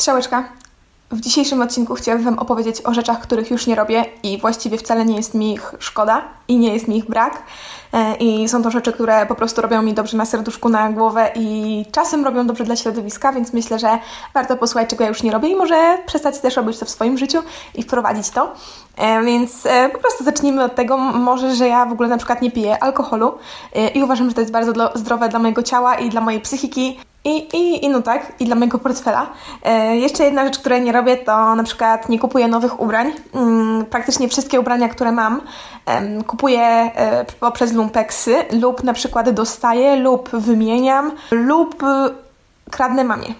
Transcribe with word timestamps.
Strzałeczka. 0.00 0.44
W 1.10 1.20
dzisiejszym 1.20 1.62
odcinku 1.62 1.94
chciałabym 1.94 2.24
Wam 2.24 2.38
opowiedzieć 2.38 2.82
o 2.84 2.94
rzeczach, 2.94 3.20
których 3.20 3.50
już 3.50 3.66
nie 3.66 3.74
robię 3.74 4.04
i 4.22 4.38
właściwie 4.38 4.78
wcale 4.78 5.04
nie 5.04 5.16
jest 5.16 5.34
mi 5.34 5.52
ich 5.52 5.74
szkoda 5.78 6.24
i 6.48 6.58
nie 6.58 6.74
jest 6.74 6.88
mi 6.88 6.96
ich 6.96 7.06
brak. 7.06 7.42
E, 7.92 8.14
I 8.14 8.48
są 8.48 8.62
to 8.62 8.70
rzeczy, 8.70 8.92
które 8.92 9.26
po 9.26 9.34
prostu 9.34 9.62
robią 9.62 9.82
mi 9.82 9.94
dobrze 9.94 10.16
na 10.16 10.24
serduszku, 10.24 10.68
na 10.68 10.92
głowę 10.92 11.30
i 11.34 11.84
czasem 11.92 12.24
robią 12.24 12.46
dobrze 12.46 12.64
dla 12.64 12.76
środowiska, 12.76 13.32
więc 13.32 13.52
myślę, 13.52 13.78
że 13.78 13.98
warto 14.34 14.56
posłuchać, 14.56 14.90
czego 14.90 15.04
ja 15.04 15.08
już 15.08 15.22
nie 15.22 15.32
robię 15.32 15.48
i 15.48 15.56
może 15.56 15.98
przestać 16.06 16.38
też 16.38 16.56
robić 16.56 16.78
to 16.78 16.86
w 16.86 16.90
swoim 16.90 17.18
życiu 17.18 17.38
i 17.74 17.82
wprowadzić 17.82 18.30
to. 18.30 18.52
E, 18.96 19.22
więc 19.22 19.66
e, 19.66 19.88
po 19.88 19.98
prostu 19.98 20.24
zacznijmy 20.24 20.64
od 20.64 20.74
tego, 20.74 20.98
może, 20.98 21.54
że 21.54 21.68
ja 21.68 21.86
w 21.86 21.92
ogóle 21.92 22.08
na 22.08 22.16
przykład 22.16 22.42
nie 22.42 22.50
piję 22.50 22.82
alkoholu 22.82 23.38
i 23.94 24.02
uważam, 24.02 24.28
że 24.28 24.34
to 24.34 24.40
jest 24.40 24.52
bardzo 24.52 24.92
zdrowe 24.94 25.28
dla 25.28 25.38
mojego 25.38 25.62
ciała 25.62 25.94
i 25.94 26.10
dla 26.10 26.20
mojej 26.20 26.40
psychiki. 26.40 26.98
I, 27.24 27.56
i, 27.56 27.84
I 27.84 27.88
no 27.88 28.02
tak, 28.02 28.32
i 28.40 28.44
dla 28.44 28.56
mojego 28.56 28.78
portfela. 28.78 29.26
E, 29.62 29.96
jeszcze 29.96 30.24
jedna 30.24 30.44
rzecz, 30.44 30.58
której 30.58 30.82
nie 30.82 30.92
robię, 30.92 31.16
to 31.16 31.54
na 31.54 31.62
przykład 31.62 32.08
nie 32.08 32.18
kupuję 32.18 32.48
nowych 32.48 32.80
ubrań. 32.80 33.12
Mm, 33.34 33.84
praktycznie 33.84 34.28
wszystkie 34.28 34.60
ubrania, 34.60 34.88
które 34.88 35.12
mam, 35.12 35.40
e, 35.86 36.22
kupuję 36.24 36.60
e, 36.62 37.24
poprzez 37.40 37.72
lumpeksy 37.72 38.36
lub 38.60 38.84
na 38.84 38.92
przykład 38.92 39.30
dostaję 39.30 39.96
lub 39.96 40.30
wymieniam 40.30 41.12
lub 41.30 41.82
e, 41.82 42.10
kradnę 42.70 43.04
mamie. 43.04 43.34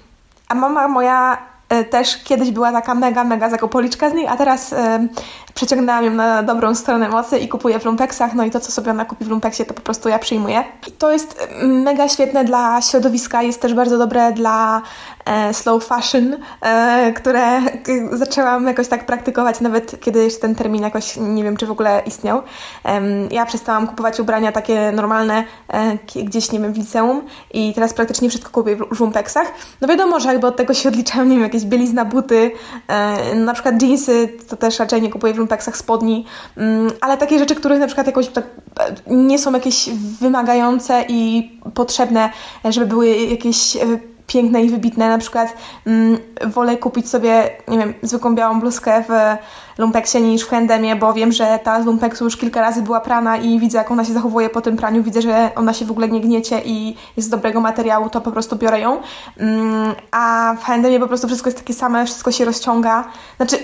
A 0.48 0.55
mama 0.55 0.88
moja 0.88 1.49
też 1.91 2.23
kiedyś 2.24 2.51
była 2.51 2.73
taka 2.73 2.95
mega, 2.95 3.24
mega 3.24 3.51
zakopoliczka 3.51 4.11
z 4.11 4.15
niej, 4.15 4.27
a 4.27 4.37
teraz 4.37 4.73
e, 4.73 5.09
przeciągnęłam 5.55 6.05
ją 6.05 6.11
na 6.11 6.42
dobrą 6.42 6.74
stronę 6.74 7.09
mocy 7.09 7.38
i 7.38 7.48
kupuję 7.48 7.78
w 7.78 7.84
lumpeksach, 7.84 8.34
no 8.34 8.45
i 8.45 8.51
to, 8.51 8.61
co 8.61 8.73
sobie 8.73 8.91
ona 8.91 9.05
kupi 9.05 9.24
w 9.24 9.28
lumpeksie, 9.28 9.65
to 9.65 9.75
po 9.75 9.80
prostu 9.80 10.09
ja 10.09 10.19
przyjmuję. 10.19 10.64
To 10.98 11.12
jest 11.12 11.48
mega 11.62 12.09
świetne 12.09 12.45
dla 12.45 12.83
środowiska, 12.83 13.42
jest 13.42 13.61
też 13.61 13.75
bardzo 13.75 13.98
dobre 13.98 14.33
dla 14.33 14.77
e, 14.78 15.20
slow 15.52 15.84
fashion, 15.84 16.37
e, 16.61 17.12
które 17.12 17.61
zaczęłam 18.12 18.67
jakoś 18.67 18.89
tak 18.89 19.06
praktykować, 19.06 19.61
nawet 19.61 20.00
kiedy 20.00 20.25
jeszcze 20.25 20.41
ten 20.41 20.55
termin 20.55 20.83
jakoś 20.83 21.17
nie 21.17 21.45
wiem, 21.45 21.56
czy 21.56 21.67
w 21.67 21.70
ogóle 21.70 22.03
istniał. 22.06 22.42
E, 22.84 23.00
ja 23.31 23.47
przestałam 23.47 23.87
kupować 23.87 24.20
ubrania 24.20 24.53
takie 24.53 24.92
normalne 24.92 25.45
e, 25.69 25.98
gdzieś, 26.25 26.53
nie 26.53 26.61
wiem, 26.61 26.72
w 26.72 26.78
liceum 26.78 27.22
i 27.55 27.75
teraz 27.75 27.95
praktycznie 27.95 28.28
wszystko 28.28 28.50
kupuję 28.50 28.77
w 28.91 29.00
lumpeksach. 29.00 29.53
No 29.81 29.89
wiadomo, 29.89 30.20
że 30.20 30.28
jakby 30.28 30.47
od 30.47 30.56
tego 30.56 30.75
się 30.75 30.89
odliczają, 30.89 31.25
nie 31.25 31.34
wiem, 31.34 31.42
jakieś 31.42 31.65
bielizna, 31.65 32.05
buty, 32.05 32.50
e, 32.89 33.34
na 33.34 33.53
przykład 33.53 33.83
jeansy, 33.83 34.28
to 34.48 34.56
też 34.56 34.78
raczej 34.78 35.03
nie 35.03 35.11
kupuję 35.11 35.34
w 35.34 35.39
lumpeksach 35.39 35.77
spodni, 35.77 36.25
mm, 36.56 36.91
ale 37.00 37.17
takie 37.17 37.39
rzeczy, 37.39 37.55
których 37.55 37.78
na 37.78 37.87
przykład 37.87 38.06
jakoś 38.06 38.28
tak 38.28 38.44
e, 38.81 38.94
nie 39.06 39.39
są 39.39 39.53
jakieś 39.53 39.91
wymagające 40.20 41.05
i 41.09 41.50
potrzebne, 41.75 42.31
żeby 42.65 42.87
były 42.87 43.09
jakieś 43.09 43.77
e, 43.77 44.09
piękne 44.31 44.62
i 44.62 44.70
wybitne. 44.70 45.09
Na 45.09 45.19
przykład 45.19 45.55
mm, 45.86 46.19
wolę 46.47 46.77
kupić 46.77 47.09
sobie, 47.09 47.50
nie 47.69 47.78
wiem, 47.78 47.95
zwykłą 48.03 48.34
białą 48.34 48.61
bluzkę 48.61 49.05
w 49.09 49.12
lumpeksie 49.78 50.22
niż 50.22 50.42
w 50.42 50.48
Handemie, 50.48 50.97
bo 50.97 51.12
wiem, 51.12 51.33
że 51.33 51.59
ta 51.64 51.83
z 51.83 51.87
lumpeksu 51.87 52.25
już 52.25 52.37
kilka 52.37 52.61
razy 52.61 52.83
była 52.83 53.00
prana 53.00 53.37
i 53.37 53.59
widzę, 53.59 53.78
jak 53.78 53.91
ona 53.91 54.05
się 54.05 54.12
zachowuje 54.12 54.50
po 54.50 54.61
tym 54.61 54.77
praniu. 54.77 55.03
Widzę, 55.03 55.22
że 55.22 55.50
ona 55.56 55.75
się 55.75 55.84
w 55.84 55.91
ogóle 55.91 56.09
nie 56.09 56.20
gniecie 56.20 56.61
i 56.64 56.97
jest 57.17 57.28
z 57.28 57.31
dobrego 57.31 57.61
materiału, 57.61 58.11
to 58.11 58.20
po 58.20 58.33
prostu 58.33 58.56
biorę 58.56 58.81
ją. 58.81 59.03
Mm, 59.37 59.95
a 60.11 60.55
w 60.61 60.65
Handemie 60.65 61.00
po 61.00 61.09
prostu 61.09 61.27
wszystko 61.27 61.48
jest 61.48 61.59
takie 61.59 61.75
same, 61.75 62.06
wszystko 62.06 62.33
się 62.33 62.44
rozciąga. 62.44 63.05
Znaczy, 63.37 63.56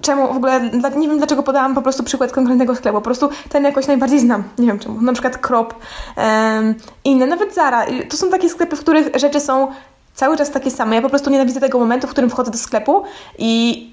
czemu 0.00 0.34
w 0.34 0.36
ogóle, 0.36 0.70
nie 0.96 1.08
wiem 1.08 1.18
dlaczego 1.18 1.42
podałam 1.42 1.74
po 1.74 1.82
prostu 1.82 2.02
przykład 2.04 2.32
konkretnego 2.32 2.76
sklepu, 2.76 2.98
po 2.98 3.02
prostu 3.02 3.28
ten 3.48 3.64
jakoś 3.64 3.86
najbardziej 3.86 4.20
znam, 4.20 4.44
nie 4.58 4.66
wiem 4.66 4.78
czemu, 4.78 5.00
na 5.00 5.12
przykład 5.12 5.38
Krop, 5.38 5.74
um, 6.16 6.74
inne, 7.04 7.26
nawet 7.26 7.54
Zara, 7.54 7.86
to 8.08 8.16
są 8.16 8.30
takie 8.30 8.48
sklepy, 8.48 8.76
w 8.76 8.80
których 8.80 9.08
rzeczy 9.14 9.40
są 9.40 9.68
cały 10.14 10.36
czas 10.36 10.50
takie 10.50 10.70
same. 10.70 10.96
Ja 10.96 11.02
po 11.02 11.08
prostu 11.08 11.30
nienawidzę 11.30 11.60
tego 11.60 11.78
momentu, 11.78 12.06
w 12.06 12.10
którym 12.10 12.30
wchodzę 12.30 12.50
do 12.50 12.58
sklepu 12.58 13.02
i, 13.38 13.90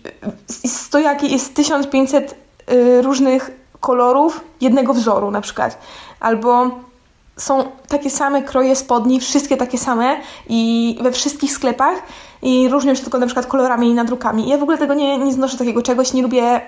stojaki 0.68 1.32
jest 1.32 1.56
1500 1.56 2.36
y, 2.72 3.02
różnych 3.02 3.52
kolorów 3.80 4.42
jednego 4.62 4.94
wzoru 4.94 5.32
na 5.32 5.42
przykład, 5.42 5.78
albo 6.20 6.72
są 7.38 7.64
takie 7.88 8.10
same 8.10 8.42
kroje 8.42 8.76
spodni, 8.76 9.20
wszystkie 9.20 9.58
takie 9.58 9.78
same 9.78 10.18
i 10.50 10.98
we 11.02 11.12
wszystkich 11.12 11.52
sklepach 11.52 12.04
i 12.42 12.70
różnią 12.70 12.96
się 12.96 13.02
tylko 13.02 13.20
na 13.20 13.26
przykład 13.26 13.46
kolorami 13.46 13.90
i 13.90 13.94
nadrukami. 13.94 14.50
Ja 14.50 14.58
w 14.58 14.64
ogóle 14.64 14.78
tego 14.78 14.94
nie, 14.94 15.18
nie 15.18 15.34
znoszę 15.34 15.58
takiego 15.58 15.82
czegoś, 15.82 16.14
nie 16.14 16.22
lubię 16.22 16.62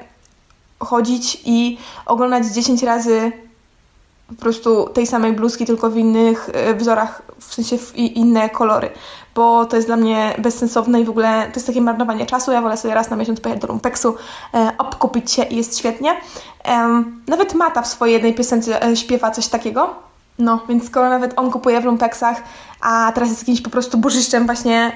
chodzić 0.80 1.42
i 1.46 1.78
oglądać 2.06 2.46
10 2.46 2.84
razy 2.84 3.32
po 4.36 4.42
prostu 4.42 4.90
tej 4.94 5.08
samej 5.08 5.34
bluzki, 5.34 5.66
tylko 5.66 5.90
w 5.90 5.98
innych 5.98 6.50
e, 6.54 6.74
wzorach, 6.76 7.22
w 7.40 7.54
sensie 7.54 7.78
w 7.78 7.96
inne 7.96 8.50
kolory, 8.50 8.90
bo 9.36 9.66
to 9.66 9.76
jest 9.76 9.88
dla 9.88 9.98
mnie 9.98 10.36
bezsensowne 10.38 11.02
i 11.02 11.06
w 11.06 11.10
ogóle 11.10 11.48
to 11.48 11.56
jest 11.56 11.68
takie 11.68 11.82
marnowanie 11.82 12.26
czasu. 12.26 12.52
Ja 12.52 12.62
wolę 12.62 12.78
sobie 12.78 12.94
raz 12.94 13.10
na 13.10 13.16
miesiąc 13.16 13.40
pojechać 13.40 13.62
do 13.62 13.68
Lumpeksu, 13.68 14.16
e, 14.54 14.72
obkupić 14.78 15.32
się 15.32 15.44
i 15.44 15.56
jest 15.56 15.78
świetnie. 15.78 16.16
Nawet 17.28 17.54
Mata 17.54 17.82
w 17.82 17.88
swojej 17.88 18.14
jednej 18.14 18.34
piosence 18.34 18.84
e, 18.84 18.96
śpiewa 18.96 19.32
coś 19.32 19.48
takiego. 19.48 19.96
No, 20.40 20.60
więc 20.70 20.86
skoro 20.88 21.10
nawet 21.10 21.34
on 21.36 21.52
kupuje 21.52 21.82
w 21.82 21.86
lumpeksach, 21.86 22.44
a 22.82 23.12
teraz 23.16 23.30
jest 23.30 23.42
jakimś 23.42 23.62
po 23.62 23.70
prostu 23.70 23.98
burzyszczem 23.98 24.46
właśnie, 24.46 24.92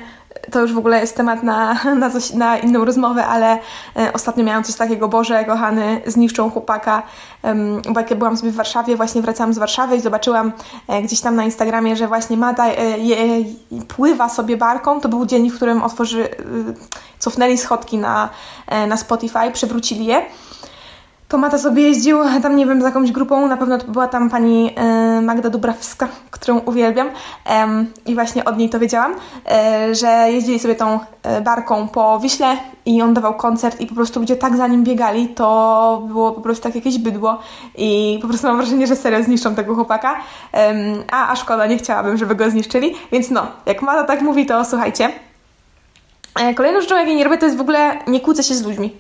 to 0.51 0.62
już 0.62 0.73
w 0.73 0.78
ogóle 0.78 1.00
jest 1.00 1.18
temat 1.18 1.44
na, 1.44 1.73
na, 2.01 2.09
coś, 2.09 2.34
na 2.34 2.57
inną 2.57 2.85
rozmowę, 2.85 3.25
ale 3.25 3.57
e, 3.96 4.13
ostatnio 4.13 4.44
miałam 4.44 4.63
coś 4.63 4.75
takiego, 4.75 5.07
Boże, 5.07 5.46
kochany, 5.46 6.01
zniszczą 6.06 6.51
chłopaka, 6.51 7.03
bo 7.90 8.00
jak 8.00 8.12
ja 8.12 8.16
byłam 8.16 8.38
sobie 8.38 8.51
w 8.51 8.56
Warszawie, 8.56 8.96
właśnie 8.96 9.22
wracałam 9.22 9.53
z 9.53 9.57
Warszawy 9.57 9.96
i 9.96 10.01
zobaczyłam 10.01 10.51
e, 10.88 11.01
gdzieś 11.01 11.22
tam 11.22 11.35
na 11.35 11.44
Instagramie, 11.44 11.96
że 11.96 12.07
właśnie 12.07 12.38
Mata 12.38 12.68
e, 12.68 12.75
pływa 13.88 14.29
sobie 14.29 14.57
barką, 14.57 15.01
to 15.01 15.09
był 15.09 15.25
dzień, 15.25 15.50
w 15.50 15.56
którym 15.56 15.84
otworzy, 15.84 16.28
cofnęli 17.19 17.57
schodki 17.57 17.97
na, 17.97 18.29
na 18.88 18.97
Spotify, 18.97 19.52
przewrócili 19.53 20.06
je 20.06 20.25
to 21.28 21.38
Mata 21.38 21.58
sobie 21.58 21.84
jeździł 21.84 22.19
tam, 22.44 22.56
nie 22.56 22.66
wiem, 22.66 22.81
z 22.81 22.84
jakąś 22.84 23.12
grupą, 23.12 23.47
na 23.47 23.58
pewno 23.58 23.78
to 23.78 23.88
była 23.88 24.08
tam 24.08 24.30
pani 24.30 24.74
e, 24.75 25.22
Magda 25.22 25.50
Dubrawska, 25.50 26.08
którą 26.31 26.59
uwielbiam 26.59 27.09
i 28.06 28.16
właśnie 28.16 28.46
od 28.46 28.58
niej 28.58 28.69
to 28.69 28.80
wiedziałam, 28.80 29.16
e, 29.52 29.96
że 29.96 30.08
jeździli 30.31 30.59
sobie 30.59 30.75
tą 30.75 31.00
e, 31.24 31.41
barką 31.41 31.88
po 31.88 32.19
Wiśle 32.19 32.58
i 32.85 33.02
on 33.02 33.14
dawał 33.14 33.34
koncert 33.34 33.81
i 33.81 33.88
po 33.88 33.96
prostu 33.96 34.19
ludzie 34.19 34.35
tak 34.35 34.58
za 34.58 34.68
nim 34.68 34.84
biegali, 34.84 35.28
to 35.28 36.03
było 36.08 36.31
po 36.31 36.41
prostu 36.41 36.64
tak 36.64 36.75
jakieś 36.75 36.97
bydło 36.97 37.40
i 37.78 38.19
po 38.22 38.28
prostu 38.28 38.47
mam 38.47 38.58
wrażenie, 38.58 38.88
że 38.88 38.96
serio 38.96 39.24
zniszczą 39.24 39.56
tego 39.56 39.75
chłopaka, 39.75 40.16
a, 41.12 41.31
a 41.31 41.35
szkoda, 41.35 41.66
nie 41.66 41.78
chciałabym, 41.78 42.18
żeby 42.18 42.35
go 42.35 42.50
zniszczyli, 42.50 42.96
więc 43.12 43.30
no, 43.30 43.47
jak 43.66 43.81
Mata 43.81 44.03
tak 44.03 44.22
mówi, 44.22 44.46
to 44.46 44.66
słuchajcie. 44.66 45.09
Kolejną 46.56 46.81
rzeczą, 46.81 46.97
jakiej 46.97 47.16
nie 47.16 47.24
robię, 47.24 47.38
to 47.38 47.46
jest 47.46 47.58
w 47.58 47.62
ogóle 47.62 48.00
nie 48.08 48.19
kłócę 48.19 48.44
się 48.44 48.56
z 48.56 48.64
ludźmi. 48.64 48.96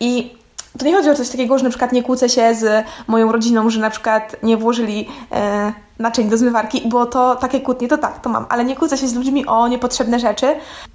I 0.00 0.41
to 0.78 0.84
nie 0.84 0.94
chodzi 0.94 1.10
o 1.10 1.14
coś 1.14 1.28
takiego, 1.28 1.58
że 1.58 1.64
na 1.64 1.70
przykład 1.70 1.92
nie 1.92 2.02
kłócę 2.02 2.28
się 2.28 2.54
z 2.54 2.86
moją 3.06 3.32
rodziną, 3.32 3.70
że 3.70 3.80
na 3.80 3.90
przykład 3.90 4.36
nie 4.42 4.56
włożyli 4.56 5.08
e, 5.32 5.72
naczyń 5.98 6.28
do 6.28 6.36
zmywarki, 6.36 6.82
bo 6.88 7.06
to 7.06 7.36
takie 7.36 7.60
kłótnie, 7.60 7.88
to 7.88 7.98
tak, 7.98 8.20
to 8.20 8.28
mam, 8.30 8.46
ale 8.48 8.64
nie 8.64 8.76
kłócę 8.76 8.98
się 8.98 9.08
z 9.08 9.14
ludźmi 9.14 9.46
o 9.46 9.68
niepotrzebne 9.68 10.20
rzeczy, 10.20 10.46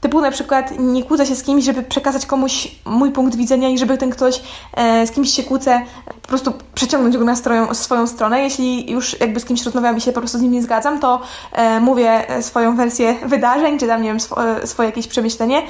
typu 0.02 0.22
na 0.22 0.32
przykład 0.32 0.74
nie 0.80 1.04
kłócę 1.04 1.26
się 1.26 1.36
z 1.36 1.44
kimś, 1.44 1.64
żeby 1.64 1.84
przekazać 1.84 2.26
komuś 2.26 2.76
mój 2.86 3.12
punkt 3.12 3.36
widzenia 3.36 3.70
i 3.70 3.78
żeby 3.78 3.98
ten 3.98 4.10
ktoś 4.10 4.42
e, 4.74 5.08
z 5.08 5.12
kimś 5.12 5.30
się 5.30 5.44
kłócę, 5.44 5.82
po 6.22 6.28
prostu 6.28 6.54
przeciągnąć 6.74 7.18
go 7.18 7.26
na 7.26 7.36
stroją, 7.36 7.74
swoją 7.74 8.08
stronę, 8.08 8.42
jeśli 8.42 8.92
już 8.92 9.20
jakby 9.20 9.40
z 9.40 9.46
kimś 9.46 9.66
rozmawiam 9.66 9.98
i 9.98 10.02
się 10.02 10.12
po 10.12 10.20
prostu 10.20 10.38
z 10.38 10.42
nim 10.42 10.52
nie 10.52 10.64
zgadzam, 10.64 11.00
to 11.00 11.22
e, 11.52 11.80
mówię 11.80 12.26
swoją 12.42 12.76
wersję 12.76 13.16
wydarzeń, 13.26 13.80
czy 13.80 13.88
tam, 13.88 14.02
nie 14.02 14.10
wiem, 14.10 14.20
swo, 14.20 14.48
e, 14.48 14.68
swoje 14.68 14.90
jakieś 14.90 15.08
przemyślenie, 15.08 15.62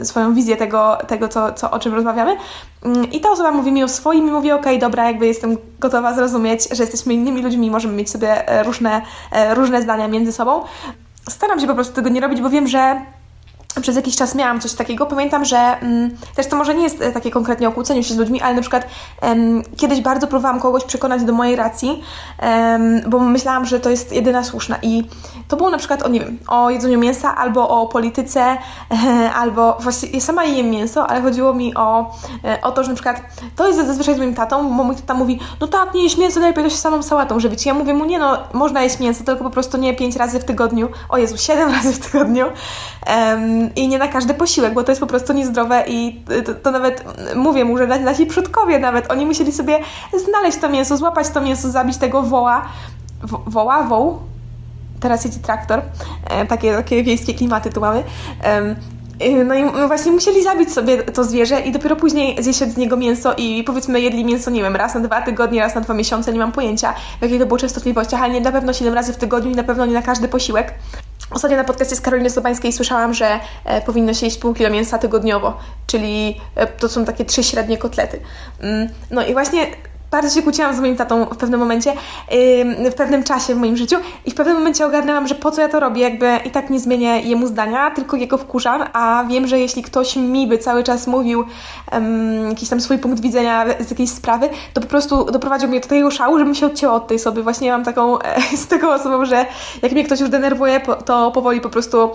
e, 0.00 0.04
swoją 0.04 0.34
wizję 0.34 0.56
tego, 0.56 0.98
tego 1.08 1.28
co, 1.28 1.52
co, 1.52 1.70
o 1.70 1.78
czym 1.78 1.94
rozmawiamy 1.94 2.36
i 3.12 3.20
ta 3.20 3.30
osoba 3.30 3.50
mówi 3.50 3.72
mi 3.72 3.84
o 3.84 3.88
swoim 3.88 4.28
i 4.28 4.30
mówi, 4.30 4.52
okej, 4.52 4.76
okay, 4.76 4.78
dobra, 4.78 5.06
jakby 5.06 5.26
jestem 5.26 5.56
gotowa 5.78 6.14
zrozumieć, 6.14 6.68
że 6.70 6.82
jesteśmy 6.82 7.14
innymi 7.14 7.42
ludźmi, 7.42 7.70
możemy 7.70 7.94
mieć 7.94 8.10
sobie 8.10 8.48
e, 8.48 8.62
różne, 8.62 9.02
e, 9.32 9.54
różne 9.54 9.82
zdania 9.82 10.08
między 10.08 10.32
sobą. 10.32 10.62
Staram 11.28 11.60
się 11.60 11.66
po 11.66 11.74
prostu 11.74 11.94
tego 11.94 12.08
nie 12.08 12.20
robić, 12.20 12.40
bo 12.40 12.50
wiem, 12.50 12.68
że 12.68 13.00
przez 13.80 13.96
jakiś 13.96 14.16
czas 14.16 14.34
miałam 14.34 14.60
coś 14.60 14.72
takiego. 14.72 15.06
Pamiętam, 15.06 15.44
że 15.44 15.58
mm, 15.58 16.16
też 16.34 16.46
to 16.46 16.56
może 16.56 16.74
nie 16.74 16.82
jest 16.82 17.02
e, 17.02 17.12
takie 17.12 17.30
konkretnie 17.30 17.68
o 17.68 17.72
kłóceniu 17.72 18.02
się 18.02 18.14
z 18.14 18.16
ludźmi, 18.16 18.40
ale 18.42 18.54
na 18.54 18.60
przykład 18.60 18.86
em, 19.20 19.62
kiedyś 19.76 20.00
bardzo 20.00 20.26
próbowałam 20.26 20.60
kogoś 20.60 20.84
przekonać 20.84 21.24
do 21.24 21.32
mojej 21.32 21.56
racji, 21.56 22.02
em, 22.38 23.00
bo 23.06 23.18
myślałam, 23.18 23.66
że 23.66 23.80
to 23.80 23.90
jest 23.90 24.12
jedyna 24.12 24.44
słuszna. 24.44 24.76
I 24.82 25.04
to 25.48 25.56
było 25.56 25.70
na 25.70 25.78
przykład 25.78 26.02
o, 26.02 26.08
nie 26.08 26.20
wiem, 26.20 26.38
o 26.48 26.70
jedzeniu 26.70 26.98
mięsa, 26.98 27.36
albo 27.36 27.68
o 27.68 27.86
polityce, 27.86 28.40
e, 28.40 28.56
albo 29.42 29.76
właśnie 29.80 30.08
ja 30.08 30.20
sama 30.20 30.44
jem 30.44 30.70
mięso, 30.70 31.06
ale 31.06 31.22
chodziło 31.22 31.54
mi 31.54 31.74
o, 31.74 32.16
e, 32.44 32.60
o 32.62 32.72
to, 32.72 32.82
że 32.82 32.88
na 32.88 32.94
przykład 32.94 33.22
to 33.56 33.66
jest 33.66 33.86
zazwyczaj 33.86 34.14
z 34.14 34.18
moim 34.18 34.34
tatą, 34.34 34.76
bo 34.76 34.84
mój 34.84 34.96
tata 34.96 35.14
mówi, 35.14 35.38
no 35.60 35.66
tak, 35.66 35.94
nie 35.94 36.02
jeść 36.02 36.18
mięso, 36.18 36.40
najlepiej 36.40 36.64
to 36.64 36.70
się 36.70 36.76
samą 36.76 37.02
sałatą 37.02 37.40
żywić. 37.40 37.66
Ja 37.66 37.74
mówię 37.74 37.94
mu, 37.94 38.04
nie 38.04 38.18
no, 38.18 38.38
można 38.52 38.82
jeść 38.82 39.00
mięso, 39.00 39.24
tylko 39.24 39.44
po 39.44 39.50
prostu 39.50 39.78
nie 39.78 39.94
pięć 39.94 40.16
razy 40.16 40.40
w 40.40 40.44
tygodniu, 40.44 40.88
o 41.08 41.18
Jezu, 41.18 41.36
siedem 41.36 41.70
razy 41.76 41.92
w 41.92 41.98
tygodniu. 41.98 42.46
Em, 43.06 43.59
i 43.76 43.88
nie 43.88 43.98
na 43.98 44.08
każdy 44.08 44.34
posiłek, 44.34 44.74
bo 44.74 44.84
to 44.84 44.92
jest 44.92 45.00
po 45.00 45.06
prostu 45.06 45.32
niezdrowe 45.32 45.84
i 45.86 46.20
to, 46.46 46.54
to 46.54 46.70
nawet 46.70 47.04
mówię 47.36 47.64
mu, 47.64 47.78
że 47.78 47.86
nasi 47.86 48.26
przodkowie 48.26 48.78
nawet, 48.78 49.10
oni 49.12 49.26
musieli 49.26 49.52
sobie 49.52 49.78
znaleźć 50.26 50.58
to 50.58 50.68
mięso, 50.68 50.96
złapać 50.96 51.28
to 51.28 51.40
mięso, 51.40 51.70
zabić 51.70 51.96
tego 51.96 52.22
woła, 52.22 52.62
wo, 53.22 53.42
woła, 53.46 53.82
woł, 53.82 54.18
teraz 55.00 55.24
jedzie 55.24 55.38
traktor, 55.38 55.82
e, 56.30 56.46
takie, 56.46 56.74
takie 56.74 57.02
wiejskie 57.02 57.34
klimaty 57.34 57.70
tu 57.70 57.80
mamy, 57.80 58.04
Y, 59.22 59.44
no 59.44 59.54
i 59.54 59.86
właśnie 59.86 60.12
musieli 60.12 60.42
zabić 60.42 60.72
sobie 60.72 61.02
to 61.02 61.24
zwierzę 61.24 61.60
i 61.60 61.72
dopiero 61.72 61.96
później 61.96 62.42
zjeść 62.42 62.58
z 62.58 62.76
niego 62.76 62.96
mięso 62.96 63.34
i 63.36 63.64
powiedzmy 63.64 64.00
jedli 64.00 64.24
mięso, 64.24 64.50
nie 64.50 64.62
wiem, 64.62 64.76
raz 64.76 64.94
na 64.94 65.00
dwa 65.00 65.22
tygodnie, 65.22 65.60
raz 65.60 65.74
na 65.74 65.80
dwa 65.80 65.94
miesiące, 65.94 66.32
nie 66.32 66.38
mam 66.38 66.52
pojęcia 66.52 66.94
w 67.18 67.22
jakiej 67.22 67.38
to 67.38 67.46
było 67.46 67.58
częstotliwościach, 67.58 68.22
ale 68.22 68.32
nie 68.32 68.40
na 68.40 68.52
pewno 68.52 68.72
7 68.72 68.94
razy 68.94 69.12
w 69.12 69.16
tygodniu 69.16 69.50
i 69.50 69.54
na 69.54 69.64
pewno 69.64 69.86
nie 69.86 69.94
na 69.94 70.02
każdy 70.02 70.28
posiłek. 70.28 70.74
Ostatnio 71.30 71.56
na 71.56 71.64
podcastie 71.64 71.96
z 71.96 72.00
Karoliny 72.00 72.30
Sobańskiej 72.30 72.72
słyszałam, 72.72 73.14
że 73.14 73.40
e, 73.64 73.82
powinno 73.82 74.14
się 74.14 74.26
jeść 74.26 74.38
pół 74.38 74.54
kilo 74.54 74.70
mięsa 74.70 74.98
tygodniowo, 74.98 75.58
czyli 75.86 76.40
e, 76.54 76.66
to 76.66 76.88
są 76.88 77.04
takie 77.04 77.24
trzy 77.24 77.44
średnie 77.44 77.78
kotlety. 77.78 78.20
Mm, 78.60 78.88
no 79.10 79.26
i 79.26 79.32
właśnie 79.32 79.66
bardzo 80.10 80.34
się 80.34 80.42
kłóciłam 80.42 80.76
z 80.76 80.80
moim 80.80 80.96
tatą 80.96 81.24
w 81.24 81.36
pewnym 81.36 81.60
momencie, 81.60 81.92
w 82.90 82.94
pewnym 82.96 83.24
czasie 83.24 83.54
w 83.54 83.58
moim 83.58 83.76
życiu 83.76 83.96
i 84.26 84.30
w 84.30 84.34
pewnym 84.34 84.56
momencie 84.56 84.86
ogarnęłam, 84.86 85.28
że 85.28 85.34
po 85.34 85.50
co 85.50 85.60
ja 85.60 85.68
to 85.68 85.80
robię, 85.80 86.02
jakby 86.02 86.38
i 86.44 86.50
tak 86.50 86.70
nie 86.70 86.80
zmienię 86.80 87.20
jemu 87.20 87.46
zdania, 87.46 87.90
tylko 87.90 88.16
jego 88.16 88.38
wkurzam, 88.38 88.84
a 88.92 89.24
wiem, 89.28 89.46
że 89.46 89.58
jeśli 89.58 89.82
ktoś 89.82 90.16
mi 90.16 90.46
by 90.46 90.58
cały 90.58 90.82
czas 90.82 91.06
mówił 91.06 91.44
jakiś 92.48 92.68
tam 92.68 92.80
swój 92.80 92.98
punkt 92.98 93.20
widzenia 93.20 93.66
z 93.80 93.90
jakiejś 93.90 94.10
sprawy, 94.10 94.48
to 94.74 94.80
po 94.80 94.86
prostu 94.86 95.24
doprowadził 95.24 95.68
mnie 95.68 95.80
do 95.80 95.88
takiego 95.88 96.10
szału, 96.10 96.38
żebym 96.38 96.54
się 96.54 96.66
odcięła 96.66 96.94
od 96.94 97.06
tej 97.06 97.16
osoby. 97.16 97.42
Właśnie 97.42 97.70
mam 97.70 97.84
taką 97.84 98.18
z 98.64 98.66
taką 98.66 98.90
osobą, 98.90 99.24
że 99.24 99.46
jak 99.82 99.92
mnie 99.92 100.04
ktoś 100.04 100.20
już 100.20 100.28
denerwuje, 100.28 100.80
to 101.04 101.30
powoli 101.30 101.60
po 101.60 101.70
prostu 101.70 102.10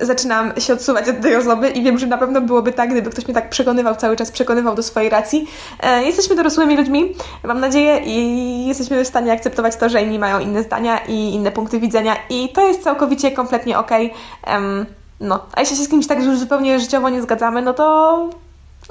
zaczynam 0.00 0.52
się 0.60 0.72
odsuwać 0.72 1.08
od 1.08 1.20
tej 1.20 1.36
osoby 1.36 1.68
i 1.68 1.82
wiem, 1.82 1.98
że 1.98 2.06
na 2.06 2.18
pewno 2.18 2.40
byłoby 2.40 2.72
tak, 2.72 2.90
gdyby 2.90 3.10
ktoś 3.10 3.24
mnie 3.24 3.34
tak 3.34 3.50
przekonywał, 3.50 3.96
cały 3.96 4.16
czas 4.16 4.30
przekonywał 4.30 4.74
do 4.74 4.82
swojej 4.82 5.10
racji. 5.10 5.46
E, 5.80 6.04
jesteśmy 6.04 6.36
dorosłymi 6.36 6.79
ludźmi, 6.80 7.14
mam 7.44 7.60
nadzieję, 7.60 8.00
i 8.04 8.66
jesteśmy 8.66 9.04
w 9.04 9.08
stanie 9.08 9.32
akceptować 9.32 9.76
to, 9.76 9.88
że 9.88 10.02
inni 10.02 10.18
mają 10.18 10.38
inne 10.38 10.62
zdania 10.62 10.98
i 10.98 11.14
inne 11.14 11.50
punkty 11.52 11.80
widzenia, 11.80 12.16
i 12.30 12.48
to 12.48 12.66
jest 12.66 12.82
całkowicie, 12.82 13.30
kompletnie 13.30 13.78
okej. 13.78 14.12
Okay. 14.42 14.54
Um, 14.54 14.86
no, 15.20 15.46
a 15.52 15.60
jeśli 15.60 15.76
się 15.76 15.84
z 15.84 15.88
kimś 15.88 16.06
tak 16.06 16.22
zupełnie 16.22 16.80
życiowo 16.80 17.08
nie 17.08 17.22
zgadzamy, 17.22 17.62
no 17.62 17.74
to 17.74 18.28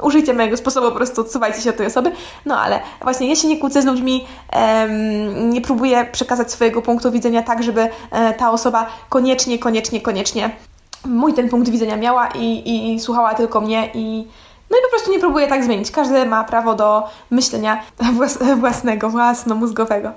użyjcie 0.02 0.34
mojego 0.34 0.58
sposobu, 0.58 0.90
po 0.90 0.96
prostu 0.96 1.22
odsuwajcie 1.22 1.62
się 1.62 1.70
od 1.70 1.78
tej 1.78 1.86
osoby. 1.86 2.12
No 2.46 2.60
ale 2.60 2.80
właśnie 3.02 3.30
ja 3.30 3.36
się 3.36 3.48
nie 3.48 3.58
kłócę 3.58 3.82
z 3.82 3.86
ludźmi, 3.86 4.26
nie 5.36 5.62
próbuję 5.62 6.06
przekazać 6.12 6.52
swojego 6.52 6.82
punktu 6.82 7.12
widzenia 7.12 7.44
tak, 7.44 7.64
żeby 7.64 7.90
e, 8.12 8.34
ta 8.34 8.52
osoba 8.52 8.86
koniecznie, 9.10 9.60
koniecznie, 9.60 10.02
koniecznie 10.02 10.50
mój 11.06 11.34
ten 11.34 11.50
punkt 11.50 11.70
widzenia 11.70 11.98
miała 11.98 12.28
i, 12.28 12.94
i 12.94 13.00
słuchała 13.00 13.34
tylko 13.34 13.62
mnie 13.62 13.90
i 13.94 14.28
no 14.72 14.78
i 14.78 14.82
po 14.82 14.90
prostu 14.90 15.12
nie 15.12 15.20
próbuję 15.20 15.48
tak 15.48 15.64
zmienić. 15.64 15.92
Każdy 15.92 16.26
ma 16.26 16.44
prawo 16.44 16.76
do 16.76 17.04
myślenia 17.32 17.84
włas 18.14 18.38
własnego, 18.60 19.10
własnomózgowego. 19.10 20.12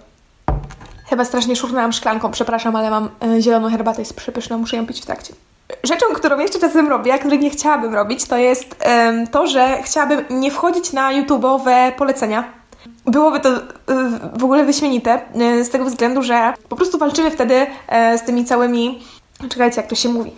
Chyba 1.07 1.25
strasznie 1.25 1.57
szurnęłam 1.57 1.93
szklanką, 1.93 2.31
przepraszam, 2.31 2.77
ale 2.77 2.91
mam 2.91 3.09
e, 3.23 3.41
zieloną 3.41 3.71
herbatę, 3.71 4.01
jest 4.01 4.17
przepyszna, 4.17 4.59
muszę 4.59 4.77
ją 4.77 4.87
pić 4.87 5.01
w 5.01 5.07
trakcie. 5.07 5.35
Rzeczą, 5.85 6.07
którą 6.15 6.39
jeszcze 6.39 6.59
czasem 6.59 6.89
robię, 6.89 7.15
a 7.15 7.19
której 7.19 7.39
nie 7.39 7.51
chciałabym 7.51 7.95
robić, 7.95 8.25
to 8.25 8.37
jest 8.37 8.77
to, 9.31 9.47
że 9.47 9.83
chciałabym 9.83 10.25
nie 10.31 10.51
wchodzić 10.51 10.93
na 10.93 11.11
YouTube'owe 11.11 11.93
polecenia. 11.93 12.45
Byłoby 13.05 13.41
to 13.41 13.51
w 14.35 14.45
ogóle 14.45 14.65
wyśmienite, 14.65 15.21
e, 15.35 15.65
z 15.65 15.71
tego 15.71 15.85
względu, 15.85 16.23
że 16.23 16.53
po 16.69 16.77
prostu 16.77 16.99
walczymy 16.99 17.31
wtedy 17.31 17.67
e, 17.89 18.19
z 18.19 18.23
tymi 18.23 18.45
całymi. 18.45 19.03
Czekajcie, 19.49 19.81
jak 19.81 19.91
to 19.91 19.95
się 19.95 20.09
mówi 20.09 20.33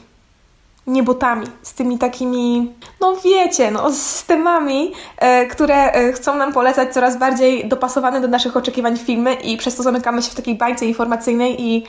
niebotami, 0.87 1.47
z 1.63 1.75
tymi 1.75 1.99
takimi, 1.99 2.73
no 3.01 3.17
wiecie, 3.25 3.71
no, 3.71 3.93
systemami, 3.93 4.93
e, 5.19 5.47
które 5.47 5.93
e, 5.93 6.13
chcą 6.13 6.35
nam 6.35 6.53
polecać 6.53 6.95
coraz 6.95 7.19
bardziej 7.19 7.69
dopasowane 7.69 8.21
do 8.21 8.29
naszych 8.29 8.57
oczekiwań 8.57 8.97
filmy 8.97 9.35
i 9.35 9.57
przez 9.57 9.77
to 9.77 9.83
zamykamy 9.83 10.23
się 10.23 10.31
w 10.31 10.35
takiej 10.35 10.55
bańce 10.55 10.87
informacyjnej 10.87 11.63
i 11.63 11.85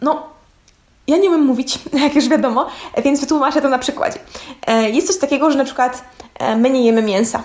no, 0.00 0.26
ja 1.06 1.16
nie 1.16 1.28
umiem 1.28 1.46
mówić, 1.46 1.78
jak 2.04 2.14
już 2.14 2.28
wiadomo, 2.28 2.66
więc 3.04 3.20
wytłumaczę 3.20 3.62
to 3.62 3.68
na 3.68 3.78
przykładzie. 3.78 4.18
E, 4.66 4.90
jest 4.90 5.06
coś 5.06 5.18
takiego, 5.18 5.50
że 5.50 5.58
na 5.58 5.64
przykład 5.64 6.04
e, 6.38 6.56
my 6.56 6.70
nie 6.70 6.84
jemy 6.84 7.02
mięsa. 7.02 7.42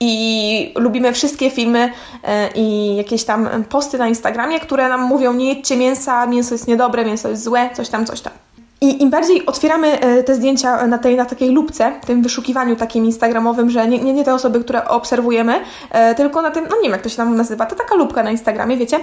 I 0.00 0.72
lubimy 0.76 1.12
wszystkie 1.12 1.50
filmy 1.50 1.92
e, 2.24 2.50
i 2.54 2.96
jakieś 2.96 3.24
tam 3.24 3.48
posty 3.68 3.98
na 3.98 4.08
Instagramie, 4.08 4.60
które 4.60 4.88
nam 4.88 5.00
mówią: 5.00 5.32
nie 5.32 5.54
jedźcie 5.54 5.76
mięsa, 5.76 6.26
mięso 6.26 6.54
jest 6.54 6.68
niedobre, 6.68 7.04
mięso 7.04 7.28
jest 7.28 7.44
złe, 7.44 7.70
coś 7.74 7.88
tam, 7.88 8.06
coś 8.06 8.20
tam. 8.20 8.32
I 8.80 9.02
im 9.02 9.10
bardziej 9.10 9.46
otwieramy 9.46 10.00
e, 10.00 10.22
te 10.22 10.34
zdjęcia 10.34 10.86
na 10.86 10.98
tej 10.98 11.16
na 11.16 11.24
takiej 11.24 11.50
lupce, 11.50 11.92
tym 12.06 12.22
wyszukiwaniu 12.22 12.76
takim 12.76 13.04
instagramowym, 13.04 13.70
że 13.70 13.88
nie, 13.88 13.98
nie, 13.98 14.12
nie 14.12 14.24
te 14.24 14.34
osoby, 14.34 14.60
które 14.60 14.88
obserwujemy, 14.88 15.60
e, 15.90 16.14
tylko 16.14 16.42
na 16.42 16.50
tym, 16.50 16.66
no 16.70 16.76
nie 16.76 16.82
wiem 16.82 16.92
jak 16.92 17.02
to 17.02 17.08
się 17.08 17.16
tam 17.16 17.36
nazywa, 17.36 17.66
to 17.66 17.76
taka 17.76 17.94
lupka 17.94 18.22
na 18.22 18.30
Instagramie, 18.30 18.76
wiecie, 18.76 19.00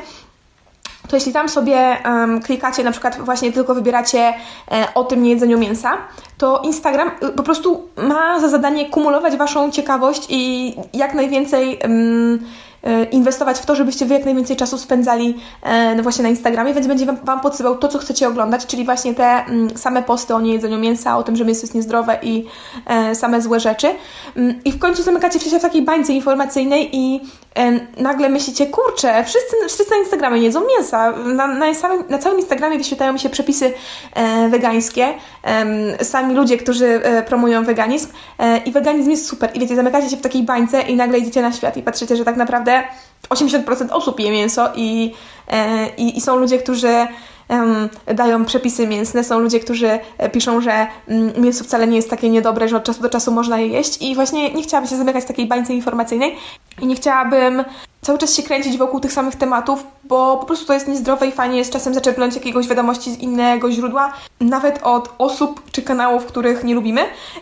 to 1.07 1.15
jeśli 1.15 1.33
tam 1.33 1.49
sobie 1.49 1.97
um, 2.05 2.41
klikacie, 2.41 2.83
na 2.83 2.91
przykład 2.91 3.17
właśnie 3.19 3.51
tylko 3.51 3.75
wybieracie 3.75 4.19
e, 4.71 4.87
o 4.95 5.03
tym 5.03 5.23
niejedzeniu 5.23 5.59
mięsa, 5.59 5.97
to 6.37 6.61
Instagram 6.63 7.11
po 7.35 7.43
prostu 7.43 7.87
ma 7.97 8.39
za 8.39 8.49
zadanie 8.49 8.89
kumulować 8.89 9.35
Waszą 9.35 9.71
ciekawość 9.71 10.25
i 10.29 10.73
jak 10.93 11.13
najwięcej. 11.13 11.79
Um, 11.83 12.39
E, 12.39 12.72
inwestować 13.11 13.59
w 13.59 13.65
to, 13.65 13.75
żebyście 13.75 14.05
wy 14.05 14.13
jak 14.13 14.25
najwięcej 14.25 14.55
czasu 14.55 14.77
spędzali 14.77 15.35
e, 15.61 15.95
no 15.95 16.03
właśnie 16.03 16.23
na 16.23 16.29
Instagramie, 16.29 16.73
więc 16.73 16.87
będzie 16.87 17.05
wam, 17.05 17.39
podsyłał 17.41 17.77
to, 17.77 17.87
co 17.87 17.99
chcecie 17.99 18.27
oglądać, 18.27 18.65
czyli 18.65 18.85
właśnie 18.85 19.13
te 19.13 19.45
mm, 19.45 19.77
same 19.77 20.03
posty 20.03 20.35
o 20.35 20.41
niejedzeniu 20.41 20.79
mięsa, 20.79 21.17
o 21.17 21.23
tym, 21.23 21.35
że 21.35 21.45
mięso 21.45 21.61
jest 21.61 21.75
niezdrowe 21.75 22.19
i 22.21 22.45
e, 22.85 23.15
same 23.15 23.41
złe 23.41 23.59
rzeczy. 23.59 23.87
Mm, 24.35 24.63
I 24.65 24.71
w 24.71 24.79
końcu 24.79 25.03
zamykacie 25.03 25.39
się 25.39 25.59
w 25.59 25.61
takiej 25.61 25.81
bańce 25.81 26.13
informacyjnej 26.13 26.89
i 26.95 27.21
nagle 27.97 28.29
myślicie, 28.29 28.65
kurczę, 28.65 29.23
wszyscy, 29.23 29.55
wszyscy 29.67 29.91
na 29.91 29.97
Instagramie 29.97 30.41
jedzą 30.41 30.61
mięsa. 30.67 31.11
Na, 31.11 31.47
na, 31.47 31.73
samym, 31.73 32.03
na 32.09 32.17
całym 32.17 32.39
Instagramie 32.39 32.77
wyświetlają 32.77 33.13
mi 33.13 33.19
się 33.19 33.29
przepisy 33.29 33.73
e, 34.13 34.49
wegańskie, 34.49 35.13
e, 35.43 36.05
sami 36.05 36.35
ludzie, 36.35 36.57
którzy 36.57 36.85
e, 36.85 37.23
promują 37.23 37.63
weganizm 37.63 38.07
i 38.65 38.71
weganizm 38.71 39.09
jest 39.09 39.27
super. 39.27 39.49
I 39.53 39.59
wiecie, 39.59 39.75
zamykacie 39.75 40.09
się 40.09 40.17
w 40.17 40.21
takiej 40.21 40.43
bańce 40.43 40.81
i 40.81 40.95
nagle 40.95 41.19
idziecie 41.19 41.41
na 41.41 41.51
świat 41.51 41.77
i 41.77 41.83
patrzycie, 41.83 42.15
że 42.15 42.25
tak 42.25 42.35
naprawdę 42.35 42.83
80% 43.29 43.87
osób 43.91 44.19
je 44.19 44.31
mięso 44.31 44.69
i, 44.75 45.13
e, 45.47 45.87
i, 45.97 46.17
i 46.17 46.21
są 46.21 46.35
ludzie, 46.35 46.57
którzy 46.57 47.07
dają 48.15 48.45
przepisy 48.45 48.87
mięsne, 48.87 49.23
są 49.23 49.39
ludzie, 49.39 49.59
którzy 49.59 49.99
e, 50.17 50.29
piszą, 50.29 50.61
że 50.61 50.87
um, 51.07 51.33
mięso 51.37 51.63
wcale 51.63 51.87
nie 51.87 51.95
jest 51.95 52.09
takie 52.09 52.29
niedobre, 52.29 52.67
że 52.67 52.77
od 52.77 52.83
czasu 52.83 53.01
do 53.01 53.09
czasu 53.09 53.31
można 53.31 53.59
je 53.59 53.67
jeść. 53.67 54.01
I 54.01 54.15
właśnie 54.15 54.53
nie 54.53 54.63
chciałabym 54.63 54.89
się 54.89 54.97
zamykać 54.97 55.23
w 55.23 55.27
takiej 55.27 55.47
bańce 55.47 55.73
informacyjnej. 55.73 56.35
I 56.81 56.87
nie 56.87 56.95
chciałabym 56.95 57.63
cały 58.01 58.19
czas 58.19 58.35
się 58.35 58.43
kręcić 58.43 58.77
wokół 58.77 58.99
tych 58.99 59.13
samych 59.13 59.35
tematów, 59.35 59.83
bo 60.03 60.37
po 60.37 60.45
prostu 60.45 60.65
to 60.65 60.73
jest 60.73 60.87
niezdrowe 60.87 61.27
i 61.27 61.31
fajnie 61.31 61.57
jest 61.57 61.73
czasem 61.73 61.93
zaczerpnąć 61.93 62.35
jakiegoś 62.35 62.67
wiadomości 62.67 63.11
z 63.11 63.19
innego 63.19 63.71
źródła, 63.71 64.13
nawet 64.39 64.79
od 64.83 65.09
osób 65.17 65.71
czy 65.71 65.81
kanałów, 65.81 66.25
których 66.25 66.63
nie 66.63 66.75
lubimy. 66.75 67.01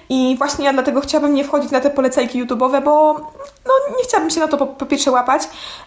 I 0.09 0.35
właśnie 0.37 0.65
ja 0.65 0.73
dlatego 0.73 1.01
chciałabym 1.01 1.33
nie 1.33 1.43
wchodzić 1.43 1.71
na 1.71 1.81
te 1.81 1.89
polecajki 1.89 2.45
YouTube'owe, 2.45 2.83
bo 2.83 3.13
no, 3.65 3.95
nie 3.97 4.03
chciałabym 4.03 4.29
się 4.29 4.39
na 4.39 4.47
to 4.47 4.57
po, 4.57 4.67
po 4.67 4.85
pierwsze 4.85 5.11
łapać. 5.11 5.41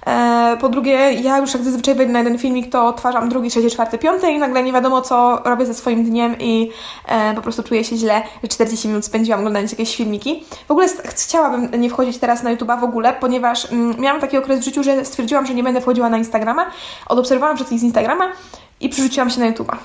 E, 0.06 0.56
po 0.60 0.68
drugie, 0.68 1.12
ja 1.12 1.38
już 1.38 1.54
jak 1.54 1.62
zazwyczaj 1.62 1.94
wejdę 1.94 2.12
na 2.12 2.18
jeden 2.18 2.38
filmik, 2.38 2.72
to 2.72 2.86
odtwarzam 2.86 3.28
drugi, 3.28 3.50
trzeci, 3.50 3.70
czwarty, 3.70 3.98
piąty 3.98 4.30
i 4.30 4.38
nagle 4.38 4.62
nie 4.62 4.72
wiadomo, 4.72 5.02
co 5.02 5.42
robię 5.44 5.66
ze 5.66 5.74
swoim 5.74 6.04
dniem 6.04 6.36
i 6.38 6.70
e, 7.08 7.34
po 7.34 7.42
prostu 7.42 7.62
czuję 7.62 7.84
się 7.84 7.96
źle, 7.96 8.22
że 8.42 8.48
40 8.48 8.88
minut 8.88 9.04
spędziłam 9.04 9.40
oglądając 9.40 9.72
jakieś 9.72 9.96
filmiki. 9.96 10.44
W 10.68 10.70
ogóle 10.70 10.88
chciałabym 11.04 11.80
nie 11.80 11.90
wchodzić 11.90 12.18
teraz 12.18 12.42
na 12.42 12.56
YouTube'a 12.56 12.80
w 12.80 12.84
ogóle, 12.84 13.12
ponieważ 13.12 13.72
mm, 13.72 14.00
miałam 14.00 14.20
taki 14.20 14.38
okres 14.38 14.60
w 14.60 14.64
życiu, 14.64 14.82
że 14.82 15.04
stwierdziłam, 15.04 15.46
że 15.46 15.54
nie 15.54 15.62
będę 15.62 15.80
wchodziła 15.80 16.10
na 16.10 16.18
Instagrama, 16.18 16.63
odobserwowałam 17.06 17.56
wszystkich 17.56 17.80
z 17.80 17.82
Instagrama 17.82 18.32
i 18.80 18.88
przerzuciłam 18.88 19.30
się 19.30 19.40
na 19.40 19.52
YouTube'a. 19.52 19.76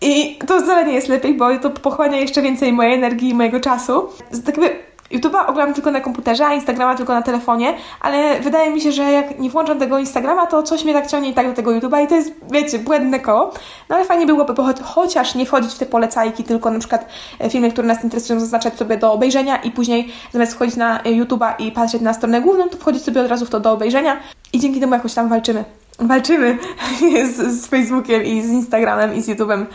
I 0.00 0.38
to 0.46 0.60
wcale 0.60 0.84
nie 0.84 0.92
jest 0.92 1.08
lepiej, 1.08 1.34
bo 1.34 1.58
to 1.58 1.70
pochłania 1.70 2.16
jeszcze 2.16 2.42
więcej 2.42 2.72
mojej 2.72 2.94
energii 2.94 3.28
i 3.28 3.34
mojego 3.34 3.60
czasu. 3.60 4.08
Tak 4.30 4.46
jakby 4.46 4.88
YouTube'a 5.12 5.46
oglądam 5.46 5.74
tylko 5.74 5.90
na 5.90 6.00
komputerze, 6.00 6.46
a 6.46 6.54
Instagrama 6.54 6.94
tylko 6.94 7.14
na 7.14 7.22
telefonie, 7.22 7.74
ale 8.00 8.40
wydaje 8.40 8.70
mi 8.70 8.80
się, 8.80 8.92
że 8.92 9.02
jak 9.02 9.38
nie 9.38 9.50
włączam 9.50 9.78
tego 9.78 9.98
Instagrama, 9.98 10.46
to 10.46 10.62
coś 10.62 10.84
mnie 10.84 10.92
tak 10.92 11.06
ciągnie 11.06 11.30
i 11.30 11.34
tak 11.34 11.46
do 11.48 11.54
tego 11.54 11.70
YouTube'a 11.70 12.04
i 12.04 12.06
to 12.06 12.14
jest, 12.14 12.32
wiecie, 12.50 12.78
błędne 12.78 13.20
koło. 13.20 13.52
No 13.88 13.96
ale 13.96 14.04
fajnie 14.04 14.26
byłoby 14.26 14.54
chociaż 14.84 15.34
nie 15.34 15.46
wchodzić 15.46 15.72
w 15.72 15.78
te 15.78 15.86
polecajki, 15.86 16.44
tylko 16.44 16.70
na 16.70 16.78
przykład 16.78 17.08
e, 17.38 17.50
filmy, 17.50 17.70
które 17.72 17.88
nas 17.88 18.04
interesują, 18.04 18.40
zaznaczać 18.40 18.76
sobie 18.76 18.96
do 18.96 19.12
obejrzenia 19.12 19.56
i 19.56 19.70
później 19.70 20.12
zamiast 20.32 20.54
wchodzić 20.54 20.76
na 20.76 21.00
e, 21.00 21.04
YouTube'a 21.04 21.52
i 21.58 21.72
patrzeć 21.72 22.02
na 22.02 22.14
stronę 22.14 22.40
główną, 22.40 22.68
to 22.68 22.76
wchodzić 22.76 23.02
sobie 23.04 23.20
od 23.20 23.28
razu 23.28 23.46
w 23.46 23.50
to 23.50 23.60
do 23.60 23.72
obejrzenia 23.72 24.20
i 24.52 24.60
dzięki 24.60 24.80
temu 24.80 24.94
jakoś 24.94 25.14
tam 25.14 25.28
walczymy. 25.28 25.64
Walczymy 25.98 26.58
z, 27.34 27.62
z 27.62 27.66
Facebookiem 27.66 28.24
i 28.24 28.42
z 28.42 28.50
Instagramem 28.50 29.14
i 29.14 29.22
z 29.22 29.28
YouTube'em. 29.28 29.66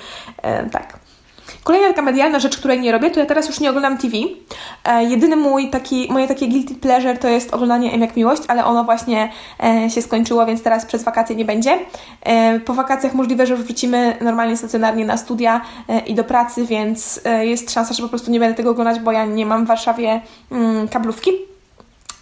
E, 0.42 0.70
tak. 0.70 1.04
Kolejna 1.64 1.88
taka 1.88 2.02
medialna 2.02 2.40
rzecz, 2.40 2.58
której 2.58 2.80
nie 2.80 2.92
robię, 2.92 3.12
to 3.12 3.20
ja 3.20 3.26
teraz 3.26 3.48
już 3.48 3.60
nie 3.60 3.70
oglądam 3.70 3.98
TV. 3.98 4.18
E, 4.86 5.04
jedyny 5.04 5.36
mój 5.36 5.70
taki, 5.70 6.08
moje 6.12 6.28
takie 6.28 6.48
guilty 6.48 6.76
pleasure 6.76 7.18
to 7.18 7.28
jest 7.28 7.54
oglądanie 7.54 7.92
M 7.94 8.02
jak 8.02 8.16
miłość, 8.16 8.42
ale 8.48 8.66
ono 8.66 8.84
właśnie 8.84 9.30
e, 9.64 9.90
się 9.90 10.02
skończyło, 10.02 10.46
więc 10.46 10.64
teraz 10.64 10.86
przez 10.86 11.04
wakacje 11.04 11.36
nie 11.36 11.46
będzie. 11.46 11.80
E, 12.22 12.60
po 12.60 12.74
wakacjach 12.74 13.14
możliwe, 13.14 13.48
że 13.48 13.56
wrócimy 13.56 14.18
normalnie 14.22 14.58
stacjonarnie 14.58 15.06
na 15.06 15.18
studia 15.18 15.62
e, 15.90 16.00
i 16.00 16.16
do 16.16 16.24
pracy, 16.24 16.66
więc 16.66 17.22
e, 17.26 17.46
jest 17.46 17.72
szansa, 17.72 17.94
że 17.94 18.04
po 18.04 18.10
prostu 18.10 18.32
nie 18.32 18.40
będę 18.40 18.56
tego 18.56 18.70
oglądać, 18.70 19.00
bo 19.00 19.12
ja 19.12 19.26
nie 19.26 19.46
mam 19.46 19.66
w 19.66 19.68
Warszawie 19.68 20.22
mm, 20.52 20.88
kablówki. 20.88 21.53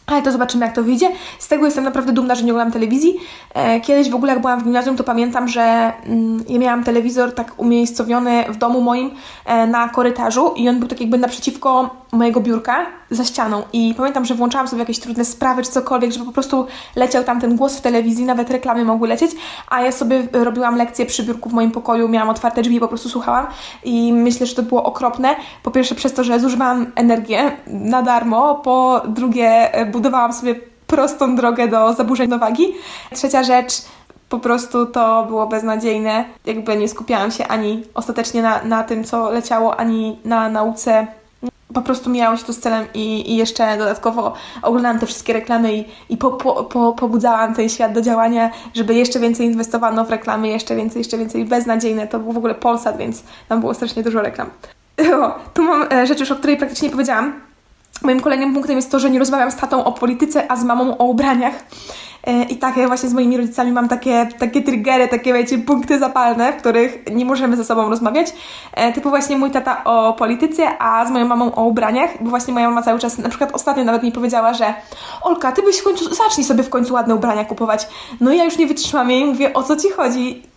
Ale 0.06 0.22
to 0.22 0.32
zobaczymy, 0.32 0.66
jak 0.66 0.76
to 0.76 0.84
wyjdzie. 0.84 1.12
Z 1.40 1.48
tego 1.48 1.66
jestem 1.66 1.84
naprawdę 1.84 2.14
dumna, 2.14 2.36
że 2.36 2.44
nie 2.44 2.52
oglądam 2.52 2.74
telewizji. 2.74 3.20
E, 3.54 3.80
kiedyś 3.80 4.10
w 4.10 4.16
ogóle, 4.16 4.34
jak 4.34 4.42
byłam 4.42 4.60
w 4.60 4.64
gimnazjum, 4.64 4.98
to 4.98 5.04
pamiętam, 5.04 5.48
że 5.48 5.94
mm, 6.06 6.44
ja 6.50 6.60
miałam 6.60 6.84
telewizor 6.84 7.36
tak 7.36 7.54
umiejscowiony 7.58 8.44
w 8.50 8.58
domu 8.58 8.82
moim 8.82 9.12
e, 9.46 9.68
na 9.68 9.90
korytarzu 9.90 10.54
i 10.56 10.70
on 10.70 10.80
był 10.80 10.88
tak 10.88 11.02
jakby 11.02 11.18
naprzeciwko 11.18 12.02
mojego 12.12 12.42
biurka 12.42 12.86
za 13.12 13.24
ścianą. 13.24 13.64
I 13.74 13.94
pamiętam, 13.98 14.26
że 14.26 14.36
włączałam 14.36 14.68
sobie 14.68 14.80
jakieś 14.80 15.00
trudne 15.00 15.26
sprawy 15.26 15.64
czy 15.64 15.72
cokolwiek, 15.72 16.12
żeby 16.12 16.26
po 16.26 16.32
prostu 16.32 16.68
leciał 16.96 17.24
tam 17.24 17.42
ten 17.42 17.56
głos 17.56 17.78
w 17.78 17.82
telewizji, 17.82 18.26
nawet 18.26 18.50
reklamy 18.50 18.86
mogły 18.86 19.08
lecieć, 19.08 19.32
a 19.70 19.82
ja 19.82 19.92
sobie 19.92 20.28
robiłam 20.32 20.76
lekcje 20.76 21.06
przy 21.06 21.24
biurku 21.24 21.50
w 21.50 21.54
moim 21.54 21.72
pokoju, 21.72 22.10
miałam 22.10 22.30
otwarte 22.30 22.62
drzwi 22.62 22.76
i 22.76 22.80
po 22.80 22.88
prostu 22.88 23.10
słuchałam. 23.10 23.48
I 23.84 24.14
myślę, 24.14 24.46
że 24.46 24.56
to 24.56 24.64
było 24.64 24.84
okropne. 24.84 25.36
Po 25.64 25.72
pierwsze 25.72 25.96
przez 25.96 26.14
to, 26.14 26.24
że 26.24 26.40
zużywałam 26.40 26.92
energię 26.96 27.52
na 27.68 28.02
darmo, 28.02 28.56
po 28.56 29.02
drugie 29.08 29.74
e, 29.74 29.86
budowałam 30.02 30.34
sobie 30.34 30.56
prostą 30.88 31.36
drogę 31.36 31.68
do 31.68 31.94
zaburzeń 31.94 32.40
wagi. 32.40 32.74
Trzecia 33.14 33.44
rzecz, 33.44 33.74
po 34.30 34.40
prostu 34.40 34.86
to 34.86 35.26
było 35.26 35.48
beznadziejne. 35.48 36.26
Jakby 36.46 36.78
nie 36.78 36.88
skupiałam 36.88 37.32
się 37.32 37.48
ani 37.48 37.84
ostatecznie 37.94 38.42
na, 38.42 38.64
na 38.64 38.84
tym, 38.84 39.04
co 39.04 39.32
leciało, 39.32 39.80
ani 39.80 40.20
na 40.26 40.50
nauce. 40.50 41.08
Po 41.74 41.82
prostu 41.82 42.10
mijało 42.10 42.38
się 42.38 42.44
to 42.44 42.54
z 42.54 42.60
celem 42.60 42.86
i, 42.94 43.32
i 43.32 43.38
jeszcze 43.38 43.78
dodatkowo 43.78 44.34
oglądałam 44.62 45.00
te 45.00 45.06
wszystkie 45.06 45.34
reklamy 45.34 45.74
i, 45.74 45.86
i 46.10 46.18
po, 46.18 46.32
po, 46.32 46.64
po, 46.64 46.94
pobudzałam 46.94 47.56
ten 47.56 47.70
świat 47.70 47.94
do 47.94 48.02
działania, 48.02 48.52
żeby 48.74 48.94
jeszcze 48.94 49.20
więcej 49.20 49.46
inwestowano 49.46 50.06
w 50.06 50.10
reklamy, 50.10 50.48
jeszcze 50.48 50.76
więcej, 50.76 51.00
jeszcze 51.00 51.18
więcej. 51.18 51.46
Beznadziejne. 51.46 52.08
To 52.08 52.20
był 52.20 52.32
w 52.32 52.38
ogóle 52.38 52.56
Polsat, 52.56 52.98
więc 52.98 53.24
tam 53.50 53.60
było 53.60 53.74
strasznie 53.74 54.04
dużo 54.04 54.22
reklam. 54.22 54.50
O, 55.22 55.36
tu 55.54 55.64
mam 55.64 55.86
e, 55.92 56.08
rzecz 56.08 56.20
już, 56.20 56.32
o 56.32 56.36
której 56.36 56.58
praktycznie 56.58 56.88
nie 56.88 56.92
powiedziałam 56.92 57.51
Moim 58.04 58.20
kolejnym 58.20 58.54
punktem 58.54 58.76
jest 58.76 58.92
to, 58.92 59.00
że 59.00 59.10
nie 59.10 59.20
rozmawiam 59.20 59.52
z 59.52 59.56
tatą 59.56 59.84
o 59.84 59.92
polityce, 59.92 60.52
a 60.52 60.56
z 60.56 60.64
mamą 60.64 60.98
o 60.98 61.06
ubraniach. 61.06 61.54
E, 62.24 62.44
I 62.44 62.58
tak 62.58 62.78
ja 62.78 62.88
właśnie 62.88 63.10
z 63.10 63.14
moimi 63.14 63.38
rodzicami 63.38 63.72
mam 63.72 63.88
takie, 63.88 64.30
takie 64.40 64.62
triggery, 64.62 65.08
takie 65.08 65.34
wiecie, 65.34 65.58
punkty 65.58 66.00
zapalne, 66.00 66.54
w 66.54 66.56
których 66.56 66.98
nie 67.12 67.26
możemy 67.26 67.58
ze 67.58 67.66
sobą 67.66 67.90
rozmawiać. 67.90 68.34
E, 68.74 68.94
typu 68.94 69.10
właśnie 69.10 69.38
mój 69.38 69.52
tata 69.52 69.84
o 69.84 70.14
polityce, 70.14 70.78
a 70.80 71.06
z 71.06 71.12
moją 71.12 71.28
mamą 71.28 71.56
o 71.56 71.64
ubraniach, 71.64 72.24
bo 72.24 72.30
właśnie 72.30 72.54
moja 72.54 72.70
mama 72.70 72.82
cały 72.82 73.00
czas, 73.00 73.18
na 73.18 73.30
przykład 73.30 73.52
ostatnio 73.52 73.84
nawet 73.84 74.04
mi 74.04 74.12
powiedziała, 74.12 74.54
że 74.54 74.74
Olka, 75.22 75.52
ty 75.52 75.62
byś 75.62 75.78
w 75.78 75.84
końcu, 75.84 76.16
zacznij 76.16 76.46
sobie 76.46 76.64
w 76.64 76.70
końcu 76.70 76.94
ładne 76.94 77.16
ubrania 77.16 77.46
kupować. 77.46 77.88
No 78.22 78.34
ja 78.34 78.44
już 78.44 78.58
nie 78.58 78.68
wytrzymam 78.68 79.12
jej 79.12 79.22
i 79.22 79.26
mówię, 79.26 79.54
o 79.54 79.64
co 79.64 79.76
ci 79.76 79.90
chodzi? 79.90 80.51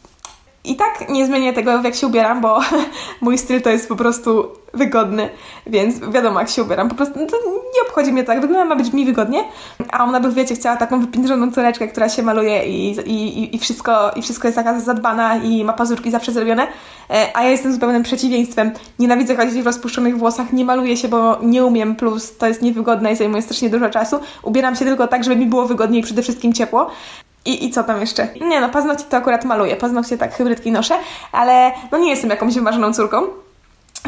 I 0.65 0.77
tak 0.77 1.09
nie 1.09 1.27
zmienię 1.27 1.53
tego, 1.53 1.83
jak 1.83 1.95
się 1.95 2.07
ubieram, 2.07 2.41
bo 2.41 2.61
mój 3.21 3.39
styl 3.39 3.63
to 3.63 3.71
jest 3.71 3.89
po 3.89 3.97
prostu 3.97 4.49
wygodny, 4.75 5.31
więc 5.67 6.01
wiadomo, 6.13 6.41
jak 6.41 6.49
się 6.49 6.63
ubieram. 6.63 6.89
Po 6.89 6.95
prostu 6.95 7.19
no 7.21 7.27
to 7.27 7.37
nie 7.47 7.89
obchodzi 7.89 8.13
mnie 8.13 8.25
tak. 8.25 8.41
Wygląda 8.41 8.65
ma 8.65 8.77
być 8.77 8.93
mi 8.93 9.05
wygodnie, 9.05 9.45
a 9.93 10.05
ona 10.05 10.21
by, 10.21 10.33
wiecie, 10.33 10.55
chciała 10.55 10.77
taką 10.77 11.01
wypiętrzoną 11.01 11.53
córeczkę, 11.53 11.89
która 11.89 12.09
się 12.09 12.23
maluje 12.23 12.67
i, 12.67 12.91
i, 12.91 13.57
i, 13.57 13.59
wszystko, 13.59 14.11
i 14.17 14.23
wszystko 14.23 14.49
jest 14.49 14.57
taka 14.57 14.81
zadbana 14.81 15.37
i 15.37 15.65
ma 15.65 15.73
pazurki 15.73 16.11
zawsze 16.11 16.33
zrobione, 16.33 16.67
e, 17.11 17.27
a 17.35 17.43
ja 17.43 17.51
jestem 17.51 17.73
zupełnym 17.73 18.03
przeciwieństwem. 18.03 18.73
Nienawidzę 18.99 19.37
chodzić 19.37 19.63
w 19.63 19.67
rozpuszczonych 19.67 20.19
włosach, 20.19 20.53
nie 20.53 20.65
maluję 20.65 20.97
się, 20.97 21.09
bo 21.09 21.39
nie 21.43 21.65
umiem, 21.65 21.97
plus 21.97 22.37
to 22.37 22.47
jest 22.47 22.63
niewygodne 22.63 23.13
i 23.13 23.17
zajmuje 23.17 23.43
strasznie 23.43 23.71
dużo 23.71 23.91
czasu. 23.91 24.21
Ubieram 24.43 24.77
się 24.77 24.85
tylko 24.85 25.09
tak, 25.09 25.25
żeby 25.25 25.37
mi 25.37 25.47
było 25.47 25.67
wygodniej 25.67 26.01
i 26.01 26.05
przede 26.05 26.23
wszystkim 26.23 26.53
ciepło. 26.53 26.91
I, 27.45 27.65
I 27.65 27.71
co 27.71 27.85
tam 27.85 28.01
jeszcze? 28.01 28.29
Nie 28.41 28.61
no, 28.61 28.69
paznokcie 28.69 29.05
to 29.05 29.17
akurat 29.17 29.45
maluję, 29.45 29.77
paznokcie 29.77 30.19
tak 30.19 30.35
hybrydki 30.35 30.73
noszę, 30.73 30.95
ale 31.33 31.73
no 31.93 31.99
nie 31.99 32.11
jestem 32.11 32.31
jakąś 32.31 32.55
wymarzoną 32.55 32.93
córką. 32.93 33.23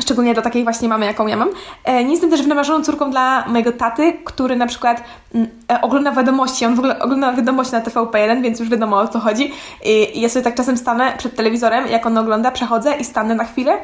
Szczególnie 0.00 0.35
do 0.35 0.43
takiej 0.43 0.64
właśnie 0.64 0.88
mamy, 0.88 1.07
jaką 1.07 1.26
ja 1.26 1.37
mam. 1.37 1.49
E, 1.85 2.05
nie 2.05 2.11
jestem 2.11 2.31
też 2.31 2.43
wymarzoną 2.43 2.85
córką 2.85 3.11
dla 3.11 3.45
mojego 3.49 3.73
taty, 3.73 4.12
który 4.25 4.57
na 4.57 4.66
przykład 4.66 5.02
mm, 5.35 5.49
e, 5.73 5.81
ogląda 5.81 6.12
wiadomości. 6.12 6.66
On 6.66 6.75
w 6.75 6.78
ogóle 6.78 6.99
ogląda 6.99 7.33
wiadomości 7.33 7.73
na 7.73 7.81
TVP1, 7.81 8.43
więc 8.43 8.61
już 8.61 8.69
wiadomo 8.69 8.99
o 8.99 9.09
co 9.09 9.21
chodzi. 9.21 9.52
I, 9.85 10.21
ja 10.21 10.28
sobie 10.28 10.43
tak 10.43 10.55
czasem 10.55 10.76
stanę 10.76 11.14
przed 11.19 11.37
telewizorem, 11.37 11.87
jak 11.87 12.07
on 12.07 12.19
ogląda, 12.19 12.50
przechodzę 12.50 12.97
i 12.97 13.05
stanę 13.05 13.35
na 13.35 13.45
chwilę. 13.45 13.78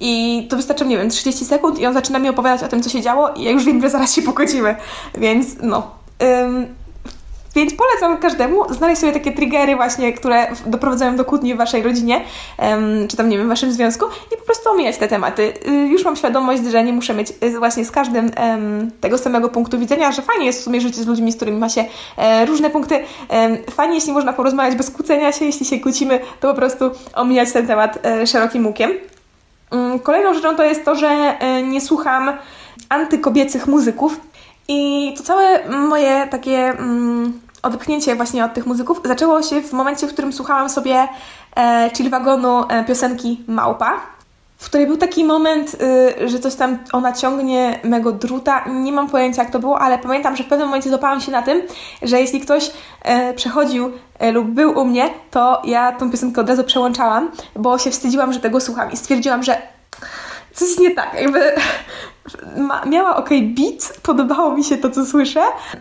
I 0.00 0.46
to 0.50 0.56
wystarczy, 0.56 0.86
nie 0.86 0.98
wiem, 0.98 1.10
30 1.10 1.44
sekund 1.44 1.78
i 1.78 1.86
on 1.86 1.94
zaczyna 1.94 2.18
mi 2.18 2.28
opowiadać 2.28 2.62
o 2.62 2.68
tym, 2.68 2.82
co 2.82 2.90
się 2.90 3.00
działo 3.00 3.28
i 3.36 3.42
ja 3.42 3.50
już 3.50 3.64
wiem, 3.64 3.82
że 3.82 3.90
zaraz 3.90 4.14
się 4.14 4.22
pogodzimy. 4.22 4.76
Więc 5.14 5.46
no... 5.62 5.90
więc 7.54 7.74
polecam 7.74 8.18
każdemu 8.18 8.74
znaleźć 8.74 9.00
sobie 9.00 9.12
takie 9.12 9.32
triggery 9.32 9.76
właśnie, 9.76 10.12
które 10.12 10.46
doprowadzają 10.66 11.16
do 11.16 11.24
kłótni 11.24 11.54
w 11.54 11.56
waszej 11.56 11.82
rodzinie, 11.82 12.20
czy 13.08 13.16
tam, 13.16 13.28
nie 13.28 13.38
wiem, 13.38 13.46
w 13.46 13.48
waszym 13.48 13.72
związku 13.72 14.06
i 14.34 14.36
po 14.36 14.44
prostu 14.44 14.70
omijać 14.70 14.96
te 14.96 15.08
tematy. 15.08 15.52
Y, 15.68 15.70
już 15.70 16.04
mam 16.04 16.16
świadomość, 16.16 16.62
że 16.64 16.84
nie 16.84 16.92
muszę 16.92 17.14
mieć 17.14 17.32
y, 17.42 17.58
właśnie 17.58 17.84
z 17.84 17.90
każdym 17.90 18.30
tego 19.00 19.18
samego 19.18 19.48
punktu 19.48 19.78
widzenia, 19.78 20.12
że 20.12 20.22
fajnie 20.22 20.46
jest 20.46 20.60
w 20.60 20.62
sumie 20.62 20.80
żyć 20.80 20.96
z 20.96 21.06
ludźmi, 21.06 21.32
z 21.32 21.36
którymi 21.36 21.58
ma 21.58 21.68
się 21.68 21.84
e, 22.16 22.46
różne 22.46 22.70
punkty. 22.70 23.04
Fajnie, 23.70 23.94
jeśli 23.94 24.12
można 24.12 24.32
porozmawiać 24.32 24.76
bez 24.76 24.90
kłócenia 24.90 25.32
się, 25.32 25.44
jeśli 25.44 25.66
się 25.66 25.80
kłócimy, 25.80 26.20
to 26.40 26.48
po 26.48 26.54
prostu 26.54 26.90
omijać 27.14 27.52
ten 27.52 27.66
temat 27.66 27.98
e, 28.06 28.26
szerokim 28.26 28.66
łukiem. 28.66 28.90
Um, 29.70 29.98
kolejną 29.98 30.34
rzeczą 30.34 30.56
to 30.56 30.62
jest 30.62 30.84
to, 30.84 30.94
że 30.94 31.08
e, 31.08 31.62
nie 31.62 31.80
słucham 31.80 32.32
antykobiecych 32.88 33.66
muzyków, 33.66 34.20
i 34.68 35.14
to 35.16 35.22
całe 35.22 35.68
moje 35.68 36.26
takie 36.30 36.58
mm, 36.58 37.40
odpchnięcie 37.62 38.16
właśnie 38.16 38.44
od 38.44 38.54
tych 38.54 38.66
muzyków 38.66 39.00
zaczęło 39.04 39.42
się 39.42 39.62
w 39.62 39.72
momencie, 39.72 40.06
w 40.06 40.12
którym 40.12 40.32
słuchałam 40.32 40.68
sobie 40.68 41.08
e, 41.56 41.90
chill 41.96 42.10
wagonu 42.10 42.64
e, 42.68 42.84
piosenki 42.84 43.44
Małpa, 43.46 44.00
w 44.62 44.66
której 44.66 44.86
był 44.86 44.96
taki 44.96 45.24
moment, 45.24 45.76
y, 46.20 46.28
że 46.28 46.38
coś 46.38 46.54
tam 46.54 46.78
ona 46.92 47.12
ciągnie 47.12 47.80
mego 47.84 48.12
druta. 48.12 48.64
Nie 48.68 48.92
mam 48.92 49.08
pojęcia, 49.08 49.42
jak 49.42 49.52
to 49.52 49.58
było, 49.58 49.80
ale 49.80 49.98
pamiętam, 49.98 50.36
że 50.36 50.44
w 50.44 50.46
pewnym 50.46 50.68
momencie 50.68 50.88
złapałam 50.88 51.20
się 51.20 51.32
na 51.32 51.42
tym, 51.42 51.62
że 52.02 52.20
jeśli 52.20 52.40
ktoś 52.40 52.70
e, 53.02 53.34
przechodził 53.34 53.92
e, 54.18 54.32
lub 54.32 54.46
był 54.46 54.78
u 54.78 54.84
mnie, 54.84 55.10
to 55.30 55.62
ja 55.64 55.92
tą 55.92 56.10
piosenkę 56.10 56.40
od 56.40 56.48
razu 56.48 56.64
przełączałam, 56.64 57.30
bo 57.56 57.78
się 57.78 57.90
wstydziłam, 57.90 58.32
że 58.32 58.40
tego 58.40 58.60
słucham 58.60 58.92
i 58.92 58.96
stwierdziłam, 58.96 59.42
że 59.42 59.62
coś 60.52 60.68
jest 60.68 60.80
nie 60.80 60.94
tak, 60.94 61.14
jakby 61.14 61.52
ma, 62.56 62.84
miała 62.84 63.16
ok 63.16 63.28
beat, 63.28 63.92
podobało 64.02 64.56
mi 64.56 64.64
się 64.64 64.76
to, 64.76 64.90
co 64.90 65.06
słyszę, 65.06 65.40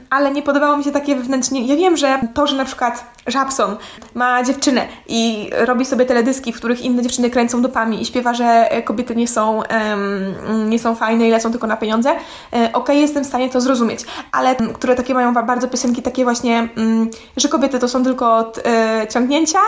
ale 0.09 0.31
nie 0.31 0.41
podobało 0.41 0.77
mi 0.77 0.83
się 0.83 0.91
takie 0.91 1.15
wewnętrznie. 1.15 1.65
Ja 1.65 1.75
wiem, 1.75 1.97
że 1.97 2.19
to, 2.33 2.47
że 2.47 2.55
na 2.55 2.65
przykład 2.65 3.11
Żabson 3.27 3.75
ma 4.15 4.43
dziewczynę 4.43 4.87
i 5.07 5.49
robi 5.51 5.85
sobie 5.85 6.05
teledyski, 6.05 6.53
w 6.53 6.57
których 6.57 6.81
inne 6.81 7.01
dziewczyny 7.01 7.29
kręcą 7.29 7.61
dupami 7.61 8.01
i 8.01 8.05
śpiewa, 8.05 8.33
że 8.33 8.69
kobiety 8.85 9.15
nie 9.15 9.27
są, 9.27 9.57
um, 9.57 10.69
nie 10.69 10.79
są 10.79 10.95
fajne 10.95 11.27
i 11.27 11.31
lecą 11.31 11.51
tylko 11.51 11.67
na 11.67 11.77
pieniądze, 11.77 12.09
e, 12.53 12.69
ok, 12.73 12.89
jestem 12.89 13.23
w 13.23 13.27
stanie 13.27 13.49
to 13.49 13.61
zrozumieć, 13.61 13.99
ale 14.31 14.55
które 14.55 14.95
takie 14.95 15.13
mają 15.13 15.33
bardzo 15.33 15.67
piosenki 15.67 16.01
takie 16.01 16.23
właśnie, 16.23 16.69
um, 16.77 17.09
że 17.37 17.47
kobiety 17.47 17.79
to 17.79 17.87
są 17.87 18.03
tylko 18.03 18.37
od 18.37 18.59
e, 18.65 19.07
ciągnięcia, 19.07 19.59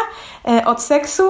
e, 0.48 0.66
od 0.66 0.82
seksu, 0.82 1.24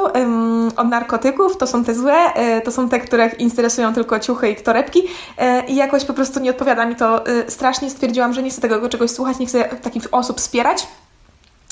od 0.78 0.88
narkotyków, 0.88 1.58
to 1.58 1.68
są 1.68 1.84
te 1.84 1.96
złe, 1.96 2.34
e, 2.34 2.62
to 2.62 2.72
są 2.72 2.90
te, 2.90 3.00
które 3.00 3.28
interesują 3.28 3.94
tylko 3.94 4.20
ciuchy 4.20 4.50
i 4.50 4.56
torebki, 4.56 5.04
E, 5.33 5.33
i 5.68 5.76
jakoś 5.76 6.06
po 6.06 6.14
prostu 6.14 6.40
nie 6.40 6.50
odpowiada 6.50 6.86
mi 6.86 6.96
to 6.96 7.26
e, 7.26 7.52
strasznie. 7.52 7.90
Stwierdziłam, 7.90 8.34
że 8.34 8.44
nie 8.44 8.50
chcę 8.50 8.62
tego 8.62 8.90
czegoś 8.90 9.12
słuchać, 9.12 9.40
nie 9.40 9.46
chcę 9.46 9.64
takich 9.64 10.08
osób 10.12 10.38
wspierać. 10.38 10.88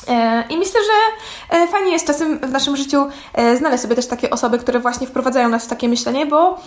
E, 0.08 0.44
I 0.50 0.58
myślę, 0.58 0.80
że 0.84 1.68
fajnie 1.68 1.92
jest 1.92 2.08
czasem 2.08 2.40
w 2.40 2.52
naszym 2.52 2.78
życiu 2.78 3.06
znaleźć 3.58 3.82
sobie 3.82 3.96
też 3.96 4.08
takie 4.08 4.30
osoby, 4.30 4.60
które 4.60 4.80
właśnie 4.80 5.08
wprowadzają 5.08 5.50
nas 5.50 5.66
w 5.66 5.68
takie 5.68 5.90
myślenie, 5.90 6.26
bo 6.26 6.60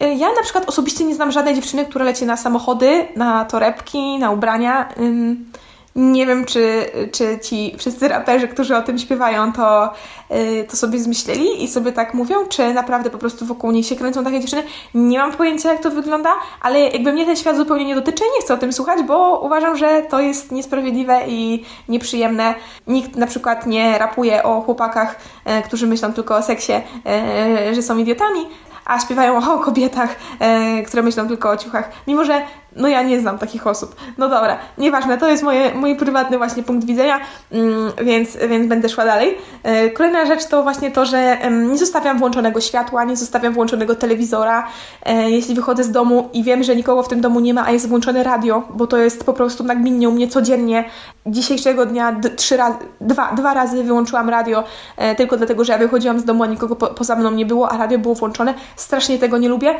ja 0.00 0.32
na 0.32 0.42
przykład 0.42 0.68
osobiście 0.68 1.04
nie 1.04 1.14
znam 1.14 1.32
żadnej 1.32 1.54
dziewczyny, 1.54 1.86
która 1.86 2.04
leci 2.04 2.24
na 2.24 2.36
samochody, 2.36 3.08
na 3.16 3.44
torebki, 3.44 4.18
na 4.18 4.30
ubrania. 4.30 4.88
Nie 5.98 6.26
wiem, 6.26 6.44
czy, 6.44 6.90
czy 7.12 7.38
ci 7.38 7.74
wszyscy 7.78 8.08
raperzy, 8.08 8.48
którzy 8.48 8.76
o 8.76 8.82
tym 8.82 8.98
śpiewają, 8.98 9.52
to, 9.52 9.92
yy, 10.30 10.64
to 10.64 10.76
sobie 10.76 10.98
zmyśleli 10.98 11.64
i 11.64 11.68
sobie 11.68 11.92
tak 11.92 12.14
mówią, 12.14 12.36
czy 12.48 12.74
naprawdę 12.74 13.10
po 13.10 13.18
prostu 13.18 13.46
wokół 13.46 13.70
nich 13.70 13.86
się 13.86 13.96
kręcą 13.96 14.24
takie 14.24 14.40
dziewczyny. 14.40 14.62
Nie 14.94 15.18
mam 15.18 15.32
pojęcia, 15.32 15.72
jak 15.72 15.82
to 15.82 15.90
wygląda, 15.90 16.30
ale 16.60 16.80
jakby 16.80 17.12
mnie 17.12 17.26
ten 17.26 17.36
świat 17.36 17.56
zupełnie 17.56 17.84
nie 17.84 17.94
dotyczy, 17.94 18.24
nie 18.36 18.42
chcę 18.42 18.54
o 18.54 18.58
tym 18.58 18.72
słuchać, 18.72 19.02
bo 19.02 19.40
uważam, 19.40 19.76
że 19.76 20.02
to 20.02 20.20
jest 20.20 20.52
niesprawiedliwe 20.52 21.20
i 21.26 21.64
nieprzyjemne. 21.88 22.54
Nikt 22.86 23.16
na 23.16 23.26
przykład 23.26 23.66
nie 23.66 23.98
rapuje 23.98 24.42
o 24.42 24.60
chłopakach, 24.60 25.16
yy, 25.46 25.62
którzy 25.62 25.86
myślą 25.86 26.12
tylko 26.12 26.36
o 26.36 26.42
seksie, 26.42 26.72
yy, 27.62 27.74
że 27.74 27.82
są 27.82 27.98
idiotami, 27.98 28.46
a 28.88 29.00
śpiewają 29.00 29.38
o 29.38 29.58
kobietach, 29.58 30.16
e, 30.38 30.82
które 30.82 31.02
myślą 31.02 31.28
tylko 31.28 31.50
o 31.50 31.56
ciuchach. 31.56 31.90
Mimo, 32.06 32.24
że 32.24 32.42
no 32.76 32.88
ja 32.88 33.02
nie 33.02 33.20
znam 33.20 33.38
takich 33.38 33.66
osób. 33.66 33.96
No 34.18 34.28
dobra, 34.28 34.58
nieważne, 34.78 35.18
to 35.18 35.28
jest 35.28 35.42
moje, 35.42 35.74
mój 35.74 35.96
prywatny 35.96 36.38
właśnie 36.38 36.62
punkt 36.62 36.86
widzenia, 36.86 37.20
mm, 37.52 37.92
więc, 38.02 38.36
więc 38.48 38.68
będę 38.68 38.88
szła 38.88 39.04
dalej. 39.04 39.38
E, 39.62 39.90
kolejna 39.90 40.26
rzecz 40.26 40.46
to 40.46 40.62
właśnie 40.62 40.90
to, 40.90 41.06
że 41.06 41.38
nie 41.50 41.78
zostawiam 41.78 42.18
włączonego 42.18 42.60
światła, 42.60 43.04
nie 43.04 43.16
zostawiam 43.16 43.52
włączonego 43.52 43.94
telewizora. 43.94 44.66
E, 45.02 45.30
jeśli 45.30 45.54
wychodzę 45.54 45.84
z 45.84 45.90
domu 45.90 46.28
i 46.32 46.42
wiem, 46.42 46.62
że 46.62 46.76
nikogo 46.76 47.02
w 47.02 47.08
tym 47.08 47.20
domu 47.20 47.40
nie 47.40 47.54
ma, 47.54 47.66
a 47.66 47.70
jest 47.70 47.88
włączone 47.88 48.22
radio, 48.22 48.62
bo 48.74 48.86
to 48.86 48.96
jest 48.96 49.24
po 49.24 49.32
prostu 49.32 49.64
nagminnie 49.64 50.08
u 50.08 50.12
mnie 50.12 50.28
codziennie. 50.28 50.84
Dzisiejszego 51.26 51.86
dnia 51.86 52.20
trzy 52.36 52.56
razy, 52.56 52.76
dwa, 53.00 53.32
dwa 53.32 53.54
razy 53.54 53.84
wyłączyłam 53.84 54.28
radio, 54.28 54.64
e, 54.96 55.14
tylko 55.14 55.36
dlatego, 55.36 55.64
że 55.64 55.72
ja 55.72 55.78
wychodziłam 55.78 56.20
z 56.20 56.24
domu, 56.24 56.42
a 56.42 56.46
nikogo 56.46 56.76
po, 56.76 56.86
poza 56.86 57.16
mną 57.16 57.30
nie 57.30 57.46
było, 57.46 57.72
a 57.72 57.76
radio 57.76 57.98
było 57.98 58.14
włączone. 58.14 58.54
Strasznie 58.76 59.18
tego 59.18 59.38
nie 59.38 59.48
lubię. 59.48 59.74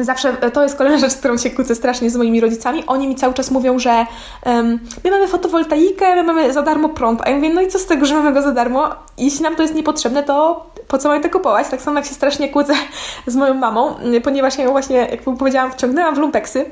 Zawsze 0.00 0.32
to 0.32 0.62
jest 0.62 0.76
kolejna 0.76 0.98
rzecz, 0.98 1.12
z 1.12 1.16
którą 1.16 1.38
się 1.38 1.50
kłócę 1.50 1.74
strasznie 1.74 2.10
z 2.10 2.16
moimi 2.16 2.40
rodzicami. 2.40 2.84
Oni 2.86 3.08
mi 3.08 3.14
cały 3.14 3.34
czas 3.34 3.50
mówią, 3.50 3.78
że 3.78 4.06
um, 4.46 4.80
my 5.04 5.10
mamy 5.10 5.28
fotowoltaikę, 5.28 6.16
my 6.16 6.22
mamy 6.22 6.52
za 6.52 6.62
darmo 6.62 6.88
prąd. 6.88 7.20
A 7.24 7.30
ja 7.30 7.36
mówię, 7.36 7.54
no 7.54 7.60
i 7.60 7.68
co 7.68 7.78
z 7.78 7.86
tego, 7.86 8.06
że 8.06 8.14
mamy 8.14 8.32
go 8.32 8.42
za 8.42 8.52
darmo? 8.52 8.90
Jeśli 9.18 9.42
nam 9.42 9.56
to 9.56 9.62
jest 9.62 9.74
niepotrzebne, 9.74 10.22
to 10.22 10.66
po 10.88 10.98
co 10.98 11.08
mamy 11.08 11.20
to 11.20 11.30
kupować? 11.30 11.68
Tak 11.68 11.82
samo 11.82 11.98
jak 11.98 12.06
się 12.06 12.14
strasznie 12.14 12.48
kłócę 12.48 12.74
z 13.26 13.36
moją 13.36 13.54
mamą, 13.54 13.94
ponieważ 14.24 14.58
ja 14.58 14.64
ją 14.64 14.70
właśnie, 14.70 14.96
jak 14.96 15.20
powiedziałam, 15.38 15.72
wciągnęłam 15.72 16.14
w 16.14 16.18
lumpeksy 16.18 16.64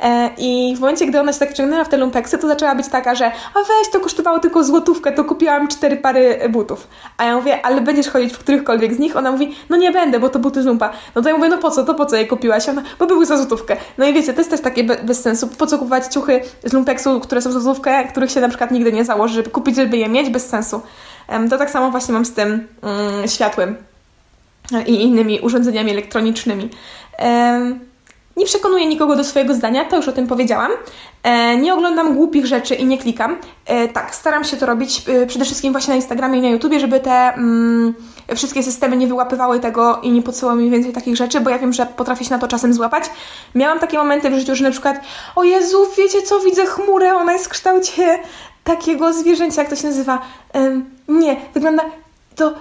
e, 0.00 0.30
i 0.38 0.74
w 0.76 0.80
momencie, 0.80 1.06
gdy 1.06 1.20
ona 1.20 1.32
się 1.32 1.38
tak 1.38 1.50
wciągnęła 1.50 1.84
w 1.84 1.88
te 1.88 1.96
lumpeksy, 1.96 2.38
to 2.38 2.48
zaczęła 2.48 2.74
być 2.74 2.88
taka, 2.88 3.14
że 3.14 3.26
a 3.26 3.58
weź, 3.58 3.92
to 3.92 4.00
kosztowało 4.00 4.38
tylko 4.38 4.64
złotówkę, 4.64 5.12
to 5.12 5.24
kupiłam 5.24 5.68
cztery 5.68 5.96
pary 5.96 6.48
butów. 6.48 6.88
A 7.16 7.24
ja 7.24 7.36
mówię, 7.36 7.66
ale 7.66 7.80
będziesz 7.80 8.08
chodzić 8.08 8.32
w 8.32 8.38
którychkolwiek 8.38 8.94
z 8.94 8.98
nich? 8.98 9.16
Ona 9.16 9.32
mówi, 9.32 9.56
no 9.68 9.76
nie 9.76 9.92
będę, 9.92 10.20
bo 10.20 10.28
to 10.28 10.38
buty 10.38 10.62
z 10.62 10.66
lumpa. 10.66 10.90
No 11.14 11.22
to 11.22 11.28
ja 11.28 11.36
mówię, 11.36 11.48
no 11.48 11.58
po 11.58 11.70
co, 11.70 11.84
to 11.84 11.94
po 11.94 12.06
co 12.06 12.16
je 12.16 12.26
kupiłaś? 12.26 12.68
Ona, 12.68 12.82
bo 12.98 13.06
były 13.06 13.26
za 13.26 13.36
złotówkę. 13.36 13.76
No 13.98 14.06
i 14.06 14.14
wiecie, 14.14 14.32
to 14.32 14.40
jest 14.40 14.50
też 14.50 14.60
takie 14.60 14.84
be 14.84 14.96
bez 14.96 15.22
sensu. 15.22 15.48
Po 15.48 15.66
co 15.66 15.78
kupować 15.78 16.06
ciuchy 16.06 16.40
z 16.64 16.72
lumpeksu, 16.72 17.20
które 17.20 17.42
są 17.42 17.52
za 17.52 17.60
złotówkę, 17.60 18.04
których 18.04 18.30
się 18.30 18.40
na 18.40 18.48
przykład 18.48 18.70
nigdy 18.70 18.92
nie 18.92 19.04
założy, 19.04 19.34
żeby 19.34 19.50
kupić, 19.50 19.76
żeby 19.76 19.96
je 19.96 20.08
mieć? 20.08 20.30
Bez 20.30 20.48
sensu. 20.48 20.80
To 21.50 21.58
tak 21.58 21.70
samo 21.70 21.90
właśnie 21.90 22.14
mam 22.14 22.24
z 22.24 22.34
tym 22.34 22.68
mm, 22.82 23.28
światłem 23.28 23.76
i 24.86 25.02
innymi 25.02 25.40
urządzeniami 25.40 25.90
elektronicznymi. 25.90 26.70
Nie 28.38 28.46
przekonuję 28.46 28.86
nikogo 28.86 29.16
do 29.16 29.24
swojego 29.24 29.54
zdania, 29.54 29.84
to 29.84 29.96
już 29.96 30.08
o 30.08 30.12
tym 30.12 30.26
powiedziałam. 30.26 30.70
E, 31.22 31.56
nie 31.56 31.74
oglądam 31.74 32.14
głupich 32.14 32.46
rzeczy 32.46 32.74
i 32.74 32.84
nie 32.84 32.98
klikam. 32.98 33.36
E, 33.66 33.88
tak, 33.88 34.14
staram 34.14 34.44
się 34.44 34.56
to 34.56 34.66
robić 34.66 35.02
e, 35.08 35.26
przede 35.26 35.44
wszystkim 35.44 35.72
właśnie 35.72 35.90
na 35.90 35.96
Instagramie 35.96 36.38
i 36.38 36.42
na 36.42 36.48
YouTubie, 36.48 36.80
żeby 36.80 37.00
te 37.00 37.34
mm, 37.34 37.94
wszystkie 38.36 38.62
systemy 38.62 38.96
nie 38.96 39.06
wyłapywały 39.06 39.60
tego 39.60 40.00
i 40.02 40.10
nie 40.10 40.22
podsyłały 40.22 40.62
mi 40.62 40.70
więcej 40.70 40.92
takich 40.92 41.16
rzeczy, 41.16 41.40
bo 41.40 41.50
ja 41.50 41.58
wiem, 41.58 41.72
że 41.72 41.86
potrafię 41.86 42.24
się 42.24 42.30
na 42.30 42.38
to 42.38 42.48
czasem 42.48 42.74
złapać. 42.74 43.04
Miałam 43.54 43.78
takie 43.78 43.98
momenty 43.98 44.30
w 44.30 44.34
życiu, 44.34 44.54
że 44.54 44.64
na 44.64 44.70
przykład 44.70 45.00
o 45.36 45.44
Jezu, 45.44 45.86
wiecie 45.96 46.22
co, 46.22 46.40
widzę 46.40 46.66
chmurę, 46.66 47.14
ona 47.14 47.32
jest 47.32 47.44
w 47.44 47.48
kształcie 47.48 48.18
takiego 48.64 49.12
zwierzęcia, 49.12 49.62
jak 49.62 49.70
to 49.70 49.76
się 49.76 49.86
nazywa. 49.86 50.18
nie, 51.08 51.36
wygląda 51.54 51.84
to 52.36 52.54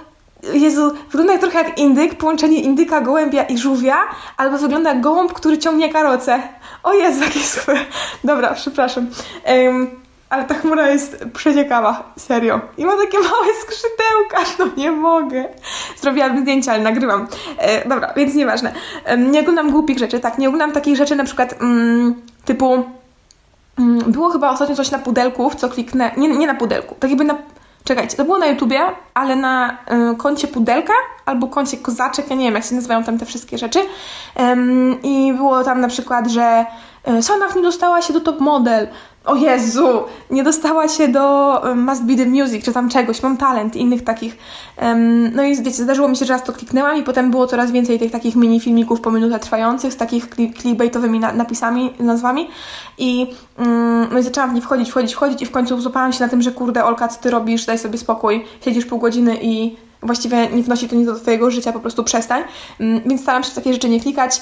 Jezu, 0.44 0.92
wygląda 1.12 1.38
trochę 1.38 1.58
jak 1.58 1.80
indyk, 1.80 2.16
połączenie 2.16 2.62
indyka, 2.62 3.02
gołębia 3.02 3.44
i 3.44 3.58
żółwia, 3.58 3.98
albo 4.38 4.58
wygląda 4.58 4.90
jak 4.90 5.02
gołąb, 5.02 5.34
który 5.34 5.58
ciągnie 5.58 5.94
karocę. 5.94 6.40
O 6.84 6.94
Jezu, 6.94 7.24
jakie 7.24 7.40
złe. 7.40 7.76
Dobra, 8.24 8.54
przepraszam. 8.54 9.08
Um, 9.48 9.88
ale 10.30 10.44
ta 10.44 10.54
chmura 10.54 10.90
jest 10.90 11.26
przeciekawa, 11.34 12.14
serio. 12.18 12.62
I 12.78 12.86
ma 12.86 12.98
takie 12.98 13.20
małe 13.20 13.48
skrzydełka, 13.62 14.52
no 14.60 14.66
nie 14.78 14.92
mogę. 14.92 15.46
Zrobiłam 16.02 16.42
zdjęcia, 16.42 16.72
ale 16.72 16.84
nagrywam. 16.84 17.28
E, 17.58 17.90
dobra, 17.90 18.14
więc 18.16 18.36
nieważne. 18.36 18.74
E, 19.06 19.18
nie 19.18 19.40
oglądam 19.40 19.72
głupich 19.72 20.00
rzeczy, 20.00 20.20
tak, 20.20 20.38
nie 20.38 20.48
oglądam 20.48 20.72
takich 20.72 20.98
rzeczy 20.98 21.16
na 21.16 21.24
przykład 21.24 21.56
mm, 21.62 22.22
typu... 22.46 22.84
Mm, 23.80 24.12
było 24.12 24.30
chyba 24.30 24.50
ostatnio 24.50 24.76
coś 24.76 24.92
na 24.92 25.00
pudelku, 25.00 25.50
w 25.50 25.56
co 25.56 25.70
kliknę... 25.70 26.12
Nie, 26.18 26.28
nie 26.30 26.48
na 26.48 26.56
pudelku, 26.56 26.96
tak 27.00 27.10
jakby 27.10 27.26
na 27.26 27.36
Czekajcie, 27.88 28.18
to 28.18 28.26
było 28.26 28.38
na 28.38 28.48
YouTubie, 28.48 28.80
ale 29.14 29.36
na 29.36 29.78
y, 30.12 30.16
koncie 30.16 30.48
Pudelka 30.48 30.94
albo 31.26 31.48
koncie 31.48 31.78
Kozaczek, 31.78 32.30
ja 32.30 32.36
nie 32.36 32.46
wiem 32.46 32.54
jak 32.54 32.64
się 32.64 32.76
nazywają 32.76 33.04
tam 33.04 33.18
te 33.18 33.26
wszystkie 33.26 33.58
rzeczy. 33.58 33.80
Ym, 34.40 35.02
I 35.04 35.34
było 35.34 35.64
tam 35.64 35.82
na 35.82 35.88
przykład, 35.88 36.28
że 36.28 36.66
y, 37.08 37.24
Sanach 37.24 37.56
nie 37.56 37.62
dostała 37.62 38.02
się 38.02 38.14
do 38.14 38.22
top 38.22 38.40
model. 38.40 38.88
O 39.28 39.36
Jezu, 39.36 39.88
nie 40.30 40.44
dostała 40.44 40.88
się 40.88 41.08
do 41.08 41.62
Must 41.76 42.04
Be 42.04 42.16
The 42.16 42.26
Music, 42.26 42.66
czy 42.66 42.74
tam 42.74 42.90
czegoś, 42.90 43.24
mam 43.24 43.38
talent, 43.38 43.76
innych 43.76 44.04
takich. 44.04 44.38
No 45.34 45.44
i 45.44 45.56
wiecie, 45.56 45.84
zdarzyło 45.84 46.08
mi 46.08 46.18
się, 46.18 46.26
że 46.26 46.34
raz 46.34 46.44
to 46.44 46.54
kliknęłam 46.54 46.98
i 46.98 47.04
potem 47.04 47.32
było 47.32 47.48
coraz 47.48 47.72
więcej 47.72 48.00
tych 48.00 48.12
takich 48.12 48.36
mini 48.36 48.60
filmików 48.60 49.02
po 49.02 49.12
minutę 49.12 49.40
trwających 49.40 49.94
z 49.94 49.98
takich 49.98 50.28
clickbaitowymi 50.62 51.20
na 51.20 51.32
napisami, 51.34 51.94
nazwami 52.00 52.48
i, 52.98 53.28
um, 53.60 54.08
no 54.12 54.20
i 54.20 54.24
zaczęłam 54.24 54.52
w 54.52 54.54
nie 54.54 54.62
wchodzić, 54.62 54.90
wchodzić, 54.90 55.14
wchodzić 55.14 55.42
i 55.42 55.46
w 55.46 55.52
końcu 55.52 55.82
złapałam 55.82 56.14
się 56.14 56.24
na 56.24 56.30
tym, 56.30 56.42
że 56.42 56.52
kurde 56.52 56.86
Olka, 56.86 57.08
co 57.08 57.22
ty 57.22 57.30
robisz, 57.30 57.66
daj 57.66 57.80
sobie 57.80 57.98
spokój, 57.98 58.46
siedzisz 58.66 58.86
pół 58.86 59.00
godziny 59.00 59.38
i 59.42 59.76
właściwie 60.02 60.48
nie 60.48 60.64
wnosi 60.64 60.90
to 60.90 60.96
nic 60.96 61.06
do 61.06 61.16
twojego 61.16 61.52
życia, 61.52 61.74
po 61.74 61.80
prostu 61.80 62.04
przestań. 62.04 62.44
Um, 62.80 63.02
więc 63.06 63.22
staram 63.22 63.44
się 63.44 63.52
w 63.52 63.54
takie 63.54 63.74
rzeczy 63.74 63.90
nie 63.90 64.00
klikać. 64.00 64.42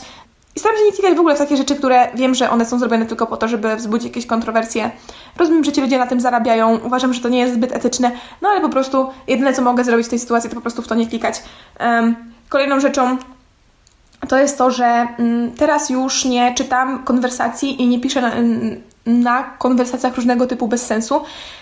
I 0.56 0.60
staram 0.60 0.78
się 0.78 0.84
nie 0.84 0.92
klikać 0.92 1.16
w 1.16 1.20
ogóle 1.20 1.36
w 1.36 1.40
takie 1.40 1.58
rzeczy, 1.58 1.76
które 1.76 2.08
wiem, 2.16 2.36
że 2.36 2.50
one 2.50 2.66
są 2.66 2.80
zrobione 2.80 3.06
tylko 3.06 3.28
po 3.28 3.38
to, 3.38 3.48
żeby 3.48 3.76
wzbudzić 3.76 4.08
jakieś 4.08 4.26
kontrowersje. 4.26 4.92
Rozumiem, 5.38 5.64
że 5.64 5.72
ci 5.72 5.82
ludzie 5.82 5.98
na 5.98 6.08
tym 6.08 6.20
zarabiają, 6.20 6.80
uważam, 6.86 7.14
że 7.14 7.22
to 7.22 7.30
nie 7.30 7.40
jest 7.40 7.54
zbyt 7.54 7.72
etyczne, 7.72 8.12
no 8.42 8.50
ale 8.50 8.62
po 8.62 8.70
prostu 8.70 9.08
jedyne, 9.28 9.54
co 9.54 9.62
mogę 9.62 9.84
zrobić 9.84 10.08
w 10.08 10.10
tej 10.10 10.20
sytuacji, 10.20 10.50
to 10.50 10.56
po 10.56 10.62
prostu 10.62 10.82
w 10.82 10.88
to 10.88 10.96
nie 10.96 11.08
klikać. 11.08 11.44
Um, 11.80 12.16
kolejną 12.50 12.80
rzeczą 12.80 13.18
to 14.28 14.38
jest 14.38 14.58
to, 14.58 14.72
że 14.72 15.08
um, 15.20 15.52
teraz 15.52 15.90
już 15.90 16.26
nie 16.26 16.54
czytam 16.54 17.04
konwersacji 17.04 17.82
i 17.82 17.88
nie 17.88 18.00
piszę 18.00 18.32
na, 19.06 19.44
konwersacjach 19.44 20.16
różnego 20.16 20.48
typu 20.48 20.68
bez 20.68 20.86
sensu. 20.86 21.22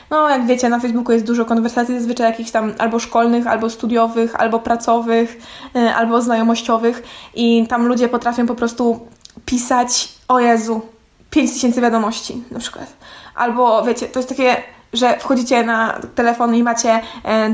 No, 0.09 0.29
jak 0.29 0.45
wiecie, 0.45 0.69
na 0.69 0.79
Facebooku 0.79 1.11
jest 1.11 1.25
dużo 1.25 1.45
konwersacji, 1.45 1.95
zazwyczaj 1.95 2.31
jakichś 2.31 2.51
tam 2.51 2.73
albo 2.77 2.99
szkolnych, 2.99 3.47
albo 3.47 3.69
studiowych, 3.69 4.35
albo 4.35 4.59
pracowych, 4.59 5.41
yy, 5.73 5.95
albo 5.95 6.21
znajomościowych 6.21 7.03
i 7.35 7.67
tam 7.67 7.87
ludzie 7.87 8.09
potrafią 8.09 8.47
po 8.47 8.55
prostu 8.55 9.07
pisać, 9.45 10.09
o 10.27 10.39
Jezu, 10.39 10.81
5000 11.29 11.81
wiadomości 11.81 12.43
na 12.51 12.59
przykład. 12.59 12.93
Albo 13.35 13.83
wiecie, 13.83 14.07
to 14.07 14.19
jest 14.19 14.29
takie 14.29 14.55
że 14.93 15.19
wchodzicie 15.19 15.63
na 15.63 15.99
telefon 16.15 16.55
i 16.55 16.63
macie 16.63 16.99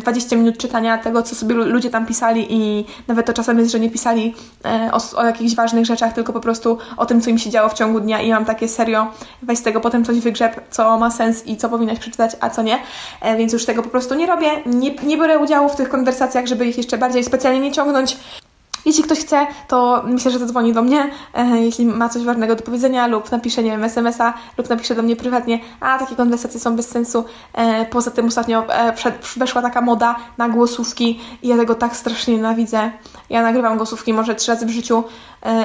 20 0.02 0.36
e, 0.36 0.40
minut 0.40 0.58
czytania 0.58 0.98
tego, 0.98 1.24
co 1.24 1.36
sobie 1.36 1.56
ludzie 1.56 1.90
tam 1.90 2.06
pisali 2.06 2.48
i 2.50 2.86
nawet 3.08 3.26
to 3.26 3.34
czasem 3.34 3.60
jest, 3.60 3.72
że 3.72 3.80
nie 3.80 3.90
pisali 3.90 4.36
e, 4.66 4.90
o, 4.94 5.20
o 5.20 5.26
jakichś 5.26 5.56
ważnych 5.56 5.86
rzeczach, 5.86 6.14
tylko 6.14 6.34
po 6.34 6.40
prostu 6.40 6.78
o 6.98 7.06
tym, 7.06 7.22
co 7.22 7.30
im 7.30 7.38
się 7.38 7.50
działo 7.50 7.70
w 7.70 7.74
ciągu 7.74 8.00
dnia. 8.00 8.22
I 8.22 8.32
mam 8.32 8.46
takie 8.46 8.68
serio, 8.68 9.08
weź 9.42 9.60
z 9.60 9.62
tego 9.62 9.82
potem 9.82 10.06
coś 10.06 10.20
wygrzeb, 10.20 10.62
co 10.70 10.98
ma 10.98 11.12
sens 11.12 11.48
i 11.48 11.58
co 11.58 11.70
powinnaś 11.70 12.00
przeczytać, 12.00 12.32
a 12.40 12.50
co 12.50 12.62
nie, 12.62 12.80
e, 13.22 13.38
więc 13.38 13.54
już 13.54 13.66
tego 13.66 13.84
po 13.84 13.90
prostu 13.90 14.16
nie 14.16 14.28
robię, 14.28 14.50
nie, 14.66 14.96
nie 14.96 15.18
biorę 15.18 15.40
udziału 15.40 15.70
w 15.70 15.76
tych 15.76 15.90
konwersacjach, 15.90 16.48
żeby 16.48 16.66
ich 16.66 16.78
jeszcze 16.78 16.98
bardziej 16.98 17.24
specjalnie 17.24 17.60
nie 17.60 17.72
ciągnąć, 17.72 18.18
jeśli 18.86 19.04
ktoś 19.04 19.20
chce, 19.20 19.48
to 19.68 20.04
myślę, 20.06 20.32
że 20.32 20.40
zadzwoni 20.40 20.74
do 20.74 20.82
mnie, 20.82 21.12
e, 21.34 21.58
jeśli 21.58 21.86
ma 21.86 22.10
coś 22.10 22.24
ważnego 22.24 22.56
do 22.56 22.64
powiedzenia, 22.64 23.08
lub 23.08 23.32
napisze, 23.32 23.64
nie 23.64 23.72
wiem, 23.72 23.84
SMS-a, 23.84 24.34
lub 24.58 24.70
napisze 24.70 24.96
do 24.96 25.02
mnie 25.02 25.16
prywatnie, 25.16 25.60
a 25.80 26.00
takie 26.00 26.16
konwersacje 26.16 26.60
są 26.60 26.76
bez 26.76 26.88
sensu. 26.88 27.26
E, 27.54 27.86
poza 27.86 28.12
tym 28.12 28.28
ostatnio 28.28 28.64
e, 28.74 28.94
weszła 29.38 29.62
taka 29.62 29.82
moda 29.82 30.16
na 30.38 30.50
głosówki 30.50 31.20
i 31.42 31.48
ja 31.48 31.58
tego 31.58 31.76
tak 31.76 31.96
strasznie 31.96 32.34
nienawidzę. 32.36 32.92
Ja 33.30 33.44
nagrywam 33.44 33.78
głosówki 33.78 34.14
może 34.14 34.36
trzy 34.36 34.52
razy 34.52 34.66
w 34.66 34.70
życiu 34.70 35.04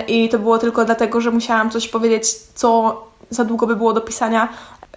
i 0.09 0.29
to 0.29 0.39
było 0.39 0.59
tylko 0.59 0.85
dlatego, 0.85 1.21
że 1.21 1.31
musiałam 1.31 1.71
coś 1.71 1.89
powiedzieć, 1.89 2.35
co 2.55 3.01
za 3.31 3.45
długo 3.45 3.67
by 3.67 3.77
było 3.77 3.93
do 3.93 4.01
pisania, 4.01 4.49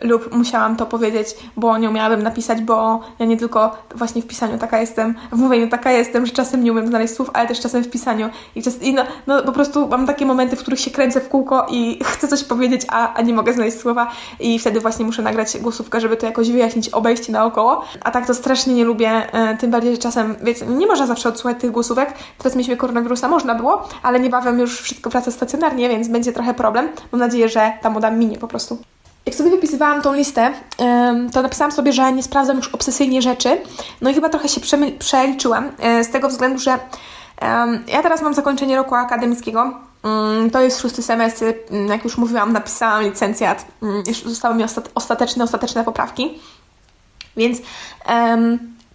lub 0.01 0.35
musiałam 0.35 0.75
to 0.75 0.85
powiedzieć, 0.85 1.27
bo 1.57 1.77
nie 1.77 1.89
umiałabym 1.89 2.23
napisać, 2.23 2.61
bo 2.61 2.99
ja 3.19 3.25
nie 3.25 3.37
tylko 3.37 3.77
właśnie 3.95 4.21
w 4.21 4.27
pisaniu 4.27 4.57
taka 4.57 4.79
jestem, 4.79 5.15
w 5.31 5.37
mówieniu 5.37 5.69
taka 5.69 5.91
jestem, 5.91 6.25
że 6.25 6.31
czasem 6.31 6.63
nie 6.63 6.71
umiem 6.71 6.87
znaleźć 6.87 7.13
słów, 7.13 7.29
ale 7.33 7.47
też 7.47 7.59
czasem 7.59 7.83
w 7.83 7.89
pisaniu. 7.89 8.29
I, 8.55 8.63
czas, 8.63 8.81
i 8.81 8.93
no, 8.93 9.03
no 9.27 9.43
po 9.43 9.51
prostu 9.51 9.87
mam 9.87 10.07
takie 10.07 10.25
momenty, 10.25 10.55
w 10.55 10.59
których 10.59 10.79
się 10.79 10.91
kręcę 10.91 11.21
w 11.21 11.29
kółko 11.29 11.65
i 11.69 11.99
chcę 12.13 12.27
coś 12.27 12.43
powiedzieć, 12.43 12.81
a, 12.87 13.13
a 13.13 13.21
nie 13.21 13.33
mogę 13.33 13.53
znaleźć 13.53 13.79
słowa 13.79 14.11
i 14.39 14.59
wtedy 14.59 14.79
właśnie 14.79 15.05
muszę 15.05 15.21
nagrać 15.21 15.57
głosówkę, 15.57 16.01
żeby 16.01 16.17
to 16.17 16.25
jakoś 16.25 16.51
wyjaśnić, 16.51 16.89
obejść 16.89 17.29
naokoło. 17.29 17.85
A 18.03 18.11
tak 18.11 18.27
to 18.27 18.33
strasznie 18.33 18.73
nie 18.73 18.85
lubię, 18.85 19.33
e, 19.33 19.57
tym 19.57 19.71
bardziej, 19.71 19.91
że 19.91 19.97
czasem, 19.97 20.35
wiecie, 20.43 20.65
nie 20.65 20.87
można 20.87 21.07
zawsze 21.07 21.29
odsłuchać 21.29 21.61
tych 21.61 21.71
głosówek. 21.71 22.13
Teraz 22.37 22.55
mieliśmy 22.55 22.77
koronawirusa, 22.77 23.27
można 23.27 23.55
było, 23.55 23.87
ale 24.03 24.19
niebawem 24.19 24.59
już 24.59 24.81
wszystko 24.81 25.09
wraca 25.09 25.31
stacjonarnie, 25.31 25.89
więc 25.89 26.07
będzie 26.07 26.33
trochę 26.33 26.53
problem. 26.53 26.89
Mam 27.11 27.19
nadzieję, 27.19 27.49
że 27.49 27.71
ta 27.81 27.89
moda 27.89 28.11
minie 28.11 28.37
po 28.37 28.47
prostu. 28.47 28.77
Jak 29.27 29.35
sobie 29.35 29.49
wypisywałam 29.49 30.01
tą 30.01 30.13
listę, 30.13 30.51
to 31.33 31.41
napisałam 31.41 31.71
sobie, 31.71 31.93
że 31.93 32.13
nie 32.13 32.23
sprawdzam 32.23 32.57
już 32.57 32.67
obsesyjnie 32.67 33.21
rzeczy. 33.21 33.61
No 34.01 34.09
i 34.09 34.13
chyba 34.13 34.29
trochę 34.29 34.49
się 34.49 34.61
przeliczyłam 34.99 35.71
e, 35.79 36.03
z 36.03 36.09
tego 36.09 36.29
względu, 36.29 36.59
że 36.59 36.79
ja 37.87 38.03
teraz 38.03 38.21
mam 38.21 38.33
zakończenie 38.33 38.75
roku 38.75 38.95
akademickiego. 38.95 39.73
Mm, 40.03 40.49
to 40.49 40.61
jest 40.61 40.81
szósty 40.81 41.01
semestr, 41.01 41.45
mm, 41.71 41.87
jak 41.87 42.03
już 42.03 42.17
mówiłam, 42.17 42.53
napisałam 42.53 43.03
licencjat. 43.03 43.65
Mm, 43.83 44.03
już 44.07 44.23
zostały 44.23 44.55
mi 44.55 44.63
ostateczne, 44.95 45.43
ostateczne 45.43 45.83
poprawki. 45.83 46.39
Więc 47.37 47.57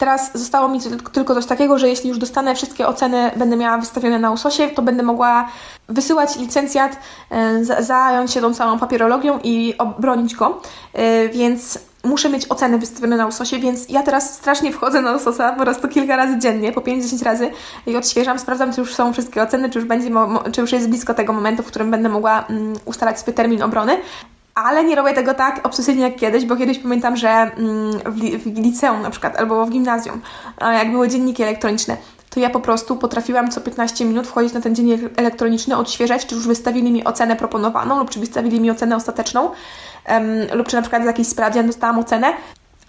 Teraz 0.03 0.31
zostało 0.35 0.69
mi 0.69 0.81
tylko 1.13 1.35
coś 1.35 1.47
takiego, 1.47 1.79
że 1.79 1.89
jeśli 1.89 2.09
już 2.09 2.19
dostanę 2.19 2.55
wszystkie 2.55 2.87
oceny, 2.87 3.31
będę 3.37 3.57
miała 3.57 3.79
wystawione 3.79 4.19
na 4.19 4.31
USOSie, 4.31 4.69
to 4.69 4.83
będę 4.83 5.03
mogła 5.03 5.49
wysyłać 5.89 6.37
licencjat, 6.37 6.99
e, 7.31 7.65
zająć 7.85 8.33
się 8.33 8.41
tą 8.41 8.55
całą 8.55 8.79
papierologią 8.79 9.39
i 9.45 9.75
obronić 9.79 10.35
go, 10.35 10.61
e, 10.93 11.29
więc 11.29 11.79
muszę 12.05 12.31
mieć 12.31 12.51
oceny 12.51 12.79
wystawione 12.79 13.17
na 13.17 13.27
USOSie, 13.27 13.59
więc 13.59 13.89
ja 13.89 14.03
teraz 14.03 14.35
strasznie 14.35 14.73
wchodzę 14.73 15.03
na 15.03 15.13
USOSa 15.13 15.53
po 15.53 15.63
prostu 15.63 15.89
kilka 15.89 16.17
razy 16.17 16.39
dziennie, 16.39 16.73
po 16.73 16.81
5-10 16.81 17.23
razy 17.23 17.51
i 17.87 17.97
odświeżam, 17.97 18.39
sprawdzam, 18.39 18.73
czy 18.73 18.81
już 18.81 18.95
są 18.95 19.13
wszystkie 19.13 19.43
oceny, 19.43 19.71
czy 19.71 19.79
już, 19.79 19.89
będzie, 19.89 20.11
czy 20.53 20.61
już 20.61 20.73
jest 20.73 20.89
blisko 20.89 21.15
tego 21.15 21.33
momentu, 21.33 21.63
w 21.63 21.67
którym 21.67 21.91
będę 21.91 22.09
mogła 22.09 22.45
mm, 22.51 22.75
ustalać 22.85 23.19
swój 23.21 23.35
termin 23.35 23.63
obrony. 23.63 23.99
Ale 24.55 24.85
nie 24.85 24.97
robię 24.97 25.13
tego 25.13 25.35
tak 25.35 25.67
obsesyjnie 25.67 26.03
jak 26.03 26.17
kiedyś, 26.17 26.45
bo 26.45 26.57
kiedyś 26.57 26.79
pamiętam, 26.79 27.17
że 27.17 27.29
mm, 27.29 27.93
w, 28.07 28.17
li 28.17 28.39
w 28.39 28.47
liceum 28.59 29.03
na 29.03 29.11
przykład 29.11 29.37
albo 29.37 29.67
w 29.67 29.71
gimnazjum, 29.71 30.21
jak 30.61 30.91
były 30.91 31.09
dzienniki 31.09 31.43
elektroniczne, 31.43 31.97
to 32.31 32.41
ja 32.41 32.51
po 32.51 32.61
prostu 32.61 32.97
potrafiłam 32.97 33.51
co 33.51 33.61
15 33.61 34.05
minut 34.05 34.27
wchodzić 34.27 34.53
na 34.53 34.61
ten 34.61 34.75
dziennik 34.75 35.01
elektroniczny, 35.17 35.77
odświeżać, 35.77 36.27
czy 36.27 36.35
już 36.35 36.47
wystawili 36.47 36.93
mi 36.93 37.05
ocenę 37.05 37.37
proponowaną, 37.37 37.99
lub 37.99 38.11
czy 38.11 38.21
wystawili 38.21 38.61
mi 38.61 38.71
ocenę 38.71 38.97
ostateczną, 38.97 39.51
um, 40.09 40.25
lub 40.55 40.69
czy 40.69 40.77
na 40.77 40.83
przykład 40.83 41.03
z 41.03 41.07
jakiejś 41.07 41.29
sprawdzian 41.29 41.67
dostałam 41.67 41.99
ocenę 41.99 42.33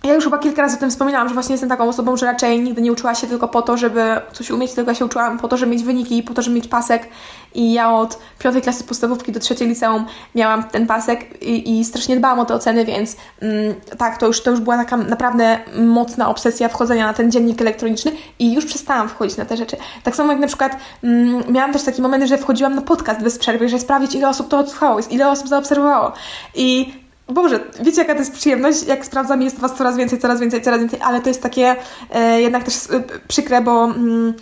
ja 0.04 0.14
już 0.14 0.24
chyba 0.24 0.38
kilka 0.38 0.62
razy 0.62 0.78
o 0.78 0.80
tym 0.80 0.90
wspominałam, 0.90 1.28
że 1.28 1.34
właśnie 1.34 1.54
jestem 1.54 1.70
taką 1.70 1.90
osobą, 1.90 2.18
że 2.18 2.26
raczej 2.26 2.62
nigdy 2.62 2.82
nie 2.82 2.92
uczyła 2.92 3.16
się 3.16 3.28
tylko 3.28 3.48
po 3.48 3.62
to, 3.62 3.78
żeby 3.78 4.22
coś 4.34 4.52
umieć, 4.52 4.74
tylko 4.74 4.92
ja 4.92 4.96
się 4.96 5.06
uczyłam 5.06 5.40
po 5.40 5.48
to, 5.48 5.58
żeby 5.58 5.72
mieć 5.72 5.84
wyniki, 5.84 6.24
po 6.24 6.34
to, 6.34 6.42
żeby 6.42 6.56
mieć 6.56 6.68
pasek. 6.68 7.10
I 7.56 7.74
ja 7.74 7.94
od 7.94 8.20
piątej 8.40 8.62
klasy 8.62 8.84
podstawówki 8.84 9.32
do 9.32 9.40
trzeciej 9.40 9.68
liceum 9.68 10.06
miałam 10.36 10.64
ten 10.64 10.88
pasek 10.88 11.44
i, 11.44 11.80
i 11.80 11.86
strasznie 11.86 12.18
dbałam 12.18 12.40
o 12.40 12.46
te 12.46 12.54
oceny, 12.54 12.86
więc 12.86 13.16
mm, 13.42 13.76
tak, 13.98 14.18
to 14.18 14.28
już, 14.28 14.44
to 14.44 14.52
już 14.52 14.60
była 14.60 14.78
taka 14.78 14.98
naprawdę 14.98 15.60
mocna 15.78 16.30
obsesja 16.30 16.70
wchodzenia 16.70 17.08
na 17.08 17.14
ten 17.14 17.32
dziennik 17.32 17.62
elektroniczny 17.62 18.12
i 18.40 18.54
już 18.54 18.66
przestałam 18.66 19.10
wchodzić 19.10 19.38
na 19.38 19.46
te 19.46 19.58
rzeczy. 19.58 19.78
Tak 20.04 20.16
samo 20.16 20.32
jak 20.32 20.42
na 20.42 20.48
przykład 20.48 20.78
mm, 21.04 21.44
miałam 21.54 21.74
też 21.74 21.84
taki 21.84 22.02
moment, 22.02 22.24
że 22.24 22.38
wchodziłam 22.38 22.76
na 22.76 22.82
podcast 22.82 23.22
bez 23.22 23.40
przerwy, 23.40 23.70
żeby 23.70 23.82
sprawdzić, 23.82 24.16
ile 24.16 24.30
osób 24.30 24.48
to 24.48 24.60
odsłuchało, 24.60 25.00
ile 25.10 25.30
osób 25.30 25.48
zaobserwowało. 25.48 26.12
I 26.56 27.03
Boże, 27.28 27.60
wiecie 27.82 28.02
jaka 28.02 28.14
to 28.14 28.20
jest 28.20 28.34
przyjemność, 28.34 28.84
jak 28.84 29.06
sprawdzam, 29.06 29.42
jest 29.42 29.60
Was 29.60 29.76
coraz 29.76 29.98
więcej, 29.98 30.20
coraz 30.20 30.40
więcej, 30.40 30.62
coraz 30.62 30.80
więcej, 30.80 31.00
ale 31.02 31.22
to 31.22 31.30
jest 31.30 31.44
takie 31.44 31.76
e, 32.12 32.42
jednak 32.42 32.64
też 32.64 32.76
e, 32.76 33.04
przykre, 33.28 33.62
bo 33.62 33.84
mm, 33.84 34.34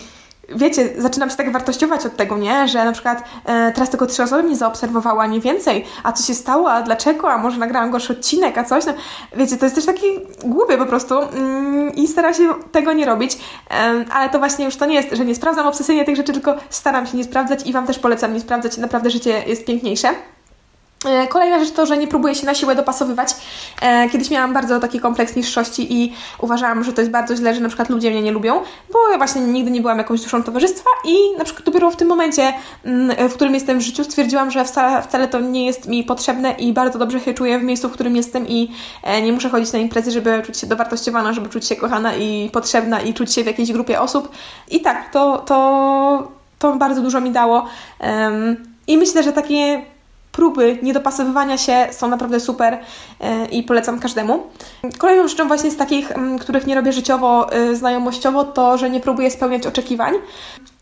wiecie, 0.55 0.89
zaczynam 0.97 1.29
się 1.29 1.35
tak 1.35 1.51
wartościować 1.51 2.05
od 2.05 2.15
tego, 2.15 2.37
nie? 2.37 2.67
Że 2.67 2.85
na 2.85 2.91
przykład 2.91 3.23
e, 3.45 3.71
teraz 3.71 3.89
tylko 3.89 4.05
trzy 4.05 4.23
osoby 4.23 4.43
mnie 4.43 4.55
zaobserwowały, 4.55 5.19
a 5.19 5.27
nie 5.27 5.41
więcej. 5.41 5.85
A 6.03 6.11
co 6.11 6.23
się 6.23 6.33
stało? 6.33 6.71
A 6.71 6.81
dlaczego? 6.81 7.31
A 7.31 7.37
może 7.37 7.57
nagrałam 7.57 7.91
gorszy 7.91 8.13
odcinek? 8.13 8.57
A 8.57 8.63
coś? 8.63 8.85
No, 8.85 8.93
wiecie, 9.35 9.57
to 9.57 9.65
jest 9.65 9.75
też 9.75 9.85
taki 9.85 10.07
głupie 10.45 10.77
po 10.77 10.85
prostu 10.85 11.19
mm, 11.19 11.95
i 11.95 12.07
staram 12.07 12.33
się 12.33 12.53
tego 12.71 12.93
nie 12.93 13.05
robić, 13.05 13.37
e, 13.71 14.05
ale 14.11 14.29
to 14.29 14.39
właśnie 14.39 14.65
już 14.65 14.75
to 14.75 14.85
nie 14.85 14.95
jest, 14.95 15.09
że 15.11 15.25
nie 15.25 15.35
sprawdzam 15.35 15.67
obsesyjnie 15.67 16.05
tych 16.05 16.15
rzeczy, 16.15 16.33
tylko 16.33 16.55
staram 16.69 17.07
się 17.07 17.17
nie 17.17 17.23
sprawdzać 17.23 17.67
i 17.67 17.73
Wam 17.73 17.87
też 17.87 17.99
polecam 17.99 18.33
nie 18.33 18.39
sprawdzać. 18.39 18.77
Naprawdę 18.77 19.09
życie 19.09 19.43
jest 19.47 19.65
piękniejsze. 19.65 20.09
E, 21.05 21.27
kolejna 21.27 21.59
rzecz 21.59 21.71
to, 21.73 21.85
że 21.85 21.97
nie 21.97 22.07
próbuję 22.07 22.35
się 22.35 22.45
na 22.45 22.55
siłę 22.55 22.75
dopasowywać. 22.75 23.29
E, 23.81 24.09
kiedyś 24.09 24.29
miałam 24.29 24.53
bardzo 24.53 24.79
taki 24.79 24.99
kompleks 24.99 25.35
niższości 25.35 25.93
i 25.93 26.13
uważałam, 26.39 26.83
że 26.83 26.93
to 26.93 27.01
jest 27.01 27.11
bardzo 27.11 27.35
źle, 27.35 27.55
że 27.55 27.61
na 27.61 27.67
przykład 27.67 27.89
ludzie 27.89 28.11
mnie 28.11 28.21
nie 28.21 28.31
lubią, 28.31 28.61
bo 28.93 29.09
ja 29.11 29.17
właśnie 29.17 29.41
nigdy 29.41 29.71
nie 29.71 29.81
byłam 29.81 29.97
jakąś 29.97 30.21
duszą 30.21 30.43
towarzystwa 30.43 30.89
i 31.05 31.37
na 31.37 31.43
przykład 31.43 31.65
dopiero 31.65 31.91
w 31.91 31.95
tym 31.95 32.07
momencie, 32.07 32.53
mm, 32.85 33.29
w 33.29 33.33
którym 33.33 33.53
jestem 33.53 33.79
w 33.79 33.81
życiu, 33.81 34.03
stwierdziłam, 34.03 34.51
że 34.51 34.65
wcale, 34.65 35.01
wcale 35.01 35.27
to 35.27 35.39
nie 35.39 35.65
jest 35.65 35.87
mi 35.87 36.03
potrzebne 36.03 36.51
i 36.51 36.73
bardzo 36.73 36.99
dobrze 36.99 37.19
się 37.19 37.33
czuję 37.33 37.59
w 37.59 37.63
miejscu, 37.63 37.89
w 37.89 37.91
którym 37.91 38.15
jestem 38.15 38.47
i 38.47 38.71
e, 39.03 39.21
nie 39.21 39.33
muszę 39.33 39.49
chodzić 39.49 39.73
na 39.73 39.79
imprezy, 39.79 40.11
żeby 40.11 40.41
czuć 40.45 40.57
się 40.57 40.67
dowartościowana, 40.67 41.33
żeby 41.33 41.49
czuć 41.49 41.67
się 41.67 41.75
kochana 41.75 42.15
i 42.15 42.49
potrzebna 42.53 43.01
i 43.01 43.13
czuć 43.13 43.33
się 43.33 43.43
w 43.43 43.47
jakiejś 43.47 43.71
grupie 43.71 44.01
osób. 44.01 44.31
I 44.69 44.81
tak, 44.81 45.11
to, 45.11 45.37
to, 45.37 46.31
to 46.59 46.75
bardzo 46.75 47.01
dużo 47.01 47.21
mi 47.21 47.31
dało. 47.31 47.65
I 48.87 48.97
myślę, 48.97 49.23
że 49.23 49.33
takie 49.33 49.81
próby 50.31 50.79
niedopasowywania 50.83 51.57
się 51.57 51.87
są 51.91 52.07
naprawdę 52.07 52.39
super 52.39 52.79
e, 53.19 53.45
i 53.45 53.63
polecam 53.63 53.99
każdemu. 53.99 54.43
Kolejną 54.97 55.27
rzeczą 55.27 55.47
właśnie 55.47 55.71
z 55.71 55.77
takich, 55.77 56.09
których 56.39 56.67
nie 56.67 56.75
robię 56.75 56.93
życiowo, 56.93 57.53
e, 57.53 57.75
znajomościowo, 57.75 58.43
to, 58.43 58.77
że 58.77 58.89
nie 58.89 58.99
próbuję 58.99 59.31
spełniać 59.31 59.67
oczekiwań. 59.67 60.13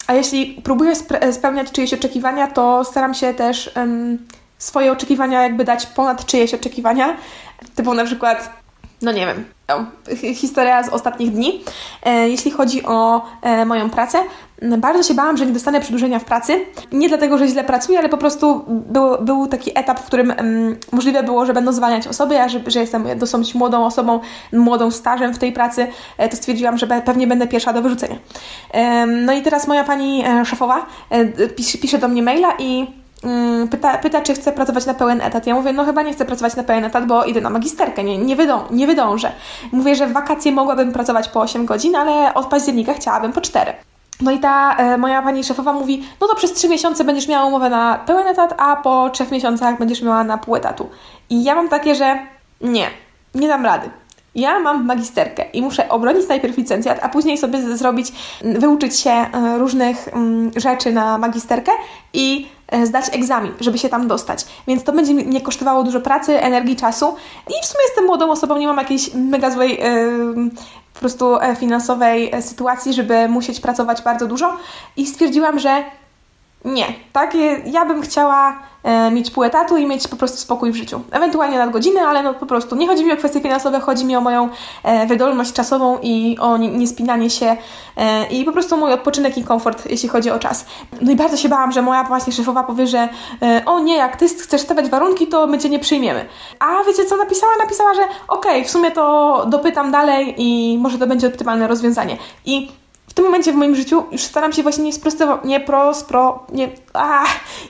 A 0.07 0.13
jeśli 0.13 0.61
próbuję 0.63 0.93
e, 1.09 1.33
spełniać 1.33 1.71
czyjeś 1.71 1.93
oczekiwania, 1.93 2.47
to 2.47 2.83
staram 2.83 3.13
się 3.13 3.33
też 3.33 3.71
swoje 4.57 4.91
oczekiwania 4.91 5.43
jakby 5.43 5.63
dać 5.63 5.85
ponad 5.85 6.25
czyjeś 6.25 6.53
oczekiwania. 6.53 7.17
Typu 7.75 7.93
na 7.93 8.05
przykład, 8.05 8.49
no 9.01 9.11
nie 9.11 9.25
wiem, 9.25 9.45
historia 10.33 10.83
z 10.83 10.89
ostatnich 10.89 11.31
dni. 11.31 11.63
Jeśli 12.05 12.51
chodzi 12.51 12.85
o 12.85 13.21
moją 13.65 13.89
pracę, 13.89 14.17
bardzo 14.61 15.03
się 15.03 15.13
bałam, 15.13 15.37
że 15.37 15.45
nie 15.45 15.51
dostanę 15.51 15.81
przedłużenia 15.81 16.19
w 16.19 16.25
pracy. 16.25 16.65
Nie 16.91 17.09
dlatego, 17.09 17.37
że 17.37 17.47
źle 17.47 17.63
pracuję, 17.63 17.99
ale 17.99 18.09
po 18.09 18.17
prostu 18.17 18.63
był, 18.67 19.17
był 19.21 19.47
taki 19.47 19.71
etap, 19.79 19.99
w 19.99 20.05
którym 20.05 20.29
um, 20.29 20.77
możliwe 20.91 21.23
było, 21.23 21.45
że 21.45 21.53
będą 21.53 21.71
zwalniać 21.71 22.07
osoby, 22.07 22.41
a 22.41 22.49
że, 22.49 22.59
że 22.67 22.79
jestem 22.79 23.05
dosyć 23.17 23.55
młodą 23.55 23.85
osobą, 23.85 24.19
młodą 24.53 24.91
stażem 24.91 25.33
w 25.33 25.37
tej 25.37 25.51
pracy, 25.51 25.87
e, 26.17 26.29
to 26.29 26.35
stwierdziłam, 26.35 26.77
że 26.77 26.87
pewnie 26.87 27.27
będę 27.27 27.47
pierwsza 27.47 27.73
do 27.73 27.81
wyrzucenia. 27.81 28.15
Um, 28.73 29.25
no 29.25 29.33
i 29.33 29.41
teraz 29.41 29.67
moja 29.67 29.83
pani 29.83 30.23
e, 30.25 30.45
szefowa 30.45 30.85
e, 31.09 31.47
pisze, 31.47 31.77
pisze 31.77 31.97
do 31.97 32.07
mnie 32.07 32.23
maila 32.23 32.53
i 32.59 32.87
Pyta, 33.71 33.97
pyta, 33.97 34.21
czy 34.21 34.33
chcę 34.33 34.51
pracować 34.51 34.85
na 34.85 34.93
pełen 34.93 35.21
etat. 35.21 35.47
Ja 35.47 35.55
mówię, 35.55 35.73
no 35.73 35.85
chyba 35.85 36.01
nie 36.01 36.13
chcę 36.13 36.25
pracować 36.25 36.55
na 36.55 36.63
pełen 36.63 36.85
etat, 36.85 37.05
bo 37.05 37.23
idę 37.23 37.41
na 37.41 37.49
magisterkę, 37.49 38.03
nie, 38.03 38.17
nie, 38.17 38.35
wydą, 38.35 38.59
nie 38.71 38.87
wydążę. 38.87 39.31
Mówię, 39.71 39.95
że 39.95 40.07
w 40.07 40.13
wakacje 40.13 40.51
mogłabym 40.51 40.91
pracować 40.91 41.29
po 41.29 41.41
8 41.41 41.65
godzin, 41.65 41.95
ale 41.95 42.33
od 42.33 42.45
października 42.45 42.93
chciałabym 42.93 43.31
po 43.33 43.41
4. 43.41 43.73
No 44.21 44.31
i 44.31 44.39
ta 44.39 44.75
e, 44.75 44.97
moja 44.97 45.21
pani 45.21 45.43
szefowa 45.43 45.73
mówi, 45.73 46.03
no 46.21 46.27
to 46.27 46.35
przez 46.35 46.53
trzy 46.53 46.69
miesiące 46.69 47.03
będziesz 47.03 47.27
miała 47.27 47.45
umowę 47.45 47.69
na 47.69 47.99
pełen 48.05 48.27
etat, 48.27 48.53
a 48.57 48.75
po 48.75 49.09
trzech 49.09 49.31
miesiącach 49.31 49.79
będziesz 49.79 50.01
miała 50.01 50.23
na 50.23 50.37
pół 50.37 50.55
etatu. 50.55 50.89
I 51.29 51.43
ja 51.43 51.55
mam 51.55 51.69
takie, 51.69 51.95
że 51.95 52.19
nie, 52.61 52.87
nie 53.35 53.47
dam 53.47 53.65
rady. 53.65 53.89
Ja 54.35 54.59
mam 54.59 54.85
magisterkę 54.85 55.45
i 55.53 55.61
muszę 55.61 55.89
obronić 55.89 56.27
najpierw 56.27 56.57
licencjat, 56.57 56.99
a 57.01 57.09
później 57.09 57.37
sobie 57.37 57.77
zrobić, 57.77 58.11
wyuczyć 58.43 58.99
się 58.99 59.09
e, 59.09 59.57
różnych 59.57 60.07
mm, 60.07 60.51
rzeczy 60.55 60.91
na 60.91 61.17
magisterkę 61.17 61.71
i 62.13 62.47
e, 62.67 62.85
zdać 62.85 63.05
egzamin, 63.11 63.51
żeby 63.59 63.77
się 63.77 63.89
tam 63.89 64.07
dostać. 64.07 64.45
Więc 64.67 64.83
to 64.83 64.91
będzie 64.91 65.13
mnie 65.13 65.41
kosztowało 65.41 65.83
dużo 65.83 66.01
pracy, 66.01 66.41
energii, 66.41 66.75
czasu 66.75 67.15
i 67.47 67.63
w 67.63 67.65
sumie 67.65 67.83
jestem 67.85 68.05
młodą 68.05 68.31
osobą, 68.31 68.57
nie 68.57 68.67
mam 68.67 68.77
jakiejś 68.77 69.13
mega 69.13 69.51
złej 69.51 69.69
yy, 69.69 70.49
po 70.93 70.99
prostu 70.99 71.37
finansowej 71.59 72.31
sytuacji, 72.41 72.93
żeby 72.93 73.27
musieć 73.29 73.59
pracować 73.59 74.01
bardzo 74.01 74.27
dużo 74.27 74.57
i 74.97 75.07
stwierdziłam, 75.07 75.59
że 75.59 75.83
nie, 76.65 76.85
tak, 77.13 77.37
ja 77.65 77.85
bym 77.85 78.01
chciała 78.01 78.59
e, 78.83 79.11
mieć 79.11 79.31
pół 79.31 79.43
etatu 79.43 79.77
i 79.77 79.85
mieć 79.85 80.07
po 80.07 80.15
prostu 80.15 80.37
spokój 80.37 80.71
w 80.71 80.75
życiu. 80.75 81.01
Ewentualnie 81.11 81.57
nadgodziny, 81.57 82.01
ale 82.01 82.23
no 82.23 82.33
po 82.33 82.45
prostu 82.45 82.75
nie 82.75 82.87
chodzi 82.87 83.05
mi 83.05 83.11
o 83.11 83.17
kwestie 83.17 83.41
finansowe, 83.41 83.79
chodzi 83.79 84.05
mi 84.05 84.15
o 84.15 84.21
moją 84.21 84.49
e, 84.83 85.07
wydolność 85.07 85.53
czasową 85.53 85.97
i 86.01 86.37
o 86.39 86.57
niespinanie 86.57 87.29
się 87.29 87.57
e, 87.97 88.25
i 88.27 88.43
po 88.45 88.51
prostu 88.51 88.77
mój 88.77 88.93
odpoczynek 88.93 89.37
i 89.37 89.43
komfort, 89.43 89.85
jeśli 89.89 90.09
chodzi 90.09 90.31
o 90.31 90.39
czas. 90.39 90.65
No 91.01 91.11
i 91.11 91.15
bardzo 91.15 91.37
się 91.37 91.49
bałam, 91.49 91.71
że 91.71 91.81
moja 91.81 92.03
właśnie 92.03 92.33
szefowa 92.33 92.63
powie, 92.63 92.87
że 92.87 93.09
e, 93.41 93.61
o 93.65 93.79
nie, 93.79 93.95
jak 93.95 94.15
ty 94.15 94.27
chcesz 94.27 94.61
stawiać 94.61 94.89
warunki, 94.89 95.27
to 95.27 95.47
my 95.47 95.59
cię 95.59 95.69
nie 95.69 95.79
przyjmiemy. 95.79 96.25
A 96.59 96.83
wiecie 96.87 97.05
co 97.05 97.17
napisała? 97.17 97.53
Napisała, 97.59 97.93
że 97.93 98.01
okej, 98.27 98.51
okay, 98.51 98.63
w 98.63 98.69
sumie 98.69 98.91
to 98.91 99.45
dopytam 99.47 99.91
dalej 99.91 100.35
i 100.37 100.77
może 100.77 100.97
to 100.97 101.07
będzie 101.07 101.27
optymalne 101.27 101.67
rozwiązanie. 101.67 102.17
I 102.45 102.71
w 103.09 103.13
tym 103.13 103.25
momencie 103.25 103.51
w 103.51 103.55
moim 103.55 103.75
życiu 103.75 104.03
już 104.11 104.21
staram 104.21 104.53
się 104.53 104.63
właśnie 104.63 104.83
nie 104.83 104.93
sprostować, 104.93 105.43
nie 105.43 105.59
nie, 106.53 106.69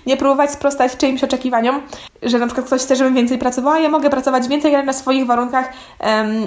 nie 0.05 0.17
próbować 0.17 0.51
sprostać 0.51 0.97
czyimś 0.97 1.23
oczekiwaniom, 1.23 1.81
że 2.23 2.39
na 2.39 2.45
przykład 2.45 2.67
ktoś 2.67 2.81
chce, 2.81 2.95
żebym 2.95 3.15
więcej 3.15 3.37
pracowała, 3.37 3.79
ja 3.79 3.89
mogę 3.89 4.09
pracować 4.09 4.47
więcej, 4.47 4.75
ale 4.75 4.83
na 4.83 4.93
swoich 4.93 5.25
warunkach 5.25 5.69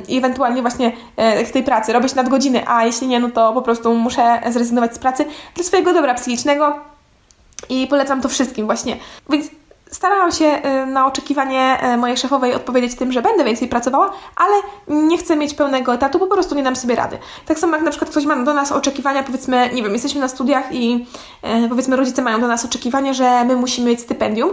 i 0.08 0.18
ewentualnie 0.18 0.62
właśnie 0.62 0.92
e, 1.16 1.44
tej 1.52 1.62
pracy 1.62 1.92
robić 1.92 2.14
nadgodziny, 2.14 2.68
a 2.68 2.84
jeśli 2.84 3.06
nie, 3.06 3.20
no 3.20 3.30
to 3.30 3.52
po 3.52 3.62
prostu 3.62 3.94
muszę 3.94 4.40
zrezygnować 4.50 4.94
z 4.94 4.98
pracy 4.98 5.24
dla 5.54 5.64
swojego 5.64 5.92
dobra 5.92 6.14
psychicznego 6.14 6.78
i 7.68 7.86
polecam 7.86 8.20
to 8.20 8.28
wszystkim 8.28 8.66
właśnie. 8.66 8.96
Więc 9.30 9.46
starałam 9.92 10.32
się 10.32 10.44
y, 10.44 10.86
na 10.86 11.06
oczekiwanie 11.06 11.78
y, 11.94 11.96
mojej 11.96 12.16
szefowej 12.16 12.54
odpowiedzieć 12.54 12.94
tym, 12.94 13.12
że 13.12 13.22
będę 13.22 13.44
więcej 13.44 13.68
pracowała, 13.68 14.12
ale 14.36 14.54
nie 14.88 15.18
chcę 15.18 15.36
mieć 15.36 15.54
pełnego 15.54 15.94
etatu, 15.94 16.18
po 16.18 16.26
prostu 16.26 16.54
nie 16.54 16.62
dam 16.62 16.76
sobie 16.76 16.94
rady. 16.94 17.18
Tak 17.46 17.58
samo 17.58 17.76
jak 17.76 17.84
na 17.84 17.90
przykład 17.90 18.10
ktoś 18.10 18.24
ma 18.24 18.36
do 18.36 18.54
nas 18.54 18.72
oczekiwania, 18.72 19.22
powiedzmy, 19.22 19.70
nie 19.74 19.82
wiem, 19.82 19.92
jesteśmy 19.92 20.20
na 20.20 20.28
studiach 20.28 20.74
i 20.74 21.06
y, 21.64 21.68
powiedzmy 21.68 21.96
rodzice 21.96 22.22
mają 22.22 22.40
do 22.40 22.48
nas 22.48 22.64
oczekiwania, 22.64 23.12
że 23.12 23.44
my 23.44 23.56
musimy 23.56 23.90
mieć 23.90 24.00
stypendium. 24.00 24.50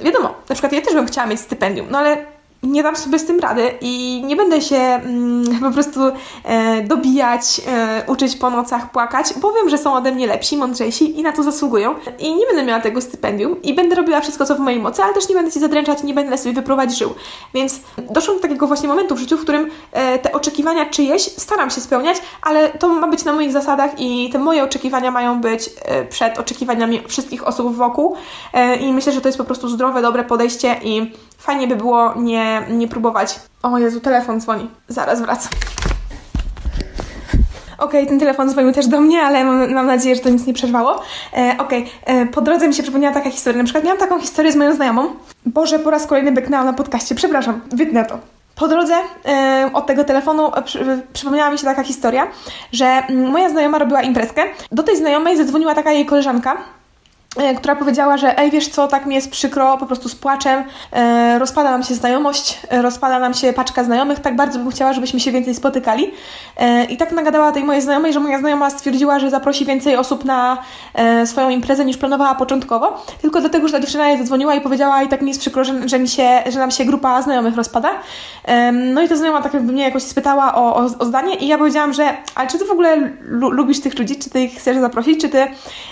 Wiadomo, 0.00 0.34
na 0.48 0.54
przykład 0.54 0.72
ja 0.72 0.80
też 0.80 0.94
bym 0.94 1.06
chciała 1.06 1.26
mieć 1.26 1.40
stypendium, 1.40 1.86
no 1.90 1.98
ale 1.98 2.37
nie 2.62 2.82
dam 2.82 2.96
sobie 2.96 3.18
z 3.18 3.26
tym 3.26 3.40
rady 3.40 3.70
i 3.80 4.22
nie 4.26 4.36
będę 4.36 4.60
się 4.60 4.76
mm, 4.76 5.60
po 5.66 5.70
prostu 5.70 6.00
e, 6.44 6.82
dobijać, 6.82 7.60
e, 7.66 8.04
uczyć 8.06 8.36
po 8.36 8.50
nocach, 8.50 8.90
płakać, 8.90 9.26
bo 9.40 9.52
wiem, 9.52 9.68
że 9.68 9.78
są 9.78 9.94
ode 9.94 10.12
mnie 10.12 10.26
lepsi, 10.26 10.56
mądrzejsi 10.56 11.20
i 11.20 11.22
na 11.22 11.32
to 11.32 11.42
zasługują 11.42 11.94
i 12.18 12.34
nie 12.34 12.46
będę 12.46 12.64
miała 12.64 12.80
tego 12.80 13.00
stypendium 13.00 13.62
i 13.62 13.74
będę 13.74 13.96
robiła 13.96 14.20
wszystko, 14.20 14.46
co 14.46 14.54
w 14.54 14.58
mojej 14.58 14.80
mocy, 14.80 15.02
ale 15.02 15.14
też 15.14 15.28
nie 15.28 15.34
będę 15.34 15.50
się 15.50 15.60
zadręczać, 15.60 16.02
nie 16.02 16.14
będę 16.14 16.38
sobie 16.38 16.54
wyprowadzić 16.54 16.98
żył. 16.98 17.14
Więc 17.54 17.80
doszłam 18.10 18.36
do 18.36 18.42
takiego 18.42 18.66
właśnie 18.66 18.88
momentu 18.88 19.14
w 19.14 19.18
życiu, 19.18 19.36
w 19.36 19.42
którym 19.42 19.70
e, 19.92 20.18
te 20.18 20.32
oczekiwania 20.32 20.86
czyjeś 20.86 21.22
staram 21.22 21.70
się 21.70 21.80
spełniać, 21.80 22.16
ale 22.42 22.68
to 22.70 22.88
ma 22.88 23.08
być 23.08 23.24
na 23.24 23.32
moich 23.32 23.52
zasadach 23.52 23.90
i 24.00 24.30
te 24.32 24.38
moje 24.38 24.64
oczekiwania 24.64 25.10
mają 25.10 25.40
być 25.40 25.70
e, 25.84 26.04
przed 26.04 26.38
oczekiwaniami 26.38 27.02
wszystkich 27.08 27.46
osób 27.46 27.76
wokół 27.76 28.16
e, 28.52 28.76
i 28.76 28.92
myślę, 28.92 29.12
że 29.12 29.20
to 29.20 29.28
jest 29.28 29.38
po 29.38 29.44
prostu 29.44 29.68
zdrowe, 29.68 30.02
dobre 30.02 30.24
podejście 30.24 30.76
i 30.82 31.12
fajnie 31.38 31.66
by 31.66 31.76
było 31.76 32.14
nie, 32.14 32.62
nie 32.70 32.88
próbować. 32.88 33.40
O 33.62 33.78
Jezu, 33.78 34.00
telefon 34.00 34.40
dzwoni. 34.40 34.70
Zaraz 34.88 35.20
wracam. 35.20 35.52
Okej, 37.78 38.00
okay, 38.00 38.06
ten 38.06 38.18
telefon 38.18 38.50
dzwonił 38.50 38.72
też 38.72 38.86
do 38.86 39.00
mnie, 39.00 39.22
ale 39.22 39.44
mam, 39.44 39.72
mam 39.72 39.86
nadzieję, 39.86 40.16
że 40.16 40.20
to 40.20 40.28
nic 40.28 40.46
nie 40.46 40.54
przerwało. 40.54 41.02
E, 41.36 41.54
Okej, 41.58 41.82
okay. 41.82 42.16
E, 42.16 42.26
po 42.26 42.40
drodze 42.40 42.68
mi 42.68 42.74
się 42.74 42.82
przypomniała 42.82 43.14
taka 43.14 43.30
historia. 43.30 43.58
Na 43.58 43.64
przykład 43.64 43.84
miałam 43.84 43.98
taką 43.98 44.20
historię 44.20 44.52
z 44.52 44.56
moją 44.56 44.74
znajomą. 44.74 45.10
Boże, 45.46 45.78
po 45.78 45.90
raz 45.90 46.06
kolejny 46.06 46.32
beknęłam 46.32 46.66
na 46.66 46.72
podcaście. 46.72 47.14
Przepraszam, 47.14 47.60
wytnę 47.72 48.04
to. 48.04 48.18
Po 48.54 48.68
drodze 48.68 48.94
e, 49.26 49.70
od 49.74 49.86
tego 49.86 50.04
telefonu 50.04 50.52
przy, 50.64 51.02
przypomniała 51.12 51.50
mi 51.50 51.58
się 51.58 51.64
taka 51.64 51.82
historia, 51.82 52.26
że 52.72 52.86
mm, 52.86 53.30
moja 53.30 53.48
znajoma 53.48 53.78
robiła 53.78 54.02
imprezkę. 54.02 54.42
Do 54.72 54.82
tej 54.82 54.96
znajomej 54.96 55.36
zadzwoniła 55.36 55.74
taka 55.74 55.92
jej 55.92 56.06
koleżanka, 56.06 56.56
E, 56.56 56.87
która 57.56 57.76
powiedziała, 57.76 58.16
że 58.16 58.38
ej, 58.38 58.50
wiesz 58.50 58.68
co, 58.68 58.88
tak 58.88 59.06
mi 59.06 59.14
jest 59.14 59.30
przykro, 59.30 59.78
po 59.78 59.86
prostu 59.86 60.08
z 60.08 60.14
płaczem, 60.14 60.64
e, 60.92 61.38
rozpada 61.38 61.70
nam 61.70 61.82
się 61.82 61.94
znajomość, 61.94 62.58
e, 62.70 62.82
rozpada 62.82 63.18
nam 63.18 63.34
się 63.34 63.52
paczka 63.52 63.84
znajomych, 63.84 64.20
tak 64.20 64.36
bardzo 64.36 64.58
bym 64.58 64.70
chciała, 64.70 64.92
żebyśmy 64.92 65.20
się 65.20 65.32
więcej 65.32 65.54
spotykali. 65.54 66.10
E, 66.56 66.84
I 66.84 66.96
tak 66.96 67.12
nagadała 67.12 67.52
tej 67.52 67.64
mojej 67.64 67.82
znajomej, 67.82 68.12
że 68.12 68.20
moja 68.20 68.38
znajoma 68.38 68.70
stwierdziła, 68.70 69.18
że 69.18 69.30
zaprosi 69.30 69.64
więcej 69.64 69.96
osób 69.96 70.24
na 70.24 70.58
e, 70.94 71.26
swoją 71.26 71.48
imprezę 71.48 71.84
niż 71.84 71.96
planowała 71.96 72.34
początkowo, 72.34 73.04
tylko 73.22 73.40
dlatego, 73.40 73.68
że 73.68 73.72
ta 73.72 73.80
dziewczyna 73.80 74.08
jej 74.08 74.18
zadzwoniła 74.18 74.54
i 74.54 74.60
powiedziała 74.60 75.02
i 75.02 75.08
tak 75.08 75.22
mi 75.22 75.28
jest 75.28 75.40
przykro, 75.40 75.64
że, 75.64 75.88
że, 75.88 75.98
mi 75.98 76.08
się, 76.08 76.42
że 76.46 76.58
nam 76.58 76.70
się 76.70 76.84
grupa 76.84 77.22
znajomych 77.22 77.56
rozpada. 77.56 77.90
E, 78.44 78.72
no 78.72 79.02
i 79.02 79.08
ta 79.08 79.16
znajoma 79.16 79.42
tak 79.42 79.54
jakby 79.54 79.72
mnie 79.72 79.84
jakoś 79.84 80.02
spytała 80.02 80.54
o, 80.54 80.76
o, 80.76 80.84
o 80.98 81.04
zdanie 81.04 81.34
i 81.34 81.48
ja 81.48 81.58
powiedziałam, 81.58 81.92
że 81.92 82.16
ale 82.34 82.48
czy 82.48 82.58
ty 82.58 82.64
w 82.64 82.70
ogóle 82.70 83.10
lubisz 83.28 83.80
tych 83.80 83.98
ludzi, 83.98 84.16
czy 84.16 84.30
ty 84.30 84.40
ich 84.40 84.58
chcesz 84.58 84.76
zaprosić, 84.76 85.20
czy 85.20 85.28
ty, 85.28 85.46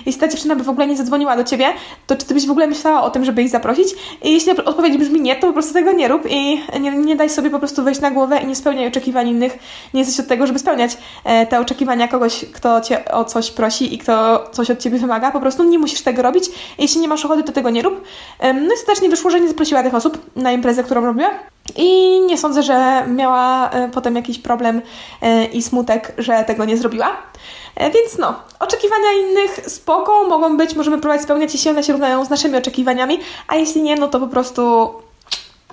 jeśli 0.07 0.21
ta 0.21 0.29
dziewczyna 0.29 0.57
by 0.57 0.65
w 0.65 0.69
ogóle 0.69 0.87
nie 0.87 0.97
zadzwoniła 0.97 1.36
do 1.37 1.45
ciebie, 1.45 1.67
to 2.07 2.17
czy 2.17 2.27
ty 2.27 2.35
byś 2.35 2.47
w 2.47 2.51
ogóle 2.51 2.67
myślała 2.67 3.03
o 3.03 3.11
tym, 3.11 3.25
żeby 3.25 3.43
ich 3.43 3.49
zaprosić? 3.49 3.89
I 4.23 4.33
jeśli 4.33 4.53
odpowiedź 4.53 4.97
brzmi 4.97 5.21
nie, 5.21 5.37
to 5.37 5.47
po 5.47 5.53
prostu 5.53 5.73
tego 5.73 5.93
nie 5.93 6.09
rób 6.09 6.23
i 6.31 6.61
nie, 6.81 6.91
nie 6.91 7.17
daj 7.17 7.31
sobie 7.31 7.51
po 7.51 7.59
prostu 7.59 7.83
wejść 7.83 8.01
na 8.01 8.11
głowę 8.11 8.39
i 8.39 8.47
nie 8.47 8.57
spełniaj 8.57 8.87
oczekiwań 8.87 9.29
innych. 9.29 9.59
Nie 9.95 10.01
jesteś 10.01 10.21
od 10.21 10.27
tego, 10.27 10.47
żeby 10.47 10.59
spełniać 10.59 10.99
e, 11.25 11.47
te 11.47 11.61
oczekiwania 11.61 12.09
kogoś, 12.09 12.45
kto 12.55 12.81
cię 12.81 13.05
o 13.05 13.25
coś 13.25 13.51
prosi 13.51 13.95
i 13.95 13.99
kto 13.99 14.45
coś 14.53 14.71
od 14.71 14.79
ciebie 14.79 14.99
wymaga. 14.99 15.31
Po 15.31 15.41
prostu 15.41 15.65
nie 15.65 15.79
musisz 15.79 16.03
tego 16.03 16.23
robić. 16.23 16.45
Jeśli 16.79 17.01
nie 17.01 17.09
masz 17.09 17.25
ochoty, 17.25 17.43
to 17.43 17.53
tego 17.53 17.71
nie 17.71 17.83
rób. 17.83 18.05
No 18.43 18.75
i 18.75 18.87
też 18.87 19.01
nie 19.01 19.09
wyszło, 19.09 19.31
że 19.31 19.41
nie 19.41 19.49
zaprosiła 19.49 19.83
tych 19.83 19.95
osób 19.95 20.19
na 20.37 20.53
imprezę, 20.53 20.85
którą 20.85 21.07
robiła. 21.07 21.31
I 21.77 22.21
nie 22.21 22.39
sądzę, 22.39 22.63
że 22.63 23.07
miała 23.09 23.71
e, 23.71 23.89
potem 23.89 24.17
jakiś 24.17 24.39
problem 24.39 24.83
e, 25.23 25.45
i 25.45 25.63
smutek, 25.63 26.13
że 26.19 26.45
tego 26.45 26.65
nie 26.65 26.77
zrobiła. 26.77 27.17
E, 27.75 27.91
więc 27.91 28.19
no, 28.19 28.35
oczekiwania 28.61 29.13
innych 29.13 29.71
spoko 29.71 30.29
mogą 30.29 30.57
być, 30.57 30.75
możemy 30.75 30.99
próbować 30.99 31.23
spełniać, 31.23 31.53
jeśli 31.53 31.71
one 31.71 31.85
się 31.85 31.93
równają 31.93 32.25
z 32.25 32.31
naszymi 32.31 32.57
oczekiwaniami, 32.57 33.19
a 33.49 33.57
jeśli 33.57 33.83
nie, 33.83 33.97
no 33.97 34.09
to 34.09 34.21
po 34.21 34.27
prostu 34.27 34.93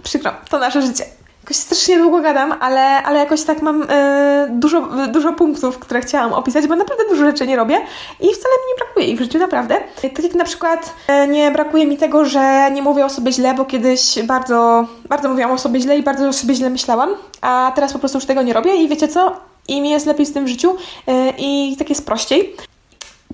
przykro, 0.04 0.32
to 0.50 0.60
nasze 0.60 0.82
życie. 0.82 1.06
Jakoś 1.44 1.56
strasznie 1.56 1.98
długo 1.98 2.22
gadam, 2.22 2.54
ale, 2.60 3.04
ale 3.04 3.20
jakoś 3.20 3.44
tak 3.44 3.62
mam 3.62 3.86
e, 3.90 4.48
dużo, 4.52 4.82
dużo 5.08 5.34
punktów, 5.34 5.80
które 5.80 6.02
chciałam 6.02 6.34
opisać, 6.34 6.68
bo 6.68 6.76
naprawdę 6.76 7.04
dużo 7.10 7.26
rzeczy 7.26 7.48
nie 7.48 7.56
robię 7.56 7.76
i 8.20 8.34
wcale 8.34 8.56
mi 8.56 8.68
nie 8.70 8.86
brakuje 8.86 9.08
ich 9.08 9.18
w 9.20 9.22
życiu, 9.22 9.40
naprawdę. 9.40 9.78
Tak 10.02 10.24
jak 10.24 10.34
na 10.34 10.44
przykład 10.44 10.94
e, 11.08 11.28
nie 11.28 11.52
brakuje 11.52 11.88
mi 11.88 11.98
tego, 11.98 12.26
że 12.26 12.72
nie 12.72 12.82
mówię 12.82 13.06
o 13.06 13.10
sobie 13.10 13.32
źle, 13.32 13.54
bo 13.54 13.66
kiedyś 13.66 14.24
bardzo, 14.24 14.88
bardzo 15.10 15.30
mówiłam 15.30 15.52
o 15.52 15.58
sobie 15.58 15.80
źle 15.80 15.98
i 15.98 16.04
bardzo 16.04 16.28
o 16.28 16.34
sobie 16.34 16.56
źle 16.56 16.70
myślałam, 16.70 17.10
a 17.42 17.72
teraz 17.76 17.94
po 17.94 18.00
prostu 18.00 18.18
już 18.18 18.26
tego 18.26 18.42
nie 18.42 18.54
robię 18.54 18.76
i 18.76 18.88
wiecie 18.88 19.08
co? 19.08 19.36
I 19.68 19.82
mi 19.82 19.90
jest 19.90 20.06
lepiej 20.06 20.26
z 20.26 20.34
tym 20.34 20.46
w 20.46 20.48
życiu 20.48 20.76
e, 21.08 21.34
i 21.38 21.76
tak 21.80 21.90
jest 21.90 22.06
prościej. 22.06 22.56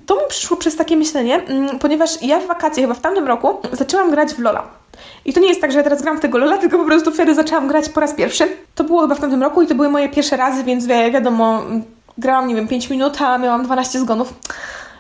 To 0.10 0.16
mi 0.16 0.22
przyszło 0.30 0.58
przez 0.58 0.76
takie 0.76 0.98
myślenie, 0.98 1.36
mm, 1.36 1.80
ponieważ 1.80 2.22
ja 2.22 2.40
w 2.40 2.48
wakacje, 2.48 2.84
chyba 2.84 2.94
w 2.94 3.00
tamtym 3.00 3.28
roku, 3.28 3.58
zaczęłam 3.72 4.12
grać 4.12 4.34
w 4.34 4.40
Lola. 4.40 4.64
I 5.26 5.34
to 5.34 5.40
nie 5.40 5.48
jest 5.48 5.62
tak, 5.62 5.72
że 5.72 5.78
ja 5.78 5.84
teraz 5.84 6.02
gram 6.02 6.18
w 6.18 6.20
tego 6.20 6.38
Lola, 6.38 6.58
tylko 6.58 6.78
po 6.78 6.86
prostu 6.86 7.12
wtedy 7.12 7.36
zaczęłam 7.36 7.68
grać 7.68 7.90
po 7.90 8.00
raz 8.00 8.14
pierwszy. 8.14 8.48
To 8.76 8.84
było 8.84 9.02
chyba 9.02 9.16
w 9.16 9.20
tamtym 9.20 9.44
roku 9.44 9.62
i 9.62 9.68
to 9.68 9.76
były 9.76 9.90
moje 9.90 10.10
pierwsze 10.10 10.38
razy, 10.38 10.64
więc 10.64 10.86
wi 10.86 11.12
wiadomo, 11.12 11.62
grałam, 12.18 12.48
nie 12.48 12.56
wiem, 12.56 12.68
5 12.68 12.90
minut, 12.90 13.22
a 13.22 13.38
miałam 13.38 13.64
12 13.64 14.00
zgonów. 14.00 14.34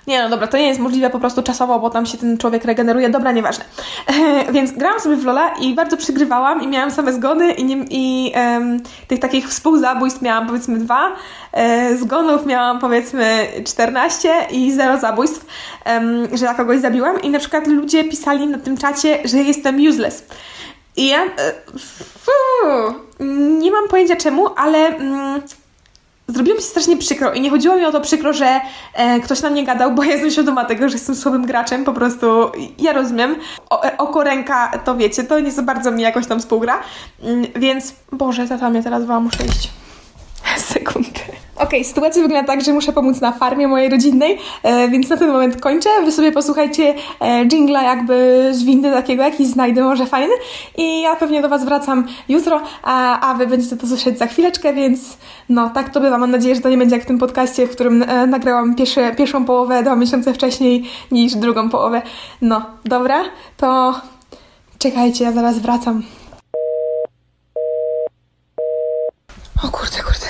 Nie, 0.07 0.23
no 0.23 0.29
dobra, 0.29 0.47
to 0.47 0.57
nie 0.57 0.67
jest 0.67 0.79
możliwe 0.79 1.09
po 1.09 1.19
prostu 1.19 1.43
czasowo, 1.43 1.79
bo 1.79 1.89
tam 1.89 2.05
się 2.05 2.17
ten 2.17 2.37
człowiek 2.37 2.65
regeneruje. 2.65 3.09
Dobra, 3.09 3.31
nieważne. 3.31 3.65
Więc 4.53 4.71
grałam 4.71 4.99
sobie 4.99 5.15
w 5.15 5.25
Lola 5.25 5.49
i 5.61 5.75
bardzo 5.75 5.97
przygrywałam 5.97 6.61
i 6.61 6.67
miałam 6.67 6.91
same 6.91 7.13
zgony 7.13 7.51
i, 7.51 7.63
nie, 7.63 7.85
i 7.89 8.33
tych 9.07 9.19
takich 9.19 9.49
współzabójstw 9.49 10.21
miałam 10.21 10.47
powiedzmy 10.47 10.77
dwa, 10.77 11.15
e, 11.51 11.97
zgonów 11.97 12.45
miałam 12.45 12.79
powiedzmy 12.79 13.47
14 13.65 14.29
i 14.51 14.71
zero 14.71 14.97
zabójstw, 14.97 15.45
że 16.33 16.45
ja 16.45 16.53
kogoś 16.53 16.79
zabiłam 16.79 17.21
i 17.21 17.29
na 17.29 17.39
przykład 17.39 17.67
ludzie 17.67 18.03
pisali 18.03 18.47
na 18.47 18.57
tym 18.57 18.77
czacie, 18.77 19.19
że 19.25 19.37
jestem 19.37 19.87
useless. 19.89 20.23
I 20.95 21.07
ja... 21.07 21.23
E, 21.23 21.29
nie 23.29 23.71
mam 23.71 23.87
pojęcia 23.87 24.15
czemu, 24.15 24.47
ale... 24.55 24.87
Mm, 24.87 25.41
zrobiło 26.33 26.55
mi 26.55 26.61
się 26.61 26.67
strasznie 26.67 26.97
przykro 26.97 27.33
i 27.33 27.41
nie 27.41 27.49
chodziło 27.49 27.75
mi 27.75 27.85
o 27.85 27.91
to 27.91 28.01
przykro, 28.01 28.33
że 28.33 28.61
e, 28.93 29.19
ktoś 29.19 29.41
na 29.41 29.49
mnie 29.49 29.63
gadał, 29.63 29.95
bo 29.95 30.03
ja 30.03 30.11
jestem 30.11 30.31
świadoma 30.31 30.65
tego, 30.65 30.89
że 30.89 30.95
jestem 30.95 31.15
słabym 31.15 31.45
graczem, 31.45 31.83
po 31.83 31.93
prostu 31.93 32.51
ja 32.79 32.93
rozumiem. 32.93 33.35
O, 33.69 33.83
e, 33.83 33.97
oko, 33.97 34.23
ręka, 34.23 34.71
to 34.85 34.95
wiecie, 34.95 35.23
to 35.23 35.39
nie 35.39 35.51
za 35.51 35.61
bardzo 35.61 35.91
mi 35.91 36.01
jakoś 36.01 36.27
tam 36.27 36.39
współgra, 36.39 36.79
mm, 37.23 37.45
więc 37.55 37.93
Boże, 38.11 38.47
tata 38.47 38.69
mnie 38.69 38.83
teraz 38.83 39.05
woła, 39.05 39.19
muszę 39.19 39.45
iść. 39.45 39.78
Okej, 41.59 41.67
okay, 41.67 41.83
sytuacja 41.83 42.21
wygląda 42.21 42.47
tak, 42.47 42.61
że 42.61 42.73
muszę 42.73 42.93
pomóc 42.93 43.21
na 43.21 43.31
farmie 43.31 43.67
mojej 43.67 43.89
rodzinnej, 43.89 44.37
e, 44.63 44.89
więc 44.89 45.09
na 45.09 45.17
ten 45.17 45.31
moment 45.31 45.61
kończę. 45.61 45.89
Wy 46.05 46.11
sobie 46.11 46.31
posłuchajcie 46.31 46.95
e, 47.19 47.45
jingla 47.45 47.83
jakby 47.83 48.47
z 48.51 48.63
windy 48.63 48.91
takiego, 48.91 49.23
jakiś 49.23 49.47
znajdę 49.47 49.83
może 49.83 50.05
fajny 50.05 50.33
i 50.77 51.01
ja 51.01 51.15
pewnie 51.15 51.41
do 51.41 51.49
Was 51.49 51.65
wracam 51.65 52.07
jutro, 52.29 52.61
a, 52.83 53.29
a 53.29 53.33
Wy 53.33 53.47
będziecie 53.47 53.77
to 53.77 53.87
słyszeć 53.87 54.17
za 54.17 54.27
chwileczkę, 54.27 54.73
więc 54.73 55.17
no, 55.49 55.69
tak 55.69 55.89
to 55.89 55.99
bywa. 56.01 56.17
Mam 56.17 56.31
nadzieję, 56.31 56.55
że 56.55 56.61
to 56.61 56.69
nie 56.69 56.77
będzie 56.77 56.95
jak 56.95 57.03
w 57.03 57.07
tym 57.07 57.17
podcaście, 57.17 57.67
w 57.67 57.71
którym 57.71 58.03
e, 58.03 58.27
nagrałam 58.27 58.75
pierwsze, 58.75 59.15
pierwszą 59.15 59.45
połowę 59.45 59.83
dwa 59.83 59.95
miesiące 59.95 60.33
wcześniej 60.33 60.83
niż 61.11 61.35
drugą 61.35 61.69
połowę. 61.69 62.01
No, 62.41 62.65
dobra, 62.85 63.23
to 63.57 64.01
czekajcie, 64.77 65.23
ja 65.23 65.31
zaraz 65.31 65.59
wracam. 65.59 66.03
O 69.63 69.67
kurde, 69.67 69.97
kurde. 70.03 70.29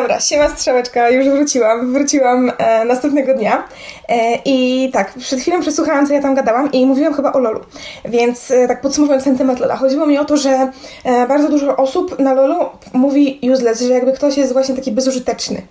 Dobra, 0.00 0.20
siema 0.20 0.48
strzałeczka, 0.48 1.10
już 1.10 1.28
wróciłam. 1.28 1.92
Wróciłam 1.92 2.52
e, 2.58 2.84
następnego 2.84 3.34
dnia. 3.34 3.68
E, 4.08 4.38
I 4.44 4.90
tak, 4.92 5.14
przed 5.14 5.40
chwilą 5.40 5.60
przesłuchałam, 5.60 6.06
co 6.06 6.12
ja 6.14 6.22
tam 6.22 6.34
gadałam 6.34 6.72
i 6.72 6.86
mówiłam 6.86 7.14
chyba 7.14 7.32
o 7.32 7.38
LOLu. 7.38 7.60
Więc 8.04 8.50
e, 8.50 8.68
tak 8.68 8.80
podsumowując 8.80 9.24
ten 9.24 9.38
temat 9.38 9.60
LOLa. 9.60 9.76
Chodziło 9.76 10.06
mi 10.06 10.18
o 10.18 10.24
to, 10.24 10.36
że 10.36 10.70
e, 11.04 11.26
bardzo 11.26 11.48
dużo 11.48 11.76
osób 11.76 12.18
na 12.18 12.34
LOLu 12.34 12.56
mówi 12.92 13.40
useless, 13.52 13.80
że 13.80 13.88
jakby 13.88 14.12
ktoś 14.12 14.36
jest 14.36 14.52
właśnie 14.52 14.74
taki 14.74 14.92
bezużyteczny. 14.92 15.62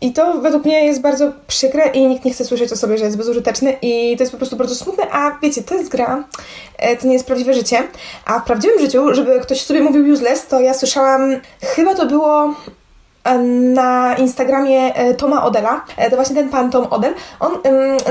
I 0.00 0.12
to 0.12 0.40
według 0.40 0.64
mnie 0.64 0.86
jest 0.86 1.00
bardzo 1.00 1.32
przykre 1.46 1.86
i 1.86 2.06
nikt 2.06 2.24
nie 2.24 2.32
chce 2.32 2.44
słyszeć 2.44 2.72
o 2.72 2.76
sobie, 2.76 2.98
że 2.98 3.04
jest 3.04 3.16
bezużyteczny 3.16 3.76
i 3.82 4.16
to 4.16 4.22
jest 4.22 4.32
po 4.32 4.38
prostu 4.38 4.56
bardzo 4.56 4.74
smutne, 4.74 5.04
a 5.10 5.38
wiecie, 5.42 5.62
to 5.62 5.74
jest 5.74 5.88
gra, 5.88 6.24
e, 6.78 6.96
to 6.96 7.06
nie 7.06 7.12
jest 7.12 7.26
prawdziwe 7.26 7.54
życie. 7.54 7.82
A 8.24 8.40
w 8.40 8.44
prawdziwym 8.44 8.78
życiu, 8.80 9.14
żeby 9.14 9.40
ktoś 9.40 9.60
sobie 9.60 9.80
mówił 9.80 10.14
useless, 10.14 10.46
to 10.46 10.60
ja 10.60 10.74
słyszałam, 10.74 11.36
chyba 11.62 11.94
to 11.94 12.06
było 12.06 12.54
na 13.74 14.16
Instagramie 14.16 14.94
e, 14.94 15.14
Toma 15.14 15.44
Odela, 15.44 15.84
e, 15.96 16.10
to 16.10 16.16
właśnie 16.16 16.36
ten 16.36 16.48
pan 16.48 16.70
Tom 16.70 16.86
Odel, 16.90 17.14
on 17.40 17.52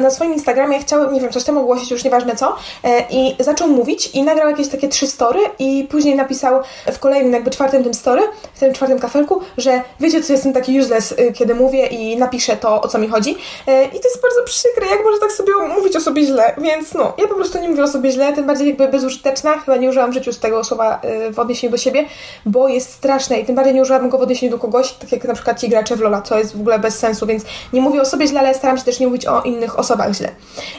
na 0.01 0.09
swoim 0.09 0.33
Instagramie 0.33 0.79
chciał, 0.79 1.11
nie 1.11 1.21
wiem, 1.21 1.31
coś 1.31 1.43
tam 1.43 1.57
ogłosić, 1.57 1.91
już 1.91 2.03
nieważne 2.03 2.35
co, 2.35 2.55
e, 2.83 3.05
i 3.09 3.35
zaczął 3.39 3.67
mówić 3.67 4.07
i 4.07 4.23
nagrał 4.23 4.49
jakieś 4.49 4.67
takie 4.67 4.87
trzy 4.87 5.07
story 5.07 5.39
i 5.59 5.87
później 5.91 6.15
napisał 6.15 6.61
w 6.91 6.99
kolejnym, 6.99 7.33
jakby 7.33 7.51
czwartym 7.51 7.83
tym 7.83 7.93
story, 7.93 8.21
w 8.53 8.59
tym 8.59 8.73
czwartym 8.73 8.99
kafelku, 8.99 9.41
że 9.57 9.81
wiecie, 9.99 10.23
co 10.23 10.33
jestem 10.33 10.53
taki 10.53 10.79
useless, 10.79 11.15
kiedy 11.33 11.55
mówię 11.55 11.85
i 11.87 12.17
napiszę 12.17 12.57
to, 12.57 12.81
o 12.81 12.87
co 12.87 12.97
mi 12.97 13.07
chodzi. 13.07 13.31
I 13.67 13.99
to 13.99 14.07
jest 14.07 14.21
bardzo 14.21 14.43
przykre, 14.45 14.87
jak 14.87 15.03
może 15.03 15.19
tak 15.19 15.31
sobie 15.31 15.53
mówić 15.75 15.95
o 15.95 16.01
sobie 16.01 16.23
źle, 16.23 16.55
więc 16.57 16.93
no, 16.93 17.13
ja 17.17 17.27
po 17.27 17.35
prostu 17.35 17.59
nie 17.59 17.69
mówię 17.69 17.83
o 17.83 17.87
sobie 17.87 18.11
źle, 18.11 18.33
tym 18.33 18.45
bardziej 18.45 18.67
jakby 18.67 18.87
bezużyteczna, 18.87 19.57
chyba 19.57 19.77
nie 19.77 19.89
użyłam 19.89 20.11
w 20.11 20.13
życiu 20.13 20.33
tego 20.33 20.63
słowa 20.63 21.01
w 21.31 21.39
odniesieniu 21.39 21.71
do 21.71 21.77
siebie, 21.77 22.05
bo 22.45 22.67
jest 22.67 22.93
straszne 22.93 23.39
i 23.39 23.45
tym 23.45 23.55
bardziej 23.55 23.73
nie 23.73 23.81
użyłabym 23.81 24.09
go 24.09 24.17
w 24.17 24.21
odniesieniu 24.21 24.51
do 24.51 24.59
kogoś, 24.59 24.93
tak 25.09 25.19
jak 25.19 25.27
na 25.27 25.33
przykład 25.33 25.59
ci 25.59 25.69
gracze 25.69 25.95
w 25.95 25.99
Lola, 25.99 26.21
co 26.21 26.37
jest 26.37 26.57
w 26.57 26.59
ogóle 26.59 26.79
bez 26.79 26.99
sensu, 26.99 27.25
więc 27.25 27.43
nie 27.73 27.81
mówię 27.81 28.01
o 28.01 28.05
sobie 28.05 28.27
źle, 28.27 28.39
ale 28.39 28.53
staram 28.53 28.77
się 28.77 28.83
też 28.83 28.99
nie 28.99 29.07
mówić 29.07 29.25
o 29.25 29.41
innych 29.41 29.79
osobach 29.79 30.13
źle. 30.13 30.29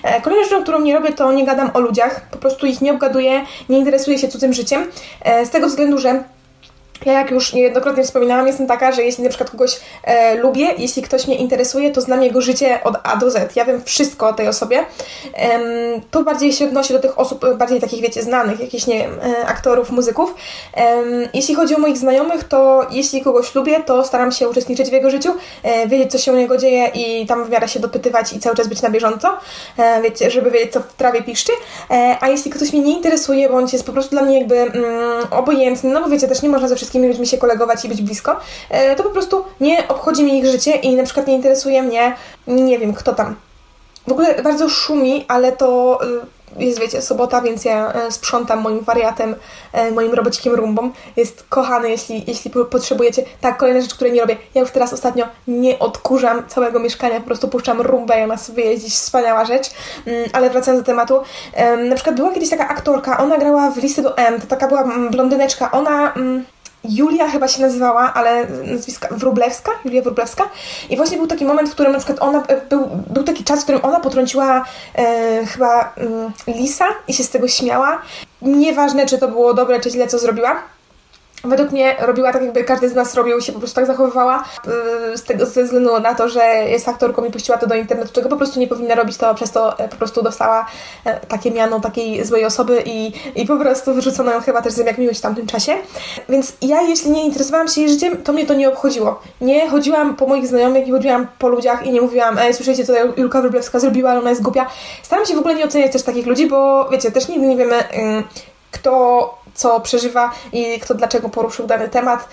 E, 0.03 0.21
kolejną 0.21 0.45
rzeczą, 0.45 0.63
którą 0.63 0.81
nie 0.81 0.95
robię, 0.95 1.13
to 1.13 1.33
nie 1.33 1.47
gadam 1.47 1.71
o 1.75 1.81
ludziach, 1.81 2.21
po 2.31 2.39
prostu 2.39 2.67
ich 2.67 2.81
nie 2.81 2.93
obgaduję, 2.93 3.45
nie 3.69 3.79
interesuję 3.79 4.19
się 4.19 4.29
cudzym 4.29 4.53
życiem, 4.53 4.87
e, 5.23 5.47
z 5.47 5.51
tego 5.51 5.67
względu, 5.67 5.99
że 5.99 6.25
ja 7.07 7.13
jak 7.13 7.31
już 7.31 7.53
niejednokrotnie 7.53 8.05
wspominałam, 8.05 8.47
jestem 8.47 8.67
taka, 8.67 8.93
że 8.93 9.03
jeśli 9.03 9.25
na 9.25 9.31
przykład 9.31 9.51
kogoś 9.51 9.81
e, 10.05 10.35
lubię, 10.35 10.75
jeśli 10.79 11.03
ktoś 11.03 11.27
mnie 11.27 11.37
interesuje, 11.37 11.91
to 11.91 12.01
znam 12.01 12.23
jego 12.23 12.41
życie 12.41 12.79
od 12.85 12.95
A 13.03 13.17
do 13.17 13.31
Z. 13.31 13.57
Ja 13.57 13.65
wiem 13.65 13.85
wszystko 13.85 14.29
o 14.29 14.33
tej 14.33 14.49
osobie. 14.49 14.85
Ehm, 15.35 15.63
to 16.11 16.25
bardziej 16.25 16.53
się 16.53 16.65
odnosi 16.65 16.93
do 16.93 16.99
tych 16.99 17.19
osób, 17.19 17.55
bardziej 17.57 17.81
takich, 17.81 18.03
wiecie, 18.03 18.23
znanych, 18.23 18.61
jakichś, 18.61 18.87
nie 18.87 18.99
wiem, 18.99 19.21
e, 19.23 19.47
aktorów, 19.47 19.91
muzyków. 19.91 20.35
Jeśli 21.35 21.55
chodzi 21.55 21.75
o 21.75 21.79
moich 21.79 21.97
znajomych, 21.97 22.45
to 22.45 22.87
jeśli 22.91 23.23
kogoś 23.23 23.55
lubię, 23.55 23.81
to 23.87 24.05
staram 24.05 24.33
się 24.33 24.49
uczestniczyć 24.49 24.89
w 24.89 24.93
jego 24.93 25.11
życiu, 25.11 25.35
e, 25.63 25.89
wiedzieć, 25.89 26.13
co 26.13 26.19
się 26.19 26.33
u 26.33 26.37
niego 26.37 26.59
dzieje 26.59 26.91
i 26.95 27.27
tam 27.27 27.45
w 27.45 27.51
miarę 27.51 27.69
się 27.69 27.81
dopytywać 27.81 28.33
i 28.33 28.41
cały 28.41 28.57
czas 28.57 28.69
być 28.69 28.83
na 28.83 28.91
bieżąco, 28.91 29.29
e, 29.77 30.03
wiecie, 30.03 30.31
żeby 30.31 30.51
wiedzieć, 30.51 30.73
co 30.73 30.81
w 30.81 30.93
trawie 30.93 31.23
piszczy. 31.23 31.53
E, 31.91 32.17
a 32.21 32.29
jeśli 32.29 32.51
ktoś 32.51 32.73
mnie 32.73 32.83
nie 32.83 32.97
interesuje, 32.97 33.49
bądź 33.49 33.73
jest 33.73 33.87
po 33.87 33.93
prostu 33.93 34.11
dla 34.11 34.23
mnie 34.23 34.39
jakby 34.39 34.57
mm, 34.57 34.75
obojętny, 35.31 35.91
no 35.91 36.01
bo 36.01 36.09
wiecie, 36.09 36.29
też 36.29 36.43
nie 36.43 36.49
można 36.49 36.69
ze 36.69 36.77
wszystkim 36.77 36.88
wszystkimi 36.89 37.09
ludźmi 37.09 37.27
się 37.27 37.39
kolegować 37.39 37.85
i 37.85 37.89
być 37.89 38.03
blisko, 38.03 38.37
e, 38.71 38.97
to 38.97 39.03
po 39.03 39.11
prostu 39.11 39.45
nie 39.61 39.89
obchodzi 39.89 40.25
mnie 40.25 40.39
ich 40.39 40.47
życie 40.47 40.71
i 40.71 40.97
na 40.97 41.03
przykład 41.03 41.27
nie 41.27 41.35
interesuje 41.35 41.83
mnie, 41.83 42.17
nie 42.47 42.79
wiem, 42.79 42.95
kto 42.95 43.15
tam. 43.15 43.37
W 44.07 44.13
ogóle 44.13 44.43
bardzo 44.43 44.69
szumi, 44.69 45.25
ale 45.29 45.53
to 45.53 45.99
jest, 46.57 46.81
wiecie, 46.81 47.03
sobota, 47.03 47.41
więc 47.41 47.65
ja 47.65 47.93
e, 47.93 48.13
sprzątam 48.13 48.61
moim 48.61 48.81
wariatem, 48.81 49.35
e, 49.73 49.91
moim 49.91 50.15
robocikiem 50.15 50.55
rumbą. 50.55 50.91
Jest 51.17 51.45
kochany, 51.49 51.91
jeśli, 51.91 52.25
jeśli 52.27 52.51
potrzebujecie. 52.51 53.25
Tak, 53.41 53.57
kolejna 53.57 53.81
rzecz, 53.81 53.95
której 53.95 54.13
nie 54.13 54.21
robię. 54.21 54.37
Ja 54.55 54.61
już 54.61 54.71
teraz 54.71 54.93
ostatnio 54.93 55.25
nie 55.49 55.79
odkurzam 55.79 56.49
całego 56.49 56.79
mieszkania, 56.81 57.21
po 57.21 57.27
prostu 57.27 57.49
puszczam 57.49 57.81
rumbę 57.81 58.21
i 58.21 58.25
ona 58.25 58.37
sobie 58.37 58.65
jeździ, 58.65 58.91
wspaniała 58.91 59.45
rzecz. 59.45 59.71
Mm, 60.07 60.31
ale 60.33 60.51
wracając 60.51 60.83
do 60.83 60.87
tematu, 60.87 61.21
na 61.89 61.95
przykład 61.95 62.17
była 62.17 62.35
kiedyś 62.35 62.51
taka 62.51 62.69
aktorka, 62.69 63.19
ona 63.19 63.39
grała 63.39 63.71
w 63.71 63.77
Listy 63.77 64.03
do 64.03 64.17
M, 64.17 64.41
to 64.41 64.47
taka 64.47 64.69
była 64.69 64.83
mm, 64.83 65.11
blondyneczka, 65.11 65.71
ona... 65.71 66.15
Julia 66.85 67.29
chyba 67.29 67.49
się 67.49 67.63
nazywała, 67.63 68.15
ale 68.15 68.47
nazwiska 68.65 69.09
Wrublewska, 69.11 69.73
Julia 69.85 70.03
Wrublewska. 70.03 70.45
I 70.91 70.97
właśnie 70.97 71.17
był 71.17 71.27
taki 71.27 71.45
moment, 71.45 71.69
w 71.69 71.73
którym 71.73 71.93
na 71.93 71.99
przykład 71.99 72.23
ona, 72.23 72.43
e, 72.47 72.61
był, 72.61 72.89
był 73.11 73.25
taki 73.25 73.45
czas, 73.45 73.61
w 73.61 73.63
którym 73.63 73.85
ona 73.85 74.01
potrąciła 74.01 74.65
e, 74.95 75.47
chyba 75.47 75.95
e, 76.47 76.53
Lisa 76.53 76.87
i 77.09 77.15
się 77.15 77.25
z 77.25 77.31
tego 77.31 77.49
śmiała. 77.49 78.03
Nieważne, 78.43 79.07
czy 79.07 79.19
to 79.19 79.29
było 79.29 79.55
dobre, 79.55 79.81
czy 79.81 79.91
źle, 79.91 80.07
co 80.07 80.19
zrobiła 80.19 80.63
Według 81.45 81.71
mnie 81.71 81.97
robiła 81.99 82.33
tak, 82.33 82.43
jakby 82.43 82.65
każdy 82.65 82.89
z 82.89 82.95
nas 82.95 83.15
robił, 83.15 83.41
się 83.41 83.53
po 83.53 83.59
prostu 83.59 83.75
tak 83.75 83.87
zachowywała, 83.87 84.45
y, 85.15 85.19
z 85.19 85.23
tego, 85.23 85.47
ze 85.47 85.65
względu 85.65 86.01
na 86.01 86.15
to, 86.15 86.29
że 86.29 86.45
jest 86.45 86.89
aktorką 86.89 87.25
i 87.25 87.31
puściła 87.31 87.59
to 87.59 87.67
do 87.67 87.75
internetu, 87.75 88.13
czego 88.13 88.29
po 88.29 88.37
prostu 88.37 88.61
nie 88.61 88.67
powinna 88.67 88.95
robić, 88.95 89.17
to 89.17 89.35
przez 89.35 89.51
to 89.53 89.79
e, 89.79 89.89
po 89.89 89.97
prostu 89.97 90.23
dostała 90.23 90.67
e, 91.05 91.21
takie 91.21 91.51
miano 91.51 91.81
takiej 91.81 92.25
złej 92.25 92.45
osoby 92.45 92.83
i, 92.87 93.13
i 93.35 93.47
po 93.47 93.57
prostu 93.57 93.95
wyrzucono 93.95 94.33
ją 94.33 94.41
chyba 94.41 94.63
też 94.63 94.73
z 94.73 94.79
jak 94.79 94.99
miłość 94.99 95.19
w 95.19 95.23
tamtym 95.23 95.47
czasie. 95.47 95.73
Więc 96.29 96.53
ja, 96.63 96.83
jeśli 96.83 97.11
nie 97.11 97.25
interesowałam 97.25 97.69
się 97.69 97.81
jej 97.81 97.91
życiem, 97.91 98.23
to 98.23 98.33
mnie 98.33 98.47
to 98.47 98.55
nie 98.55 98.69
obchodziło. 98.69 99.21
Nie 99.41 99.71
chodziłam 99.71 100.17
po 100.17 100.27
moich 100.27 100.47
znajomych, 100.47 100.87
nie 100.87 100.93
chodziłam 100.93 101.27
po 101.39 101.49
ludziach 101.49 101.87
i 101.87 101.93
nie 101.93 102.01
mówiłam, 102.01 102.39
ej, 102.39 102.55
słyszycie, 102.55 102.85
co 102.85 102.93
Julka 103.17 103.41
Wróblewska 103.41 103.81
zrobiła, 103.81 104.11
ale 104.11 104.21
ona 104.21 104.31
jest 104.31 104.43
głupia. 104.43 104.67
Staram 105.03 105.27
się 105.27 105.35
w 105.35 105.39
ogóle 105.39 105.55
nie 105.55 105.65
oceniać 105.65 105.93
też 105.93 106.03
takich 106.03 106.27
ludzi, 106.27 106.47
bo 106.47 106.89
wiecie, 106.91 107.11
też 107.11 107.29
nigdy 107.29 107.47
nie 107.47 107.57
wiemy, 107.57 107.85
kto 108.71 109.39
co 109.59 109.81
przeżywa 109.81 110.31
i 110.53 110.81
kto 110.81 110.95
dlaczego 110.95 111.29
poruszył 111.29 111.67
dany 111.67 111.89
temat. 111.89 112.29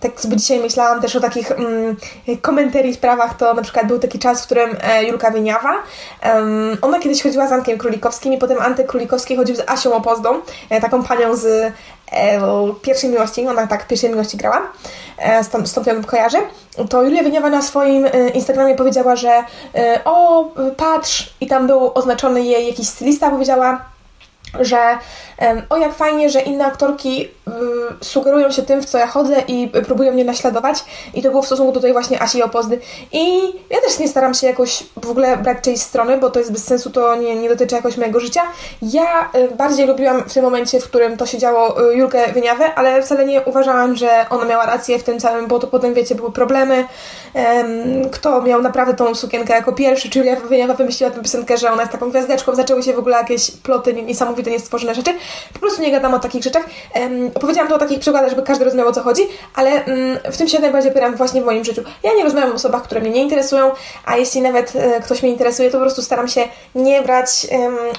Tak 0.00 0.20
sobie 0.20 0.36
dzisiaj 0.36 0.60
myślałam 0.60 1.02
też 1.02 1.16
o 1.16 1.20
takich 1.20 1.50
um, 1.50 1.96
komentarii 2.42 2.94
sprawach, 2.94 3.36
to 3.36 3.54
na 3.54 3.62
przykład 3.62 3.86
był 3.86 3.98
taki 3.98 4.18
czas, 4.18 4.42
w 4.42 4.46
którym 4.46 4.76
e, 4.82 5.04
Julka 5.04 5.30
Wieniawa, 5.30 5.74
ona 6.82 6.98
kiedyś 6.98 7.22
chodziła 7.22 7.48
z 7.48 7.52
Ankiem 7.52 7.78
Królikowskim 7.78 8.32
i 8.32 8.38
potem 8.38 8.58
Antek 8.60 8.86
Królikowski 8.86 9.36
chodził 9.36 9.56
z 9.56 9.62
Asią 9.66 9.94
Opozdą, 9.94 10.40
e, 10.70 10.80
taką 10.80 11.02
panią 11.02 11.36
z 11.36 11.46
e, 11.46 11.72
Pierwszej 12.82 13.10
Miłości, 13.10 13.48
ona 13.48 13.66
tak 13.66 13.86
Pierwszej 13.86 14.10
Miłości 14.10 14.36
grała, 14.36 14.62
stąd, 15.42 15.68
stąd 15.68 15.86
ją 15.86 16.04
kojarzę, 16.04 16.38
to 16.90 17.02
Julia 17.02 17.22
Wieniawa 17.22 17.50
na 17.50 17.62
swoim 17.62 18.06
Instagramie 18.34 18.74
powiedziała, 18.74 19.16
że 19.16 19.44
o, 20.04 20.44
patrz, 20.76 21.34
i 21.40 21.46
tam 21.46 21.66
był 21.66 21.90
oznaczony 21.94 22.42
jej 22.42 22.66
jakiś 22.66 22.88
stylista, 22.88 23.30
powiedziała, 23.30 23.91
że 24.60 24.98
o 25.70 25.76
jak 25.76 25.94
fajnie, 25.94 26.30
że 26.30 26.40
inne 26.40 26.66
aktorki 26.66 27.24
y, 27.24 27.50
sugerują 28.04 28.50
się 28.50 28.62
tym, 28.62 28.82
w 28.82 28.84
co 28.84 28.98
ja 28.98 29.06
chodzę 29.06 29.42
i 29.48 29.68
próbują 29.86 30.12
mnie 30.12 30.24
naśladować 30.24 30.84
i 31.14 31.22
to 31.22 31.30
było 31.30 31.42
w 31.42 31.46
stosunku 31.46 31.72
do 31.72 31.80
tej 31.80 31.92
właśnie 31.92 32.22
Asi 32.22 32.42
Opozdy 32.42 32.78
i 33.12 33.42
ja 33.70 33.80
też 33.80 33.98
nie 33.98 34.08
staram 34.08 34.34
się 34.34 34.46
jakoś 34.46 34.84
w 35.02 35.10
ogóle 35.10 35.36
brać 35.36 35.58
czyjejś 35.62 35.80
strony, 35.80 36.18
bo 36.18 36.30
to 36.30 36.38
jest 36.38 36.52
bez 36.52 36.64
sensu, 36.64 36.90
to 36.90 37.16
nie, 37.16 37.36
nie 37.36 37.48
dotyczy 37.48 37.74
jakoś 37.74 37.96
mojego 37.96 38.20
życia. 38.20 38.42
Ja 38.82 39.30
bardziej 39.58 39.86
lubiłam 39.86 40.22
w 40.28 40.34
tym 40.34 40.44
momencie, 40.44 40.80
w 40.80 40.84
którym 40.84 41.16
to 41.16 41.26
się 41.26 41.38
działo 41.38 41.90
y, 41.90 41.96
Julkę 41.96 42.32
Wyniawę, 42.32 42.74
ale 42.74 43.02
wcale 43.02 43.24
nie 43.24 43.42
uważałam, 43.42 43.96
że 43.96 44.26
ona 44.30 44.44
miała 44.44 44.66
rację 44.66 44.98
w 44.98 45.02
tym 45.02 45.20
całym, 45.20 45.46
bo 45.46 45.58
to 45.58 45.66
potem, 45.66 45.94
wiecie, 45.94 46.14
były 46.14 46.32
problemy. 46.32 46.84
Kto 48.12 48.42
miał 48.42 48.62
naprawdę 48.62 48.94
tą 48.94 49.14
sukienkę 49.14 49.54
jako 49.54 49.72
pierwszy, 49.72 50.10
czy 50.10 50.18
Julia 50.18 50.36
Wyniawa 50.36 50.74
wymyśliła 50.74 51.10
tę 51.10 51.22
piosenkę, 51.22 51.58
że 51.58 51.72
ona 51.72 51.82
jest 51.82 51.92
taką 51.92 52.10
gwiazdeczką, 52.10 52.54
zaczęły 52.54 52.82
się 52.82 52.92
w 52.92 52.98
ogóle 52.98 53.16
jakieś 53.16 53.50
ploty 53.50 53.94
niesamowite, 53.94 54.41
niestworzone 54.50 54.94
rzeczy. 54.94 55.10
Po 55.52 55.58
prostu 55.58 55.82
nie 55.82 55.90
gadam 55.90 56.14
o 56.14 56.18
takich 56.18 56.42
rzeczach. 56.42 56.64
Um, 56.94 57.30
opowiedziałam 57.34 57.68
to 57.68 57.74
o 57.74 57.78
takich 57.78 58.00
przykładach, 58.00 58.30
żeby 58.30 58.42
każdy 58.42 58.64
rozumiał 58.64 58.88
o 58.88 58.92
co 58.92 59.02
chodzi, 59.02 59.22
ale 59.54 59.70
um, 59.70 60.32
w 60.32 60.36
tym 60.36 60.48
się 60.48 60.58
najbardziej 60.58 60.92
opieram 60.92 61.16
właśnie 61.16 61.42
w 61.42 61.44
moim 61.44 61.64
życiu. 61.64 61.82
Ja 62.02 62.14
nie 62.14 62.24
rozmawiam 62.24 62.50
o 62.50 62.54
osobach, 62.54 62.82
które 62.82 63.00
mnie 63.00 63.10
nie 63.10 63.22
interesują, 63.22 63.70
a 64.04 64.16
jeśli 64.16 64.42
nawet 64.42 64.76
e, 64.76 65.00
ktoś 65.00 65.22
mnie 65.22 65.32
interesuje, 65.32 65.70
to 65.70 65.78
po 65.78 65.84
prostu 65.84 66.02
staram 66.02 66.28
się 66.28 66.44
nie 66.74 67.02
brać 67.02 67.46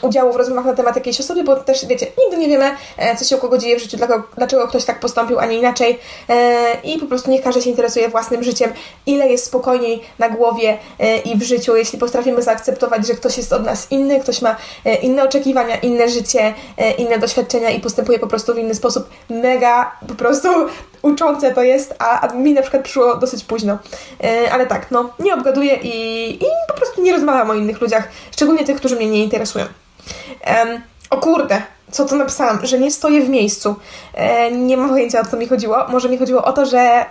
udziału 0.02 0.34
w 0.34 0.36
rozmowach 0.36 0.66
na 0.66 0.74
temat 0.74 0.96
jakiejś 0.96 1.20
osoby, 1.20 1.44
bo 1.44 1.56
też 1.56 1.86
wiecie, 1.86 2.08
nigdy 2.18 2.38
nie 2.38 2.48
wiemy, 2.48 2.72
e, 2.98 3.16
co 3.16 3.26
się 3.26 3.38
u 3.38 3.40
kogo 3.40 3.58
dzieje 3.58 3.80
w 3.80 3.82
życiu, 3.82 3.98
dlaczego, 3.98 4.24
dlaczego 4.38 4.68
ktoś 4.68 4.86
tak 4.86 5.00
postąpił, 5.00 5.40
a 5.40 5.46
nie 5.46 5.58
inaczej. 5.58 6.00
E, 6.30 6.78
I 6.84 7.00
po 7.00 7.06
prostu 7.06 7.32
niech 7.32 7.42
każdy 7.42 7.62
się 7.62 7.70
interesuje 7.70 8.10
własnym 8.10 8.44
życiem, 8.44 8.74
ile 9.06 9.28
jest 9.28 9.46
spokojniej 9.46 10.02
na 10.20 10.30
głowie 10.30 10.78
e, 11.00 11.18
i 11.18 11.38
w 11.38 11.44
życiu, 11.44 11.76
jeśli 11.76 12.00
potrafimy 12.00 12.42
zaakceptować, 12.42 13.08
że 13.08 13.14
ktoś 13.14 13.38
jest 13.38 13.54
od 13.54 13.66
nas 13.66 13.92
inny, 13.92 14.20
ktoś 14.20 14.42
ma 14.42 14.56
e, 14.86 14.96
inne 14.96 15.24
oczekiwania, 15.24 15.76
inne 15.76 16.10
życie, 16.10 16.33
e, 16.40 16.92
inne 16.92 17.20
doświadczenia 17.20 17.70
i 17.70 17.80
postępuje 17.80 18.20
po 18.20 18.28
prostu 18.28 18.54
w 18.54 18.58
inny 18.58 18.76
sposób. 18.76 19.10
Mega 19.30 19.92
po 20.08 20.16
prostu 20.16 20.50
uczące 21.02 21.54
to 21.54 21.64
jest, 21.64 21.96
a, 22.00 22.28
a 22.28 22.34
mi 22.34 22.54
na 22.54 22.62
przykład 22.62 22.84
przyszło 22.84 23.16
dosyć 23.16 23.44
późno. 23.44 23.78
Yy, 24.24 24.52
ale 24.52 24.68
tak, 24.68 24.92
no, 24.92 25.10
nie 25.20 25.34
obgaduję 25.34 25.76
i, 25.76 26.30
i 26.36 26.46
po 26.68 26.74
prostu 26.74 27.02
nie 27.02 27.12
rozmawiam 27.12 27.50
o 27.50 27.54
innych 27.54 27.82
ludziach, 27.82 28.08
szczególnie 28.32 28.66
tych, 28.66 28.78
którzy 28.78 28.96
mnie 28.96 29.10
nie 29.10 29.24
interesują. 29.24 29.66
Yy, 29.66 30.82
o 31.14 31.18
kurde, 31.18 31.62
co 31.92 32.06
tu 32.06 32.16
napisałam, 32.16 32.60
że 32.64 32.80
nie 32.80 32.92
stoję 32.92 33.22
w 33.22 33.30
miejscu. 33.30 33.76
E, 34.14 34.52
nie 34.52 34.78
mam 34.78 34.90
pojęcia 34.90 35.22
o 35.22 35.26
co 35.26 35.38
mi 35.38 35.48
chodziło. 35.48 35.78
Może 35.90 36.10
mi 36.10 36.18
chodziło 36.18 36.44
o 36.44 36.54
to, 36.54 36.66
że 36.66 37.06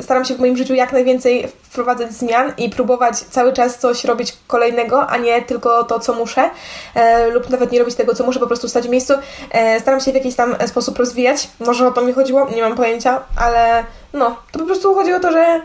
staram 0.00 0.24
się 0.24 0.34
w 0.34 0.40
moim 0.40 0.56
życiu 0.56 0.74
jak 0.74 0.92
najwięcej 0.92 1.48
wprowadzać 1.62 2.12
zmian 2.12 2.52
i 2.58 2.70
próbować 2.70 3.18
cały 3.18 3.52
czas 3.52 3.78
coś 3.78 4.04
robić 4.04 4.36
kolejnego, 4.46 5.06
a 5.06 5.16
nie 5.16 5.42
tylko 5.42 5.84
to, 5.84 6.00
co 6.00 6.14
muszę, 6.14 6.50
e, 6.94 7.28
lub 7.28 7.50
nawet 7.50 7.72
nie 7.72 7.78
robić 7.78 7.94
tego, 7.94 8.14
co 8.14 8.24
muszę, 8.24 8.40
po 8.40 8.46
prostu 8.46 8.68
stać 8.68 8.86
w 8.86 8.90
miejscu. 8.90 9.14
E, 9.50 9.80
staram 9.80 10.00
się 10.00 10.12
w 10.12 10.14
jakiś 10.14 10.34
tam 10.34 10.56
sposób 10.66 10.98
rozwijać. 10.98 11.48
Może 11.60 11.86
o 11.86 11.90
to 11.90 12.02
mi 12.02 12.12
chodziło, 12.12 12.50
nie 12.54 12.62
mam 12.62 12.74
pojęcia, 12.74 13.20
ale 13.36 13.84
no, 14.12 14.36
to 14.52 14.58
po 14.58 14.64
prostu 14.64 14.94
chodziło 14.94 15.16
o 15.16 15.20
to, 15.20 15.32
że 15.32 15.60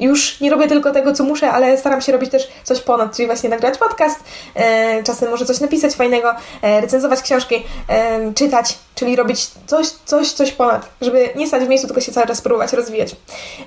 już 0.00 0.40
nie 0.40 0.50
robię 0.50 0.68
tylko 0.68 0.90
tego, 0.90 1.12
co 1.12 1.24
muszę, 1.24 1.50
ale 1.50 1.78
staram 1.78 2.00
się 2.00 2.12
robić 2.12 2.30
też 2.30 2.48
coś 2.64 2.80
ponad, 2.80 3.16
czyli 3.16 3.26
właśnie 3.26 3.50
nagrać 3.50 3.78
podcast, 3.78 4.20
e, 4.54 5.02
czasem 5.02 5.30
może 5.30 5.46
coś 5.46 5.60
napisać 5.60 5.94
fajnego, 5.94 6.34
e, 6.62 6.80
recenzować 6.80 7.22
książki, 7.22 7.64
e, 7.88 8.32
czytać, 8.32 8.78
czyli 8.94 9.16
robić 9.16 9.46
coś, 9.66 9.86
coś, 10.04 10.32
coś 10.32 10.52
ponad, 10.52 10.88
żeby 11.00 11.28
nie 11.36 11.46
stać 11.46 11.64
w 11.64 11.68
miejscu, 11.68 11.86
tylko 11.86 12.00
się 12.00 12.12
cały 12.12 12.26
czas 12.26 12.40
próbować 12.40 12.72
rozwijać. 12.72 13.16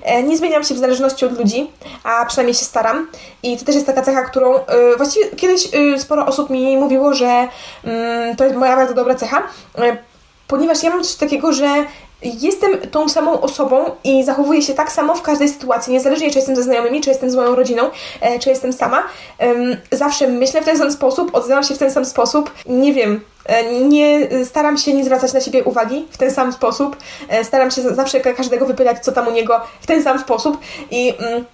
E, 0.02 0.22
nie 0.22 0.36
zmieniam 0.36 0.64
się 0.64 0.74
w 0.74 0.78
zależności 0.78 1.26
od 1.26 1.38
ludzi, 1.38 1.70
a 2.04 2.26
przynajmniej 2.26 2.54
się 2.54 2.64
staram 2.64 3.08
i 3.42 3.58
to 3.58 3.64
też 3.64 3.74
jest 3.74 3.86
taka 3.86 4.02
cecha, 4.02 4.22
którą 4.22 4.56
e, 4.56 4.96
właściwie 4.96 5.26
kiedyś 5.36 5.68
e, 5.74 5.98
sporo 5.98 6.26
osób 6.26 6.50
mi 6.50 6.76
mówiło, 6.76 7.14
że 7.14 7.48
mm, 7.84 8.36
to 8.36 8.44
jest 8.44 8.56
moja 8.56 8.76
bardzo 8.76 8.94
dobra 8.94 9.14
cecha, 9.14 9.42
ponieważ 10.48 10.82
ja 10.82 10.90
mam 10.90 11.04
coś 11.04 11.14
takiego, 11.14 11.52
że 11.52 11.84
jestem 12.22 12.78
tą 12.90 13.08
samą 13.08 13.40
osobą 13.40 13.84
i 14.04 14.24
zachowuję 14.24 14.62
się 14.62 14.74
tak 14.74 14.92
samo 14.92 15.14
w 15.14 15.22
każdej 15.22 15.48
sytuacji, 15.48 15.92
niezależnie 15.92 16.30
czy 16.30 16.38
jestem 16.38 16.56
ze 16.56 16.62
znajomymi, 16.62 17.00
czy 17.00 17.10
jestem 17.10 17.30
z 17.30 17.34
moją 17.34 17.54
rodziną, 17.54 17.90
e, 18.20 18.38
czy 18.38 18.50
jestem 18.50 18.72
sama. 18.72 19.02
Zawsze 19.92 20.28
myślę 20.28 20.62
w 20.62 20.64
ten 20.64 20.78
sam 20.78 20.92
sposób, 20.92 21.34
odzywam 21.34 21.62
się 21.62 21.74
w 21.74 21.78
ten 21.78 21.90
sam 21.90 22.04
sposób. 22.04 22.50
Nie 22.66 22.92
wiem, 22.92 23.20
e, 23.44 23.74
nie 23.84 24.28
staram 24.44 24.78
się 24.78 24.94
nie 24.94 25.04
zwracać 25.04 25.32
na 25.32 25.40
siebie 25.40 25.64
uwagi 25.64 26.06
w 26.10 26.16
ten 26.16 26.30
sam 26.30 26.52
sposób. 26.52 26.96
E, 27.28 27.44
staram 27.44 27.70
się 27.70 27.82
zawsze 27.82 28.20
każdego 28.20 28.66
wypytać, 28.66 29.04
co 29.04 29.12
tam 29.12 29.28
u 29.28 29.30
niego 29.30 29.60
w 29.80 29.86
ten 29.86 30.02
sam 30.02 30.18
sposób. 30.18 30.58
I 30.90 31.14
mm, 31.18 31.44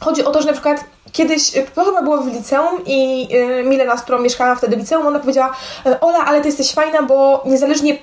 chodzi 0.00 0.24
o 0.24 0.30
to, 0.30 0.40
że 0.40 0.46
na 0.46 0.52
przykład 0.52 0.84
kiedyś, 1.12 1.52
to 1.74 1.84
chyba 1.84 2.02
było 2.02 2.18
w 2.18 2.34
liceum 2.34 2.80
i 2.86 3.28
Milena, 3.64 3.96
z 3.96 4.02
którą 4.02 4.18
mieszkałam 4.18 4.56
wtedy 4.56 4.76
w 4.76 4.78
liceum, 4.78 5.06
ona 5.06 5.18
powiedziała 5.18 5.56
Ola, 6.00 6.24
ale 6.24 6.40
ty 6.40 6.48
jesteś 6.48 6.72
fajna, 6.72 7.02
bo 7.02 7.42
niezależnie 7.46 7.98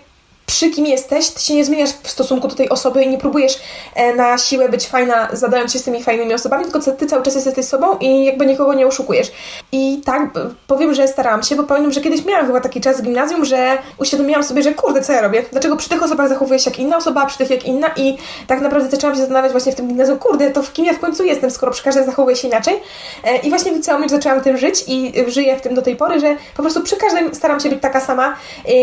przy 0.49 0.69
kim 0.69 0.85
jesteś, 0.85 1.29
ty 1.29 1.41
się 1.41 1.55
nie 1.55 1.65
zmieniasz 1.65 1.89
w 2.03 2.09
stosunku 2.09 2.47
do 2.47 2.55
tej 2.55 2.69
osoby 2.69 3.03
i 3.03 3.09
nie 3.09 3.17
próbujesz 3.17 3.59
e, 3.95 4.15
na 4.15 4.37
siłę 4.37 4.69
być 4.69 4.87
fajna, 4.87 5.27
zadając 5.33 5.73
się 5.73 5.79
z 5.79 5.83
tymi 5.83 6.03
fajnymi 6.03 6.33
osobami, 6.33 6.63
tylko 6.63 6.79
ty 6.91 7.05
cały 7.05 7.23
czas 7.23 7.35
jesteś 7.35 7.65
sobą 7.65 7.97
i 7.97 8.25
jakby 8.25 8.45
nikogo 8.45 8.73
nie 8.73 8.87
oszukujesz. 8.87 9.31
I 9.71 10.01
tak 10.05 10.29
powiem, 10.67 10.93
że 10.93 11.07
starałam 11.07 11.43
się, 11.43 11.55
bo 11.55 11.63
pamiętam, 11.63 11.91
że 11.91 12.01
kiedyś 12.01 12.25
miałam 12.25 12.47
chyba 12.47 12.61
taki 12.61 12.81
czas 12.81 13.01
w 13.01 13.03
gimnazjum, 13.03 13.45
że 13.45 13.77
uświadomiłam 13.97 14.43
sobie, 14.43 14.63
że 14.63 14.73
kurde, 14.73 15.01
co 15.01 15.13
ja 15.13 15.21
robię? 15.21 15.43
Dlaczego 15.51 15.77
przy 15.77 15.89
tych 15.89 16.03
osobach 16.03 16.29
zachowuję 16.29 16.59
się 16.59 16.69
jak 16.69 16.79
inna 16.79 16.97
osoba, 16.97 17.21
a 17.21 17.25
przy 17.25 17.37
tych 17.37 17.49
jak 17.49 17.65
inna? 17.65 17.87
I 17.95 18.17
tak 18.47 18.61
naprawdę 18.61 18.89
zaczęłam 18.89 19.15
się 19.15 19.19
zastanawiać 19.19 19.51
właśnie 19.51 19.71
w 19.71 19.75
tym 19.75 19.87
gimnazjum, 19.87 20.19
kurde, 20.19 20.51
to 20.51 20.63
w 20.63 20.73
kim 20.73 20.85
ja 20.85 20.93
w 20.93 20.99
końcu 20.99 21.23
jestem, 21.23 21.51
skoro 21.51 21.71
przy 21.71 21.83
każdej 21.83 22.05
zachowuję 22.05 22.35
się 22.35 22.47
inaczej. 22.47 22.79
E, 23.23 23.37
I 23.37 23.49
właśnie 23.49 23.71
w 23.71 23.75
liceum 23.75 24.03
już 24.03 24.11
zaczęłam 24.11 24.41
tym 24.41 24.57
żyć 24.57 24.83
i 24.87 25.13
żyję 25.27 25.57
w 25.57 25.61
tym 25.61 25.73
do 25.73 25.81
tej 25.81 25.95
pory, 25.95 26.19
że 26.19 26.35
po 26.55 26.61
prostu 26.61 26.81
przy 26.81 26.95
każdym 26.95 27.35
staram 27.35 27.59
się 27.59 27.69
być 27.69 27.81
taka 27.81 27.99
sama, 27.99 28.35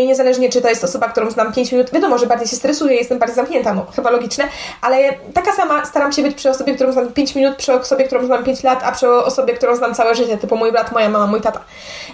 niezależnie 0.05 0.49
czy 0.49 0.61
to 0.61 0.69
jest 0.69 0.83
osoba, 0.83 1.07
którą 1.07 1.31
znam 1.31 1.53
5 1.57 1.71
minut, 1.71 1.91
wiadomo, 1.91 2.17
że 2.17 2.27
bardziej 2.27 2.47
się 2.47 2.55
stresuję, 2.55 2.95
jestem 2.95 3.19
bardziej 3.19 3.35
zamknięta, 3.35 3.73
no 3.73 3.85
chyba 3.95 4.09
logiczne, 4.11 4.43
ale 4.81 5.13
taka 5.33 5.53
sama 5.53 5.85
staram 5.85 6.11
się 6.11 6.21
być 6.21 6.35
przy 6.35 6.49
osobie, 6.49 6.75
którą 6.75 6.91
znam 6.91 7.13
5 7.13 7.35
minut, 7.35 7.55
przy 7.55 7.73
osobie, 7.73 8.05
którą 8.05 8.25
znam 8.25 8.43
5 8.43 8.63
lat, 8.63 8.83
a 8.83 8.91
przy 8.91 9.09
osobie, 9.09 9.53
którą 9.53 9.75
znam 9.75 9.95
całe 9.95 10.15
życie, 10.15 10.37
typu 10.37 10.55
mój 10.57 10.71
brat, 10.71 10.91
moja 10.91 11.09
mama, 11.09 11.27
mój 11.27 11.41
tata. 11.41 11.59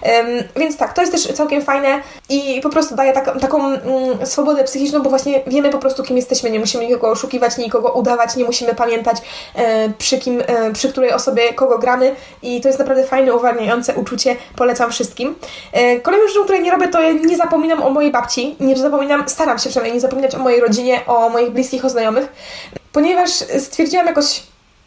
Um, 0.01 0.27
więc 0.55 0.77
tak, 0.77 0.93
to 0.93 1.01
jest 1.01 1.13
też 1.13 1.33
całkiem 1.33 1.61
fajne 1.61 2.01
i 2.29 2.61
po 2.63 2.69
prostu 2.69 2.95
daje 2.95 3.13
tak, 3.13 3.39
taką 3.41 3.67
mm, 3.67 4.25
swobodę 4.25 4.63
psychiczną, 4.63 5.01
bo 5.01 5.09
właśnie 5.09 5.43
wiemy 5.47 5.69
po 5.69 5.79
prostu, 5.79 6.03
kim 6.03 6.17
jesteśmy, 6.17 6.49
nie 6.49 6.59
musimy 6.59 6.87
nikogo 6.87 7.09
oszukiwać, 7.09 7.57
nikogo 7.57 7.91
udawać, 7.91 8.35
nie 8.35 8.43
musimy 8.43 8.75
pamiętać 8.75 9.17
e, 9.55 9.89
przy 9.97 10.17
kim, 10.17 10.41
e, 10.47 10.73
przy 10.73 10.89
której 10.89 11.13
osobie 11.13 11.53
kogo 11.53 11.79
gramy 11.79 12.15
i 12.41 12.61
to 12.61 12.67
jest 12.67 12.79
naprawdę 12.79 13.03
fajne, 13.03 13.33
uwalniające 13.33 13.95
uczucie, 13.95 14.35
polecam 14.55 14.91
wszystkim. 14.91 15.35
E, 15.71 15.99
kolejną 15.99 16.27
rzeczą, 16.27 16.43
której 16.43 16.61
nie 16.61 16.71
robię, 16.71 16.87
to 16.87 17.11
nie 17.11 17.37
zapominam 17.37 17.83
o 17.83 17.89
mojej 17.89 18.11
babci, 18.11 18.55
nie 18.59 18.75
zapominam, 18.75 19.25
staram 19.33 19.59
się 19.59 19.69
przynajmniej 19.69 19.93
nie 19.93 20.01
zapominać 20.01 20.35
o 20.35 20.39
mojej 20.39 20.61
rodzinie, 20.61 21.05
o 21.07 21.29
moich 21.29 21.51
bliskich, 21.51 21.85
o 21.85 21.89
znajomych, 21.89 22.27
ponieważ 22.91 23.29
stwierdziłam 23.59 24.07
jakoś 24.07 24.43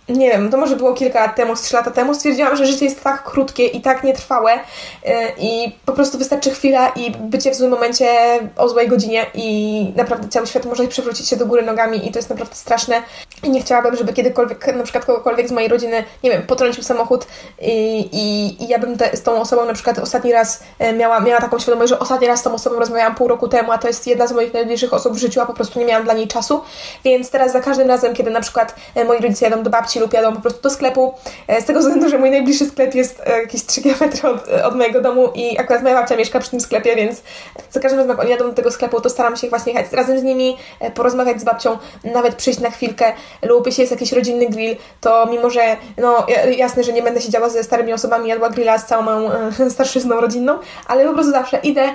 nie 0.08 0.30
wiem, 0.30 0.50
to 0.50 0.56
może 0.56 0.76
było 0.76 0.94
kilka 0.94 1.20
lat 1.20 1.36
temu, 1.36 1.54
trzy 1.56 1.76
lata 1.76 1.90
temu, 1.90 2.14
stwierdziłam, 2.14 2.56
że 2.56 2.66
życie 2.66 2.84
jest 2.84 3.02
tak 3.02 3.22
krótkie 3.22 3.66
i 3.66 3.80
tak 3.80 4.04
nietrwałe 4.04 4.52
yy, 4.52 5.12
i 5.38 5.72
po 5.86 5.92
prostu 5.92 6.18
wystarczy 6.18 6.50
chwila 6.50 6.88
i 6.88 7.10
bycie 7.10 7.50
w 7.50 7.54
złym 7.54 7.70
momencie 7.70 8.06
o 8.56 8.68
złej 8.68 8.88
godzinie 8.88 9.26
i 9.34 9.92
naprawdę 9.96 10.28
cały 10.28 10.46
świat 10.46 10.64
może 10.64 10.88
przewrócić 10.88 11.28
się 11.28 11.36
do 11.36 11.46
góry 11.46 11.62
nogami 11.62 12.08
i 12.08 12.12
to 12.12 12.18
jest 12.18 12.30
naprawdę 12.30 12.54
straszne. 12.54 13.02
I 13.42 13.50
nie 13.50 13.60
chciałabym, 13.60 13.96
żeby 13.96 14.12
kiedykolwiek, 14.12 14.76
na 14.76 14.82
przykład 14.82 15.04
kogokolwiek 15.04 15.48
z 15.48 15.52
mojej 15.52 15.68
rodziny, 15.68 16.04
nie 16.24 16.30
wiem, 16.30 16.42
potrącił 16.42 16.82
samochód 16.82 17.26
i, 17.60 18.08
i, 18.12 18.64
i 18.64 18.68
ja 18.68 18.78
bym 18.78 18.98
te, 18.98 19.16
z 19.16 19.22
tą 19.22 19.40
osobą 19.40 19.64
na 19.64 19.74
przykład 19.74 19.98
ostatni 19.98 20.32
raz 20.32 20.62
e, 20.78 20.92
miała, 20.92 21.20
miała 21.20 21.40
taką 21.40 21.58
świadomość, 21.58 21.90
że 21.90 21.98
ostatni 21.98 22.26
raz 22.26 22.40
z 22.40 22.42
tą 22.42 22.54
osobą 22.54 22.76
rozmawiałam 22.76 23.14
pół 23.14 23.28
roku 23.28 23.48
temu, 23.48 23.72
a 23.72 23.78
to 23.78 23.88
jest 23.88 24.06
jedna 24.06 24.26
z 24.26 24.32
moich 24.32 24.54
najbliższych 24.54 24.94
osób 24.94 25.14
w 25.14 25.18
życiu, 25.18 25.40
a 25.40 25.46
po 25.46 25.54
prostu 25.54 25.78
nie 25.78 25.84
miałam 25.84 26.04
dla 26.04 26.14
niej 26.14 26.28
czasu, 26.28 26.60
więc 27.04 27.30
teraz 27.30 27.52
za 27.52 27.60
każdym 27.60 27.88
razem, 27.88 28.14
kiedy 28.14 28.30
na 28.30 28.40
przykład 28.40 28.74
e, 28.94 29.04
moi 29.04 29.20
rodzice 29.20 29.44
jadą 29.44 29.62
do 29.62 29.70
babci 29.70 29.95
lub 30.00 30.12
jadą 30.12 30.32
po 30.32 30.40
prostu 30.40 30.62
do 30.62 30.70
sklepu. 30.70 31.14
E, 31.48 31.62
z 31.62 31.64
tego 31.64 31.80
względu, 31.80 32.08
że 32.08 32.18
mój 32.18 32.30
najbliższy 32.30 32.66
sklep 32.66 32.94
jest 32.94 33.22
e, 33.26 33.40
jakieś 33.40 33.66
3 33.66 33.82
km 33.82 34.10
od, 34.22 34.48
od 34.64 34.76
mojego 34.76 35.00
domu 35.00 35.28
i 35.34 35.58
akurat 35.58 35.82
moja 35.82 35.94
babcia 35.94 36.16
mieszka 36.16 36.40
przy 36.40 36.50
tym 36.50 36.60
sklepie, 36.60 36.96
więc 36.96 37.22
za 37.70 37.80
każdym 37.80 37.98
razem 37.98 38.10
jak 38.10 38.20
oni 38.20 38.30
jadą 38.30 38.44
do 38.44 38.52
tego 38.52 38.70
sklepu, 38.70 39.00
to 39.00 39.10
staram 39.10 39.36
się 39.36 39.48
właśnie 39.48 39.72
jechać 39.72 39.92
razem 39.92 40.18
z 40.18 40.22
nimi, 40.22 40.56
e, 40.80 40.90
porozmawiać 40.90 41.40
z 41.40 41.44
babcią, 41.44 41.78
nawet 42.04 42.34
przyjść 42.34 42.60
na 42.60 42.70
chwilkę 42.70 43.12
lub 43.42 43.66
jeśli 43.66 43.80
jest 43.80 43.90
jakiś 43.90 44.12
rodzinny 44.12 44.46
grill, 44.46 44.76
to 45.00 45.26
mimo, 45.26 45.50
że 45.50 45.76
no 45.98 46.26
jasne, 46.56 46.84
że 46.84 46.92
nie 46.92 47.02
będę 47.02 47.20
siedziała 47.20 47.48
ze 47.48 47.64
starymi 47.64 47.92
osobami, 47.92 48.28
jadła 48.28 48.50
grilla 48.50 48.78
z 48.78 48.86
całą 48.86 49.02
moją 49.02 49.30
starszyzną 49.70 50.20
rodzinną, 50.20 50.58
ale 50.86 51.04
po 51.04 51.14
prostu 51.14 51.32
zawsze 51.32 51.58
idę, 51.62 51.88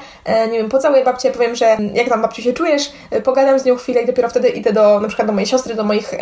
nie 0.52 0.58
wiem, 0.58 0.70
pocałuję 0.70 1.04
babcię, 1.04 1.32
powiem, 1.32 1.56
że 1.56 1.78
jak 1.93 2.10
tam 2.10 2.22
babciu 2.22 2.41
się 2.41 2.54
czujesz, 2.54 2.91
pogadam 3.24 3.60
z 3.60 3.66
nią 3.66 3.76
chwilę 3.76 4.02
i 4.02 4.06
dopiero 4.06 4.30
wtedy 4.30 4.49
idę 4.49 4.74
do 4.74 4.99
na 4.99 5.08
przykład 5.08 5.28
do 5.28 5.34
mojej 5.34 5.47
siostry, 5.47 5.76
do 5.76 5.84
moich 5.84 6.14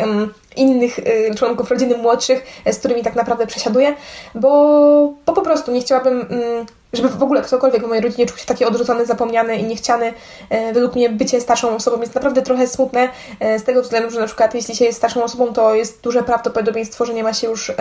innych 0.55 0.99
y, 0.99 1.35
członków 1.35 1.69
rodziny 1.71 1.97
młodszych, 1.97 2.45
z 2.71 2.79
którymi 2.79 3.03
tak 3.03 3.15
naprawdę 3.15 3.47
przesiaduję, 3.47 3.95
bo, 4.35 5.13
bo 5.25 5.33
po 5.33 5.41
prostu 5.41 5.71
nie 5.71 5.81
chciałabym 5.81 6.21
mm, 6.21 6.65
żeby 6.93 7.09
w 7.09 7.23
ogóle 7.23 7.41
ktokolwiek 7.41 7.83
w 7.83 7.87
mojej 7.87 8.03
rodzinie 8.03 8.25
czuł 8.25 8.37
się 8.37 8.45
taki 8.45 8.65
odrzucony, 8.65 9.05
zapomniany 9.05 9.57
i 9.57 9.63
niechciany. 9.63 10.13
E, 10.49 10.73
według 10.73 10.95
mnie 10.95 11.09
bycie 11.09 11.41
starszą 11.41 11.75
osobą 11.75 12.01
jest 12.01 12.15
naprawdę 12.15 12.41
trochę 12.41 12.67
smutne 12.67 13.09
e, 13.39 13.59
z 13.59 13.63
tego 13.63 13.81
względu, 13.81 14.09
że 14.09 14.19
na 14.19 14.25
przykład 14.25 14.55
jeśli 14.55 14.75
się 14.75 14.85
jest 14.85 14.97
starszą 14.97 15.23
osobą, 15.23 15.53
to 15.53 15.75
jest 15.75 16.01
duże 16.01 16.23
prawdopodobieństwo, 16.23 17.05
że 17.05 17.13
nie 17.13 17.23
ma 17.23 17.33
się 17.33 17.47
już 17.47 17.71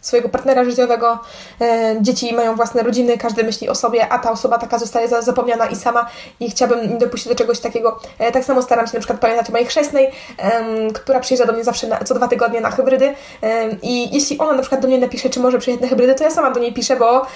swojego 0.00 0.28
partnera 0.28 0.64
życiowego, 0.64 1.18
e, 1.60 1.96
dzieci 2.00 2.34
mają 2.34 2.56
własne 2.56 2.82
rodziny, 2.82 3.18
każdy 3.18 3.44
myśli 3.44 3.68
o 3.68 3.74
sobie, 3.74 4.08
a 4.08 4.18
ta 4.18 4.30
osoba 4.30 4.58
taka 4.58 4.78
zostaje 4.78 5.08
za, 5.08 5.22
zapomniana 5.22 5.66
i 5.66 5.76
sama 5.76 6.10
i 6.40 6.50
chciałabym 6.50 6.92
nie 6.92 6.98
dopuścić 6.98 7.28
do 7.28 7.34
czegoś 7.34 7.60
takiego. 7.60 8.00
Tak 8.32 8.44
samo 8.44 8.62
staram 8.62 8.86
się 8.86 8.92
na 8.94 9.00
przykład 9.00 9.20
pamiętać 9.20 9.48
o 9.48 9.52
mojej 9.52 9.66
chrzestnej, 9.66 10.10
która 10.94 11.20
przyjeżdża 11.20 11.46
do 11.46 11.52
mnie 11.52 11.64
zawsze 11.64 11.86
na, 11.86 11.98
co 11.98 12.14
dwa 12.14 12.28
tygodnie 12.28 12.60
na 12.60 12.70
hybrydy 12.70 13.14
i 13.82 14.14
jeśli 14.14 14.38
ona 14.38 14.52
na 14.52 14.60
przykład 14.60 14.80
do 14.80 14.88
mnie 14.88 14.98
napisze, 14.98 15.30
czy 15.30 15.40
może 15.40 15.58
przyjechać 15.58 15.82
na 15.82 15.88
hybrydy, 15.88 16.14
to 16.14 16.24
ja 16.24 16.30
sama 16.30 16.50
do 16.50 16.60
niej 16.60 16.72
piszę, 16.72 16.96
bo 16.96 17.26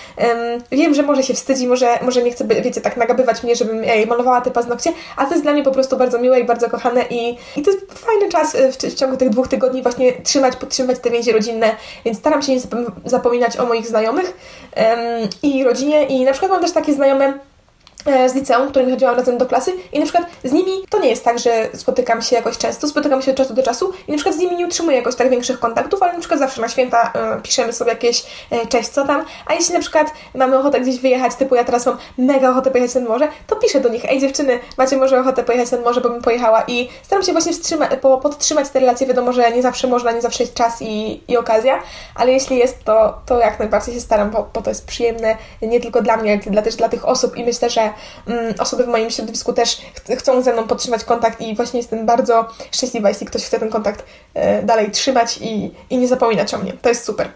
wiem, 0.70 0.94
że 0.94 1.02
może 1.02 1.15
może 1.16 1.28
się 1.28 1.34
wstydzi, 1.34 1.66
może, 1.66 1.98
może 2.02 2.22
nie 2.22 2.30
chce, 2.30 2.44
wiecie, 2.44 2.80
tak 2.80 2.96
nagabywać 2.96 3.42
mnie, 3.42 3.56
żebym 3.56 3.84
jej 3.84 4.06
malowała 4.06 4.40
te 4.40 4.50
paznokcie, 4.50 4.92
a 5.16 5.24
to 5.24 5.30
jest 5.30 5.42
dla 5.42 5.52
mnie 5.52 5.62
po 5.62 5.70
prostu 5.70 5.96
bardzo 5.96 6.18
miłe 6.18 6.40
i 6.40 6.44
bardzo 6.44 6.70
kochane 6.70 7.04
i, 7.10 7.38
i 7.56 7.62
to 7.62 7.70
jest 7.70 7.92
fajny 7.92 8.28
czas 8.28 8.56
w, 8.56 8.76
w 8.76 8.94
ciągu 8.94 9.16
tych 9.16 9.30
dwóch 9.30 9.48
tygodni 9.48 9.82
właśnie 9.82 10.12
trzymać, 10.12 10.56
podtrzymać 10.56 10.98
te 10.98 11.10
więzi 11.10 11.32
rodzinne, 11.32 11.76
więc 12.04 12.18
staram 12.18 12.42
się 12.42 12.52
nie 12.54 12.60
zapominać 13.04 13.56
o 13.56 13.66
moich 13.66 13.86
znajomych 13.86 14.36
i 15.42 15.64
rodzinie 15.64 16.06
i 16.06 16.24
na 16.24 16.32
przykład 16.32 16.52
mam 16.52 16.60
też 16.60 16.72
takie 16.72 16.92
znajome, 16.92 17.32
E, 17.32 17.45
z 18.26 18.34
liceum, 18.34 18.68
którym 18.68 18.90
chodziłam 18.90 19.16
razem 19.16 19.38
do 19.38 19.46
klasy 19.46 19.72
i 19.92 19.98
na 19.98 20.04
przykład 20.04 20.26
z 20.44 20.52
nimi 20.52 20.72
to 20.90 21.00
nie 21.00 21.08
jest 21.08 21.24
tak, 21.24 21.38
że 21.38 21.68
spotykam 21.74 22.22
się 22.22 22.36
jakoś 22.36 22.58
często, 22.58 22.88
spotykam 22.88 23.22
się 23.22 23.30
od 23.30 23.36
czasu 23.36 23.54
do 23.54 23.62
czasu 23.62 23.92
i 24.08 24.10
na 24.10 24.16
przykład 24.16 24.36
z 24.36 24.38
nimi 24.38 24.56
nie 24.56 24.66
utrzymuję 24.66 24.96
jakoś 24.96 25.14
tak 25.14 25.30
większych 25.30 25.60
kontaktów, 25.60 26.02
ale 26.02 26.12
na 26.12 26.18
przykład 26.18 26.40
zawsze 26.40 26.60
na 26.60 26.68
święta 26.68 27.12
y, 27.38 27.42
piszemy 27.42 27.72
sobie 27.72 27.90
jakieś 27.90 28.26
y, 28.52 28.66
cześć, 28.66 28.88
co 28.88 29.06
tam, 29.06 29.24
a 29.46 29.54
jeśli 29.54 29.74
na 29.74 29.80
przykład 29.80 30.12
mamy 30.34 30.58
ochotę 30.58 30.80
gdzieś 30.80 31.00
wyjechać, 31.00 31.34
typu 31.34 31.54
ja 31.54 31.64
teraz 31.64 31.86
mam 31.86 31.96
mega 32.18 32.50
ochotę 32.50 32.70
pojechać 32.70 32.94
nad 32.94 33.08
morze, 33.08 33.28
to 33.46 33.56
piszę 33.56 33.80
do 33.80 33.88
nich, 33.88 34.04
ej 34.04 34.20
dziewczyny, 34.20 34.58
macie 34.78 34.96
może 34.96 35.20
ochotę 35.20 35.44
pojechać 35.44 35.70
nad 35.70 35.84
morze, 35.84 36.00
bo 36.00 36.08
bym 36.08 36.22
pojechała. 36.22 36.64
I 36.68 36.88
staram 37.02 37.24
się 37.24 37.32
właśnie 37.32 37.52
po, 38.00 38.18
podtrzymać 38.18 38.68
te 38.68 38.80
relacje, 38.80 39.06
wiadomo, 39.06 39.32
że 39.32 39.52
nie 39.52 39.62
zawsze 39.62 39.86
można, 39.86 40.12
nie 40.12 40.22
zawsze 40.22 40.42
jest 40.42 40.54
czas 40.54 40.82
i, 40.82 41.20
i 41.28 41.36
okazja, 41.36 41.82
ale 42.14 42.32
jeśli 42.32 42.56
jest, 42.56 42.84
to, 42.84 43.18
to 43.26 43.40
jak 43.40 43.58
najbardziej 43.58 43.94
się 43.94 44.00
staram, 44.00 44.30
bo, 44.30 44.48
bo 44.54 44.62
to 44.62 44.70
jest 44.70 44.86
przyjemne 44.86 45.36
nie 45.62 45.80
tylko 45.80 46.02
dla 46.02 46.16
mnie, 46.16 46.40
ale 46.52 46.62
też 46.62 46.76
dla 46.76 46.88
tych 46.88 47.08
osób 47.08 47.36
i 47.36 47.44
myślę, 47.44 47.70
że 47.70 47.90
mm, 48.26 48.54
osoby 48.58 48.84
w 48.84 48.88
moim 48.88 49.10
środowisku 49.10 49.52
też 49.52 49.76
ch 49.76 50.18
chcą 50.18 50.42
ze 50.42 50.52
mną 50.52 50.66
podtrzymać 50.66 51.04
kontakt 51.04 51.40
i 51.40 51.56
właśnie 51.56 51.80
jestem 51.80 52.06
bardzo 52.06 52.48
szczęśliwa, 52.72 53.08
jeśli 53.08 53.26
ktoś 53.26 53.44
chce 53.44 53.60
ten 53.60 53.70
kontakt 53.70 54.04
e, 54.34 54.62
dalej 54.62 54.90
trzymać 54.90 55.38
i, 55.38 55.74
i 55.90 55.98
nie 55.98 56.08
zapominać 56.08 56.54
o 56.54 56.58
mnie. 56.58 56.72
To 56.82 56.88
jest 56.88 57.04
super. 57.04 57.28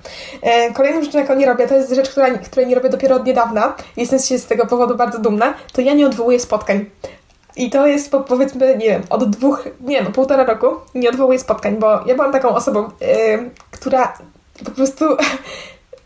E, 0.43 0.73
kolejną 0.73 1.03
rzeczą, 1.03 1.19
jaką 1.19 1.35
nie 1.35 1.47
robię, 1.47 1.69
to 1.69 1.75
jest 1.75 1.93
rzecz, 1.93 2.11
która, 2.11 2.39
której 2.39 2.67
nie 2.67 2.75
robię 2.75 2.89
dopiero 2.89 3.17
od 3.17 3.27
niedawna. 3.27 3.77
Jestem 3.97 4.19
się 4.19 4.39
z 4.39 4.47
tego 4.47 4.67
powodu 4.67 4.97
bardzo 4.97 5.19
dumna. 5.19 5.55
To 5.73 5.81
ja 5.81 5.95
nie 5.95 6.07
odwołuję 6.07 6.41
spotkań. 6.41 6.87
I 7.57 7.71
to 7.71 7.87
jest 7.87 8.11
po, 8.11 8.21
powiedzmy, 8.21 8.77
nie 8.77 8.87
wiem, 8.87 9.03
od 9.11 9.31
dwóch, 9.31 9.65
nie 9.81 10.03
no, 10.03 10.11
półtora 10.11 10.45
roku 10.45 10.67
nie 10.95 11.11
odwołuję 11.11 11.39
spotkań, 11.39 11.77
bo 11.77 12.01
ja 12.07 12.15
byłam 12.15 12.33
taką 12.33 12.49
osobą, 12.49 12.91
yy, 13.01 13.51
która 13.71 14.19
po 14.65 14.71
prostu 14.71 15.05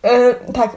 E, 0.04 0.34
tak, 0.52 0.70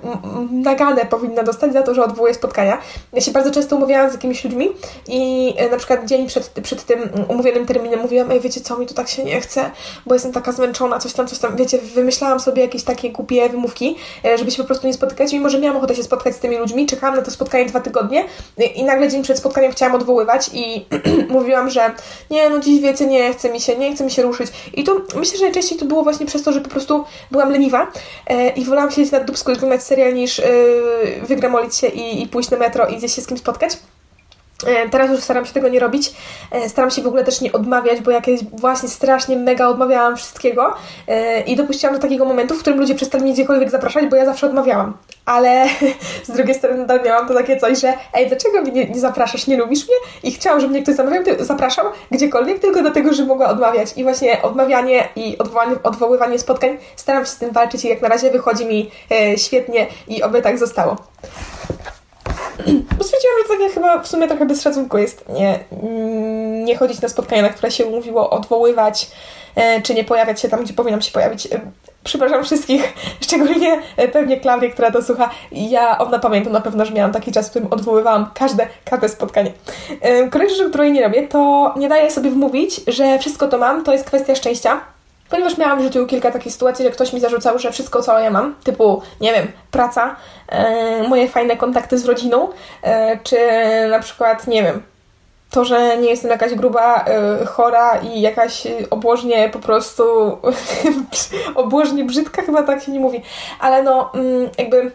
naganę 0.51 1.05
powinna 1.05 1.43
dostać 1.43 1.73
za 1.73 1.83
to, 1.83 1.93
że 1.93 2.03
odwołuje 2.03 2.33
spotkania. 2.33 2.77
Ja 3.13 3.21
się 3.21 3.31
bardzo 3.31 3.51
często 3.51 3.75
umawiałam 3.75 4.09
z 4.09 4.13
jakimiś 4.13 4.43
ludźmi 4.43 4.69
i 5.07 5.53
e, 5.57 5.69
na 5.69 5.77
przykład 5.77 6.05
dzień 6.05 6.27
przed, 6.27 6.49
przed 6.49 6.85
tym 6.85 6.99
umówionym 7.27 7.65
terminem 7.65 7.99
mówiłam, 7.99 8.31
ej, 8.31 8.39
wiecie 8.39 8.61
co, 8.61 8.77
mi 8.77 8.85
to 8.87 8.93
tak 8.93 9.07
się 9.07 9.23
nie 9.23 9.41
chce, 9.41 9.71
bo 10.05 10.13
jestem 10.13 10.31
taka 10.31 10.51
zmęczona, 10.51 10.99
coś 10.99 11.13
tam, 11.13 11.27
coś 11.27 11.39
tam, 11.39 11.55
wiecie, 11.55 11.77
wymyślałam 11.77 12.39
sobie 12.39 12.61
jakieś 12.61 12.83
takie 12.83 13.11
głupie 13.11 13.49
wymówki, 13.49 13.95
e, 14.25 14.37
żeby 14.37 14.51
się 14.51 14.57
po 14.57 14.67
prostu 14.67 14.87
nie 14.87 14.93
spotykać, 14.93 15.33
mimo 15.33 15.49
że 15.49 15.59
miałam 15.59 15.77
ochotę 15.77 15.95
się 15.95 16.03
spotkać 16.03 16.35
z 16.35 16.39
tymi 16.39 16.57
ludźmi, 16.57 16.85
czekałam 16.85 17.15
na 17.15 17.21
to 17.21 17.31
spotkanie 17.31 17.65
dwa 17.65 17.79
tygodnie 17.79 18.25
i 18.75 18.83
nagle 18.83 19.09
dzień 19.09 19.23
przed 19.23 19.37
spotkaniem 19.37 19.71
chciałam 19.71 19.95
odwoływać 19.95 20.49
i 20.53 20.85
mówiłam, 21.29 21.69
że 21.69 21.91
nie, 22.31 22.49
no 22.49 22.59
dziś 22.59 22.81
wiecie, 22.81 23.05
nie 23.05 23.33
chce 23.33 23.49
mi 23.49 23.61
się, 23.61 23.77
nie 23.77 23.95
chce 23.95 24.03
mi 24.03 24.11
się 24.11 24.21
ruszyć. 24.21 24.47
I 24.73 24.83
to 24.83 25.01
myślę, 25.15 25.37
że 25.37 25.43
najczęściej 25.43 25.77
to 25.77 25.85
było 25.85 26.03
właśnie 26.03 26.25
przez 26.25 26.43
to, 26.43 26.51
że 26.51 26.61
po 26.61 26.69
prostu 26.69 27.03
byłam 27.31 27.51
leniwa 27.51 27.91
i 28.55 28.65
wolałam 28.65 28.91
siedzieć 28.91 29.11
na 29.11 29.16
dupsku 29.25 29.51
i 29.51 29.55
oglądać 29.55 29.83
serial 29.83 30.13
niż 30.13 30.37
yy, 30.37 30.45
wygramolić 31.27 31.75
się 31.75 31.87
i, 31.87 32.23
i 32.23 32.27
pójść 32.27 32.49
na 32.49 32.57
metro 32.57 32.87
i 32.87 32.97
gdzieś 32.97 33.15
się 33.15 33.21
z 33.21 33.27
kimś 33.27 33.39
spotkać. 33.39 33.77
E, 34.65 34.89
teraz 34.89 35.11
już 35.11 35.19
staram 35.19 35.45
się 35.45 35.53
tego 35.53 35.69
nie 35.69 35.79
robić. 35.79 36.11
E, 36.51 36.69
staram 36.69 36.91
się 36.91 37.01
w 37.01 37.07
ogóle 37.07 37.23
też 37.23 37.41
nie 37.41 37.51
odmawiać, 37.51 38.01
bo 38.01 38.11
ja 38.11 38.21
kiedyś 38.21 38.43
właśnie 38.43 38.89
strasznie 38.89 39.37
mega 39.37 39.67
odmawiałam 39.67 40.17
wszystkiego 40.17 40.73
e, 41.07 41.41
i 41.41 41.55
dopuściłam 41.55 41.95
do 41.95 42.01
takiego 42.01 42.25
momentu, 42.25 42.55
w 42.55 42.59
którym 42.59 42.79
ludzie 42.79 42.95
przestali 42.95 43.23
mnie 43.23 43.33
gdziekolwiek 43.33 43.69
zapraszać, 43.69 44.05
bo 44.05 44.15
ja 44.15 44.25
zawsze 44.25 44.47
odmawiałam. 44.47 44.97
Ale 45.25 45.65
z 46.27 46.31
drugiej 46.31 46.55
strony 46.55 46.77
nadal 46.77 47.03
miałam 47.05 47.27
to 47.27 47.33
takie 47.33 47.57
coś, 47.57 47.79
że 47.79 47.93
ej, 48.13 48.27
dlaczego 48.27 48.61
mnie 48.61 48.85
nie, 48.85 48.99
zapraszasz, 48.99 49.47
nie 49.47 49.57
lubisz 49.57 49.87
mnie? 49.87 49.95
I 50.23 50.31
chciałam, 50.31 50.59
żeby 50.59 50.73
mnie 50.73 50.83
ktoś 50.83 50.95
zamawiał, 50.95 51.23
zapraszał 51.39 51.85
gdziekolwiek, 52.11 52.59
tylko 52.59 52.81
dlatego, 52.81 53.13
że 53.13 53.25
mogła 53.25 53.47
odmawiać. 53.47 53.93
I 53.95 54.03
właśnie 54.03 54.41
odmawianie 54.41 55.07
i 55.15 55.37
odwoływanie 55.83 56.39
spotkań 56.39 56.77
staram 56.95 57.25
się 57.25 57.31
z 57.31 57.37
tym 57.37 57.51
walczyć 57.51 57.85
i 57.85 57.87
jak 57.87 58.01
na 58.01 58.07
razie 58.07 58.31
wychodzi 58.31 58.65
mi 58.65 58.91
świetnie 59.37 59.87
i 60.07 60.23
oby 60.23 60.41
tak 60.41 60.57
zostało. 60.57 60.95
Bo 62.97 63.03
stwierdziłam, 63.03 63.35
że 63.43 63.57
takie 63.57 63.69
chyba 63.69 63.99
w 63.99 64.07
sumie 64.07 64.27
trochę 64.27 64.45
bez 64.45 64.61
szacunku 64.61 64.97
jest 64.97 65.25
nie, 65.29 65.59
nie 66.63 66.77
chodzić 66.77 67.01
na 67.01 67.09
spotkania, 67.09 67.41
na 67.41 67.49
które 67.49 67.71
się 67.71 67.85
mówiło, 67.85 68.29
odwoływać, 68.29 69.11
e, 69.55 69.81
czy 69.81 69.93
nie 69.93 70.03
pojawiać 70.03 70.41
się 70.41 70.49
tam, 70.49 70.63
gdzie 70.63 70.73
powinnam 70.73 71.01
się 71.01 71.11
pojawić. 71.11 71.45
E, 71.45 71.59
przepraszam 72.03 72.43
wszystkich, 72.43 72.93
szczególnie 73.25 73.81
e, 73.97 74.07
pewnie 74.07 74.39
Klaudię, 74.39 74.69
która 74.69 74.91
to 74.91 75.01
słucha. 75.01 75.29
Ja 75.51 75.97
ona 75.97 76.19
pamiętam 76.19 76.53
na 76.53 76.61
pewno, 76.61 76.85
że 76.85 76.93
miałam 76.93 77.11
taki 77.11 77.31
czas, 77.31 77.47
w 77.47 77.49
którym 77.49 77.73
odwoływałam 77.73 78.29
każde, 78.33 78.67
każde 78.85 79.09
spotkanie. 79.09 79.51
Kolejna 80.31 80.55
rzecz, 80.55 80.69
której 80.69 80.91
nie 80.91 81.03
robię, 81.03 81.27
to 81.27 81.73
nie 81.77 81.89
daję 81.89 82.11
sobie 82.11 82.29
wmówić, 82.29 82.81
że 82.87 83.19
wszystko 83.19 83.47
to 83.47 83.57
mam, 83.57 83.83
to 83.83 83.93
jest 83.93 84.05
kwestia 84.05 84.35
szczęścia 84.35 84.96
Ponieważ 85.29 85.57
miałam 85.57 85.79
w 85.79 85.83
życiu 85.83 86.05
kilka 86.05 86.31
takich 86.31 86.53
sytuacji, 86.53 86.85
że 86.85 86.91
ktoś 86.91 87.13
mi 87.13 87.19
zarzucał, 87.19 87.59
że 87.59 87.71
wszystko, 87.71 88.01
co 88.01 88.19
ja 88.19 88.29
mam, 88.29 88.55
typu, 88.63 89.01
nie 89.21 89.33
wiem, 89.33 89.47
praca, 89.71 90.15
e, 90.49 91.07
moje 91.07 91.27
fajne 91.27 91.57
kontakty 91.57 91.97
z 91.97 92.05
rodziną, 92.05 92.49
e, 92.83 93.19
czy 93.23 93.37
na 93.89 93.99
przykład, 93.99 94.47
nie 94.47 94.63
wiem, 94.63 94.83
to, 95.49 95.65
że 95.65 95.97
nie 95.97 96.09
jestem 96.09 96.31
jakaś 96.31 96.55
gruba, 96.55 97.05
y, 97.41 97.45
chora 97.45 97.97
i 97.97 98.21
jakaś 98.21 98.67
obłożnie 98.89 99.49
po 99.49 99.59
prostu 99.59 100.03
obłożnie 101.55 102.03
brzydka, 102.03 102.41
chyba 102.41 102.63
tak 102.63 102.83
się 102.83 102.91
nie 102.91 102.99
mówi, 102.99 103.21
ale 103.59 103.83
no 103.83 104.11
mm, 104.13 104.49
jakby 104.57 104.91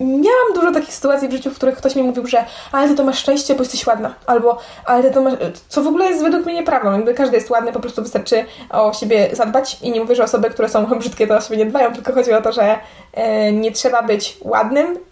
miałam 0.00 0.54
dużo 0.54 0.72
takich 0.72 0.94
sytuacji 0.94 1.28
w 1.28 1.32
życiu, 1.32 1.50
w 1.50 1.54
których 1.54 1.76
ktoś 1.76 1.96
mi 1.96 2.02
mówił, 2.02 2.26
że 2.26 2.44
ale 2.72 2.88
ty 2.88 2.94
to 2.94 3.04
masz 3.04 3.18
szczęście, 3.18 3.54
bo 3.54 3.60
jesteś 3.60 3.86
ładna, 3.86 4.14
albo 4.26 4.58
ale 4.84 5.02
ty 5.02 5.10
to 5.10 5.22
masz, 5.22 5.34
co 5.68 5.82
w 5.82 5.86
ogóle 5.86 6.06
jest 6.06 6.22
według 6.22 6.44
mnie 6.46 6.54
nieprawdą, 6.54 6.92
jakby 6.92 7.14
każdy 7.14 7.36
jest 7.36 7.50
ładny, 7.50 7.72
po 7.72 7.80
prostu 7.80 8.02
wystarczy 8.02 8.44
o 8.70 8.92
siebie 8.92 9.28
zadbać 9.32 9.78
i 9.82 9.90
nie 9.90 10.00
mówię, 10.00 10.14
że 10.14 10.24
osoby, 10.24 10.50
które 10.50 10.68
są 10.68 10.86
brzydkie 10.98 11.26
to 11.26 11.36
o 11.36 11.40
siebie 11.40 11.56
nie 11.56 11.66
dbają, 11.66 11.92
tylko 11.92 12.12
chodzi 12.12 12.32
o 12.32 12.42
to, 12.42 12.52
że 12.52 12.78
e, 13.12 13.52
nie 13.52 13.72
trzeba 13.72 14.02
być 14.02 14.38
ładnym, 14.40 15.09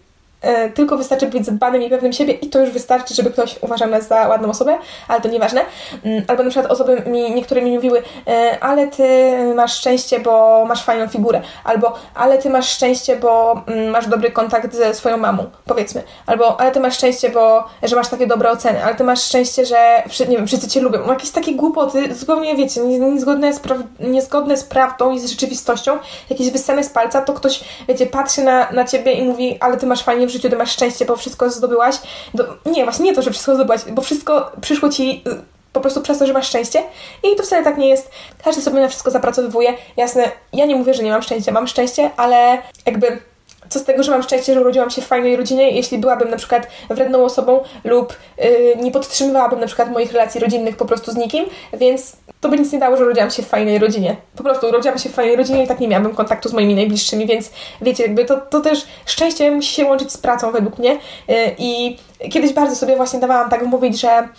tylko 0.75 0.97
wystarczy 0.97 1.27
być 1.27 1.45
zadbanym 1.45 1.81
i 1.83 1.89
pewnym 1.89 2.13
siebie 2.13 2.33
i 2.33 2.49
to 2.49 2.59
już 2.59 2.69
wystarczy, 2.69 3.13
żeby 3.13 3.31
ktoś 3.31 3.55
uważał 3.61 3.89
nas 3.89 4.07
za 4.07 4.27
ładną 4.27 4.49
osobę, 4.49 4.77
ale 5.07 5.21
to 5.21 5.29
nieważne. 5.29 5.61
Mm, 6.03 6.23
albo 6.27 6.43
na 6.43 6.49
przykład 6.49 6.71
osoby 6.71 7.03
mi, 7.05 7.31
niektóre 7.31 7.61
mi 7.61 7.71
mówiły, 7.71 8.03
e, 8.27 8.57
ale 8.61 8.87
ty 8.87 9.37
masz 9.55 9.73
szczęście, 9.73 10.19
bo 10.19 10.65
masz 10.65 10.83
fajną 10.83 11.07
figurę, 11.07 11.41
albo 11.63 11.93
ale 12.15 12.37
ty 12.37 12.49
masz 12.49 12.69
szczęście, 12.69 13.15
bo 13.15 13.61
mm, 13.67 13.89
masz 13.89 14.07
dobry 14.07 14.31
kontakt 14.31 14.75
ze 14.75 14.93
swoją 14.93 15.17
mamą, 15.17 15.45
powiedzmy, 15.65 16.03
albo 16.25 16.59
ale 16.59 16.71
ty 16.71 16.79
masz 16.79 16.95
szczęście, 16.95 17.29
bo 17.29 17.63
że 17.83 17.95
masz 17.95 18.07
takie 18.07 18.27
dobre 18.27 18.51
oceny, 18.51 18.83
ale 18.83 18.95
ty 18.95 19.03
masz 19.03 19.21
szczęście, 19.21 19.65
że 19.65 20.03
nie 20.29 20.37
wiem, 20.37 20.47
wszyscy 20.47 20.67
cię 20.67 20.81
lubią. 20.81 21.07
Jakieś 21.07 21.31
takie 21.31 21.55
głupoty, 21.55 22.15
zupełnie 22.15 22.55
wiecie, 22.55 22.81
niezgodne 22.81 23.53
z, 23.53 23.61
niezgodne 23.99 24.57
z 24.57 24.63
prawdą 24.63 25.11
i 25.11 25.19
z 25.19 25.29
rzeczywistością, 25.29 25.97
jakieś 26.29 26.51
wyssane 26.51 26.83
z 26.83 26.89
palca, 26.89 27.21
to 27.21 27.33
ktoś, 27.33 27.63
wiecie, 27.87 28.05
patrzy 28.05 28.43
na, 28.43 28.71
na 28.71 28.85
ciebie 28.85 29.11
i 29.11 29.23
mówi, 29.23 29.57
ale 29.59 29.77
ty 29.77 29.87
masz 29.87 30.03
fajnie 30.03 30.28
w 30.29 30.33
życiu, 30.33 30.49
ty 30.49 30.55
masz 30.55 30.71
szczęście, 30.71 31.05
bo 31.05 31.15
wszystko 31.15 31.49
zdobyłaś. 31.49 31.95
Do, 32.33 32.43
nie, 32.65 32.83
właśnie 32.83 33.05
nie 33.05 33.15
to, 33.15 33.21
że 33.21 33.31
wszystko 33.31 33.55
zdobyłaś, 33.55 33.81
bo 33.91 34.01
wszystko 34.01 34.51
przyszło 34.61 34.89
ci 34.89 35.23
y, 35.27 35.41
po 35.73 35.81
prostu 35.81 36.01
przez 36.01 36.17
to, 36.17 36.27
że 36.27 36.33
masz 36.33 36.47
szczęście. 36.47 36.83
I 37.23 37.35
to 37.35 37.43
wcale 37.43 37.63
tak 37.63 37.77
nie 37.77 37.89
jest. 37.89 38.11
Każdy 38.43 38.61
sobie 38.61 38.81
na 38.81 38.87
wszystko 38.87 39.11
zapracowywuje. 39.11 39.73
Jasne, 39.97 40.31
ja 40.53 40.65
nie 40.65 40.75
mówię, 40.75 40.93
że 40.93 41.03
nie 41.03 41.11
mam 41.11 41.21
szczęścia, 41.21 41.51
mam 41.51 41.67
szczęście, 41.67 42.11
ale 42.17 42.57
jakby 42.85 43.21
co 43.69 43.79
z 43.79 43.83
tego, 43.83 44.03
że 44.03 44.11
mam 44.11 44.23
szczęście, 44.23 44.53
że 44.53 44.61
urodziłam 44.61 44.89
się 44.89 45.01
w 45.01 45.07
fajnej 45.07 45.35
rodzinie, 45.35 45.71
jeśli 45.71 45.97
byłabym 45.97 46.29
na 46.29 46.37
przykład 46.37 46.67
wredną 46.89 47.23
osobą 47.23 47.63
lub 47.83 48.13
yy, 48.37 48.75
nie 48.81 48.91
podtrzymywałabym 48.91 49.59
na 49.59 49.67
przykład 49.67 49.91
moich 49.91 50.11
relacji 50.11 50.41
rodzinnych 50.41 50.77
po 50.77 50.85
prostu 50.85 51.11
z 51.11 51.15
nikim, 51.15 51.45
więc 51.73 52.17
to 52.41 52.49
by 52.49 52.57
nic 52.57 52.71
nie 52.71 52.79
dało, 52.79 52.97
że 52.97 53.03
urodziłam 53.03 53.31
się 53.31 53.43
w 53.43 53.47
fajnej 53.47 53.79
rodzinie. 53.79 54.15
Po 54.35 54.43
prostu 54.43 54.67
urodziłam 54.67 54.97
się 54.97 55.09
w 55.09 55.13
fajnej 55.13 55.35
rodzinie 55.35 55.63
i 55.63 55.67
tak 55.67 55.79
nie 55.79 55.87
miałabym 55.87 56.15
kontaktu 56.15 56.49
z 56.49 56.53
moimi 56.53 56.75
najbliższymi, 56.75 57.27
więc 57.27 57.51
wiecie, 57.81 58.03
jakby 58.03 58.25
to, 58.25 58.37
to 58.37 58.61
też 58.61 58.85
szczęście 59.05 59.51
musi 59.51 59.73
się 59.73 59.85
łączyć 59.85 60.11
z 60.11 60.17
pracą 60.17 60.51
według 60.51 60.77
mnie 60.77 60.97
yy, 61.27 61.35
i 61.57 61.97
kiedyś 62.31 62.53
bardzo 62.53 62.75
sobie 62.75 62.95
właśnie 62.95 63.19
dawałam 63.19 63.49
tak 63.49 63.65
mówić, 63.65 64.01
że 64.01 64.29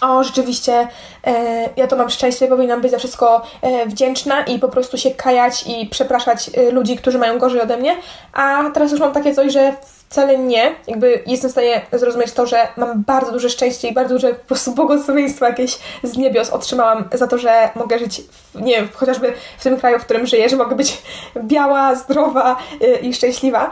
o, 0.00 0.24
rzeczywiście, 0.24 0.88
e, 1.26 1.68
ja 1.76 1.86
to 1.86 1.96
mam 1.96 2.10
szczęście, 2.10 2.48
powinnam 2.48 2.80
być 2.80 2.90
za 2.90 2.98
wszystko 2.98 3.42
e, 3.62 3.86
wdzięczna 3.86 4.42
i 4.42 4.58
po 4.58 4.68
prostu 4.68 4.98
się 4.98 5.10
kajać 5.10 5.64
i 5.66 5.86
przepraszać 5.86 6.50
e, 6.54 6.70
ludzi, 6.70 6.96
którzy 6.96 7.18
mają 7.18 7.38
gorzej 7.38 7.60
ode 7.60 7.76
mnie. 7.76 7.96
A 8.32 8.70
teraz 8.74 8.90
już 8.92 9.00
mam 9.00 9.12
takie 9.12 9.34
coś, 9.34 9.52
że 9.52 9.72
wcale 10.10 10.38
nie. 10.38 10.74
Jakby 10.86 11.22
jestem 11.26 11.48
w 11.48 11.52
stanie 11.52 11.80
zrozumieć 11.92 12.32
to, 12.32 12.46
że 12.46 12.68
mam 12.76 13.02
bardzo 13.02 13.32
duże 13.32 13.50
szczęście 13.50 13.88
i 13.88 13.94
bardzo 13.94 14.14
duże 14.14 14.34
po 14.34 14.46
prostu 14.46 14.72
błogosławieństwo 14.72 15.46
jakieś 15.46 15.78
z 16.02 16.16
niebios 16.16 16.50
otrzymałam 16.50 17.04
za 17.12 17.26
to, 17.26 17.38
że 17.38 17.70
mogę 17.74 17.98
żyć, 17.98 18.22
w, 18.30 18.60
nie 18.60 18.74
wiem, 18.74 18.88
chociażby 18.94 19.32
w 19.58 19.62
tym 19.62 19.76
kraju, 19.76 19.98
w 19.98 20.04
którym 20.04 20.26
żyję, 20.26 20.48
że 20.48 20.56
mogę 20.56 20.76
być 20.76 21.02
biała, 21.36 21.94
zdrowa 21.94 22.56
y, 22.82 22.86
i 22.86 23.14
szczęśliwa. 23.14 23.70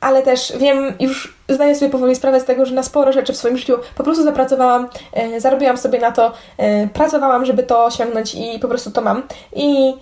Ale 0.00 0.22
też 0.22 0.52
wiem, 0.58 0.94
już 1.00 1.36
zdaję 1.48 1.74
sobie 1.74 1.90
powoli 1.90 2.16
sprawę 2.16 2.40
z 2.40 2.44
tego, 2.44 2.66
że 2.66 2.74
na 2.74 2.82
sporo 2.82 3.12
rzeczy 3.12 3.32
w 3.32 3.36
swoim 3.36 3.56
życiu 3.56 3.78
po 3.96 4.04
prostu 4.04 4.24
zapracowałam, 4.24 4.88
e, 5.12 5.40
zarobiłam 5.40 5.76
sobie 5.76 5.98
na 5.98 6.12
to, 6.12 6.32
e, 6.58 6.88
pracowałam, 6.88 7.44
żeby 7.44 7.62
to 7.62 7.84
osiągnąć 7.84 8.34
i 8.34 8.58
po 8.58 8.68
prostu 8.68 8.90
to 8.90 9.00
mam. 9.00 9.22
I 9.52 9.94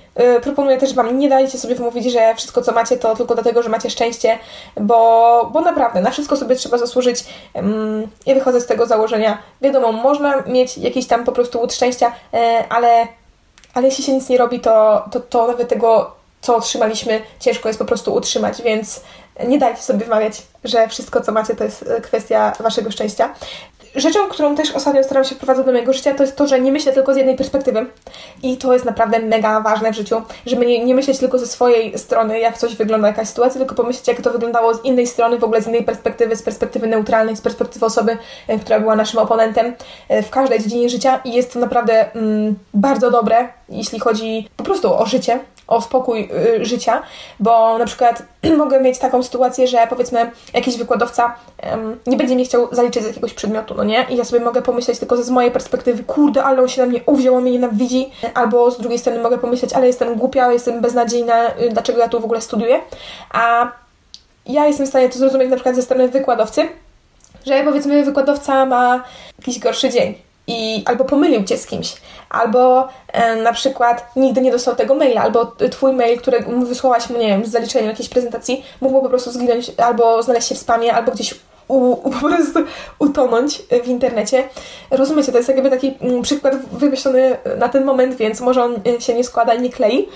proponuję 0.42 0.78
też 0.78 0.94
Wam, 0.94 1.18
nie 1.18 1.28
dajcie 1.28 1.58
sobie 1.58 1.74
wymówić, 1.74 2.12
że 2.12 2.34
wszystko 2.34 2.62
co 2.62 2.72
macie 2.72 2.96
to 2.96 3.16
tylko 3.16 3.34
dlatego, 3.34 3.62
że 3.62 3.68
macie 3.68 3.90
szczęście, 3.90 4.38
bo, 4.80 5.50
bo 5.52 5.60
naprawdę 5.60 6.00
na 6.00 6.10
wszystko 6.10 6.36
sobie 6.36 6.56
trzeba 6.56 6.78
zasłużyć. 6.78 7.24
Ja 8.26 8.34
wychodzę 8.34 8.60
z 8.60 8.66
tego 8.66 8.86
założenia. 8.86 9.38
Wiadomo, 9.60 9.92
można 9.92 10.42
mieć 10.46 10.78
jakiś 10.78 11.06
tam 11.06 11.24
po 11.24 11.32
prostu 11.32 11.60
łód 11.60 11.72
szczęścia, 11.72 12.12
ale, 12.68 13.06
ale 13.74 13.86
jeśli 13.86 14.04
się 14.04 14.12
nic 14.12 14.28
nie 14.28 14.38
robi, 14.38 14.60
to, 14.60 15.04
to, 15.10 15.20
to 15.20 15.46
nawet 15.46 15.68
tego 15.68 16.10
co 16.40 16.56
otrzymaliśmy, 16.56 17.22
ciężko 17.40 17.68
jest 17.68 17.78
po 17.78 17.84
prostu 17.84 18.14
utrzymać, 18.14 18.62
więc 18.62 19.00
nie 19.46 19.58
dajcie 19.58 19.82
sobie 19.82 20.06
wmawiać, 20.06 20.42
że 20.64 20.88
wszystko, 20.88 21.20
co 21.20 21.32
macie, 21.32 21.54
to 21.54 21.64
jest 21.64 21.84
kwestia 22.02 22.52
waszego 22.60 22.90
szczęścia. 22.90 23.34
Rzeczą, 23.94 24.28
którą 24.28 24.54
też 24.54 24.70
ostatnio 24.72 25.04
staram 25.04 25.24
się 25.24 25.34
wprowadzać 25.34 25.66
do 25.66 25.72
mojego 25.72 25.92
życia, 25.92 26.14
to 26.14 26.22
jest 26.22 26.36
to, 26.36 26.46
że 26.46 26.60
nie 26.60 26.72
myślę 26.72 26.92
tylko 26.92 27.14
z 27.14 27.16
jednej 27.16 27.36
perspektywy. 27.36 27.86
I 28.42 28.56
to 28.56 28.72
jest 28.72 28.84
naprawdę 28.84 29.18
mega 29.18 29.60
ważne 29.60 29.92
w 29.92 29.96
życiu, 29.96 30.22
żeby 30.46 30.66
nie, 30.66 30.84
nie 30.84 30.94
myśleć 30.94 31.18
tylko 31.18 31.38
ze 31.38 31.46
swojej 31.46 31.98
strony, 31.98 32.38
jak 32.38 32.58
coś 32.58 32.76
wygląda, 32.76 33.08
jakaś 33.08 33.28
sytuacja, 33.28 33.58
tylko 33.58 33.74
pomyśleć, 33.74 34.08
jak 34.08 34.20
to 34.20 34.30
wyglądało 34.30 34.74
z 34.74 34.84
innej 34.84 35.06
strony, 35.06 35.38
w 35.38 35.44
ogóle 35.44 35.62
z 35.62 35.66
innej 35.66 35.84
perspektywy, 35.84 36.36
z 36.36 36.42
perspektywy 36.42 36.86
neutralnej, 36.86 37.36
z 37.36 37.40
perspektywy 37.40 37.86
osoby, 37.86 38.16
e, 38.48 38.58
która 38.58 38.80
była 38.80 38.96
naszym 38.96 39.20
oponentem 39.20 39.74
e, 40.08 40.22
w 40.22 40.30
każdej 40.30 40.60
dziedzinie 40.60 40.88
życia. 40.88 41.20
I 41.24 41.32
jest 41.32 41.52
to 41.52 41.58
naprawdę 41.58 42.14
mm, 42.14 42.54
bardzo 42.74 43.10
dobre, 43.10 43.48
jeśli 43.68 44.00
chodzi 44.00 44.48
po 44.56 44.64
prostu 44.64 44.94
o 44.94 45.06
życie, 45.06 45.40
o 45.66 45.80
spokój 45.80 46.28
y, 46.60 46.64
życia, 46.64 47.02
bo 47.40 47.78
na 47.78 47.84
przykład 47.84 48.22
mogę 48.58 48.80
mieć 48.80 48.98
taką 48.98 49.22
sytuację, 49.22 49.68
że 49.68 49.86
powiedzmy 49.90 50.30
jakiś 50.54 50.76
wykładowca 50.76 51.34
nie 52.06 52.16
będzie 52.16 52.34
mnie 52.34 52.44
chciał 52.44 52.68
zaliczyć 52.72 53.02
z 53.02 53.06
jakiegoś 53.06 53.34
przedmiotu, 53.34 53.74
no 53.74 53.84
nie? 53.84 54.06
I 54.10 54.16
ja 54.16 54.24
sobie 54.24 54.44
mogę 54.44 54.62
pomyśleć 54.62 54.98
tylko 54.98 55.22
z 55.22 55.30
mojej 55.30 55.50
perspektywy, 55.50 56.04
kurde, 56.04 56.44
ale 56.44 56.62
on 56.62 56.68
się 56.68 56.82
na 56.82 56.88
mnie 56.88 57.00
uwziął, 57.06 57.34
on 57.34 57.42
mnie 57.42 57.52
nienawidzi, 57.52 58.10
albo 58.34 58.70
z 58.70 58.78
drugiej 58.78 58.98
strony 58.98 59.22
mogę 59.22 59.38
pomyśleć, 59.38 59.72
ale 59.72 59.86
jestem 59.86 60.14
głupia, 60.14 60.52
jestem 60.52 60.80
beznadziejna, 60.80 61.48
y, 61.48 61.68
dlaczego 61.72 61.98
ja 61.98 62.08
tu 62.08 62.20
w 62.20 62.24
ogóle 62.24 62.40
studiuję, 62.40 62.80
a 63.30 63.72
ja 64.46 64.66
jestem 64.66 64.86
w 64.86 64.88
stanie 64.88 65.08
to 65.08 65.18
zrozumieć 65.18 65.50
na 65.50 65.56
przykład 65.56 65.76
ze 65.76 65.82
strony 65.82 66.08
wykładowcy, 66.08 66.68
że 67.46 67.64
powiedzmy 67.64 68.04
wykładowca 68.04 68.66
ma 68.66 69.04
jakiś 69.38 69.58
gorszy 69.58 69.90
dzień, 69.90 70.14
i 70.46 70.82
albo 70.86 71.04
pomylił 71.04 71.44
cię 71.44 71.58
z 71.58 71.66
kimś, 71.66 71.94
albo 72.30 72.88
e, 73.12 73.36
na 73.36 73.52
przykład 73.52 74.10
nigdy 74.16 74.40
nie 74.40 74.52
dostał 74.52 74.76
tego 74.76 74.94
maila, 74.94 75.22
albo 75.22 75.52
twój 75.70 75.92
mail, 75.92 76.18
który 76.18 76.44
wysłałaś 76.66 77.10
mu, 77.10 77.18
nie 77.18 77.28
wiem, 77.28 77.44
z 77.44 77.50
zaliczeniem 77.50 77.88
jakiejś 77.88 78.08
prezentacji, 78.08 78.64
mógł 78.80 79.02
po 79.02 79.08
prostu 79.08 79.32
zginąć, 79.32 79.72
albo 79.76 80.22
znaleźć 80.22 80.48
się 80.48 80.54
w 80.54 80.58
spamie, 80.58 80.94
albo 80.94 81.12
gdzieś 81.12 81.34
u, 81.68 81.90
u, 81.92 82.10
po 82.20 82.28
prostu 82.28 82.58
utonąć 82.98 83.62
w 83.84 83.88
internecie. 83.88 84.48
Rozumiecie, 84.90 85.32
to 85.32 85.38
jest 85.38 85.48
jakby 85.48 85.70
taki 85.70 85.94
mm, 86.00 86.22
przykład 86.22 86.54
wymyślony 86.72 87.36
na 87.58 87.68
ten 87.68 87.84
moment, 87.84 88.16
więc 88.16 88.40
może 88.40 88.64
on 88.64 88.80
e, 88.86 89.00
się 89.00 89.14
nie 89.14 89.24
składa 89.24 89.54
i 89.54 89.62
nie 89.62 89.70
klei, 89.70 90.08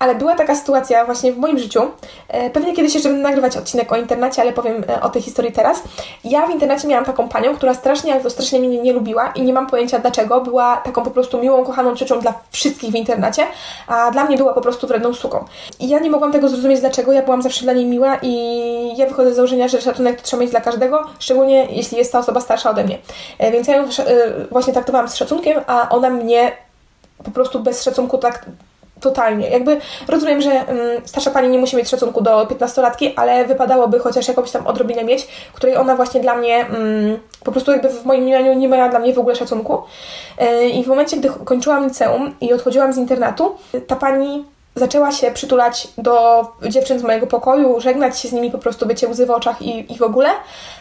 ale 0.00 0.14
była 0.14 0.34
taka 0.34 0.54
sytuacja 0.54 1.04
właśnie 1.04 1.32
w 1.32 1.38
moim 1.38 1.58
życiu. 1.58 1.82
E, 2.28 2.50
pewnie 2.50 2.74
kiedyś 2.74 2.94
jeszcze 2.94 3.08
będę 3.08 3.22
nagrywać 3.22 3.56
odcinek 3.56 3.92
o 3.92 3.96
internacie, 3.96 4.42
ale 4.42 4.52
powiem 4.52 4.84
e, 4.88 5.00
o 5.00 5.08
tej 5.08 5.22
historii 5.22 5.52
teraz. 5.52 5.82
Ja 6.24 6.46
w 6.46 6.50
internacie 6.50 6.88
miałam 6.88 7.04
taką 7.04 7.28
panią, 7.28 7.56
która 7.56 7.74
strasznie, 7.74 8.12
ale 8.12 8.22
to 8.22 8.30
strasznie 8.30 8.60
mnie 8.60 8.82
nie 8.82 8.92
lubiła 8.92 9.32
i 9.34 9.42
nie 9.42 9.52
mam 9.52 9.66
pojęcia 9.66 9.98
dlaczego. 9.98 10.40
Była 10.40 10.76
taką 10.76 11.02
po 11.02 11.10
prostu 11.10 11.38
miłą, 11.38 11.64
kochaną 11.64 11.96
ciocią 11.96 12.20
dla 12.20 12.34
wszystkich 12.50 12.90
w 12.90 12.94
internacie, 12.94 13.46
a 13.86 14.10
dla 14.10 14.24
mnie 14.24 14.36
była 14.36 14.52
po 14.52 14.60
prostu 14.60 14.86
wredną 14.86 15.14
suką. 15.14 15.44
I 15.80 15.88
ja 15.88 15.98
nie 15.98 16.10
mogłam 16.10 16.32
tego 16.32 16.48
zrozumieć 16.48 16.80
dlaczego, 16.80 17.12
ja 17.12 17.22
byłam 17.22 17.42
zawsze 17.42 17.62
dla 17.62 17.72
niej 17.72 17.86
miła 17.86 18.18
i 18.22 18.96
ja 18.96 19.06
wychodzę 19.06 19.32
z 19.32 19.36
założenia, 19.36 19.68
że 19.68 19.80
szacunek 19.80 20.16
to 20.16 20.22
trzeba 20.22 20.40
mieć 20.40 20.50
dla 20.50 20.60
każdego, 20.60 21.04
szczególnie 21.18 21.66
jeśli 21.70 21.98
jest 21.98 22.12
ta 22.12 22.18
osoba 22.18 22.40
starsza 22.40 22.70
ode 22.70 22.84
mnie. 22.84 22.98
E, 23.38 23.52
więc 23.52 23.68
ja 23.68 23.76
ją 23.76 23.84
właśnie 24.50 24.72
traktowałam 24.72 25.08
z 25.08 25.14
szacunkiem, 25.14 25.60
a 25.66 25.88
ona 25.88 26.10
mnie 26.10 26.52
po 27.24 27.30
prostu 27.30 27.60
bez 27.60 27.82
szacunku 27.82 28.18
tak 28.18 28.46
totalnie. 29.00 29.50
Jakby 29.50 29.80
rozumiem, 30.08 30.40
że 30.40 30.50
um, 30.50 30.66
starsza 31.04 31.30
pani 31.30 31.48
nie 31.48 31.58
musi 31.58 31.76
mieć 31.76 31.88
szacunku 31.88 32.20
do 32.20 32.46
15-latki, 32.46 33.12
ale 33.16 33.44
wypadałoby 33.44 33.98
chociaż 33.98 34.28
jakąś 34.28 34.50
tam 34.50 34.66
odrobinę 34.66 35.04
mieć, 35.04 35.28
której 35.52 35.76
ona 35.76 35.96
właśnie 35.96 36.20
dla 36.20 36.34
mnie 36.34 36.66
um, 36.72 37.18
po 37.44 37.52
prostu 37.52 37.72
jakby 37.72 37.88
w 37.88 38.04
moim 38.04 38.28
imieniu 38.28 38.54
nie 38.54 38.68
miała 38.68 38.88
dla 38.88 38.98
mnie 38.98 39.14
w 39.14 39.18
ogóle 39.18 39.36
szacunku. 39.36 39.82
Yy, 40.40 40.68
I 40.68 40.84
w 40.84 40.86
momencie, 40.86 41.16
gdy 41.16 41.30
kończyłam 41.44 41.84
liceum 41.84 42.34
i 42.40 42.52
odchodziłam 42.52 42.92
z 42.92 42.96
internatu, 42.96 43.54
ta 43.86 43.96
pani 43.96 44.44
zaczęła 44.74 45.12
się 45.12 45.30
przytulać 45.30 45.88
do 45.98 46.46
dziewczyn 46.68 46.98
z 46.98 47.02
mojego 47.02 47.26
pokoju, 47.26 47.80
żegnać 47.80 48.18
się 48.18 48.28
z 48.28 48.32
nimi, 48.32 48.50
po 48.50 48.58
prostu 48.58 48.88
wiecie, 48.88 49.08
łzy 49.08 49.26
w 49.26 49.30
oczach 49.30 49.62
i, 49.62 49.92
i 49.92 49.98
w 49.98 50.02
ogóle, 50.02 50.28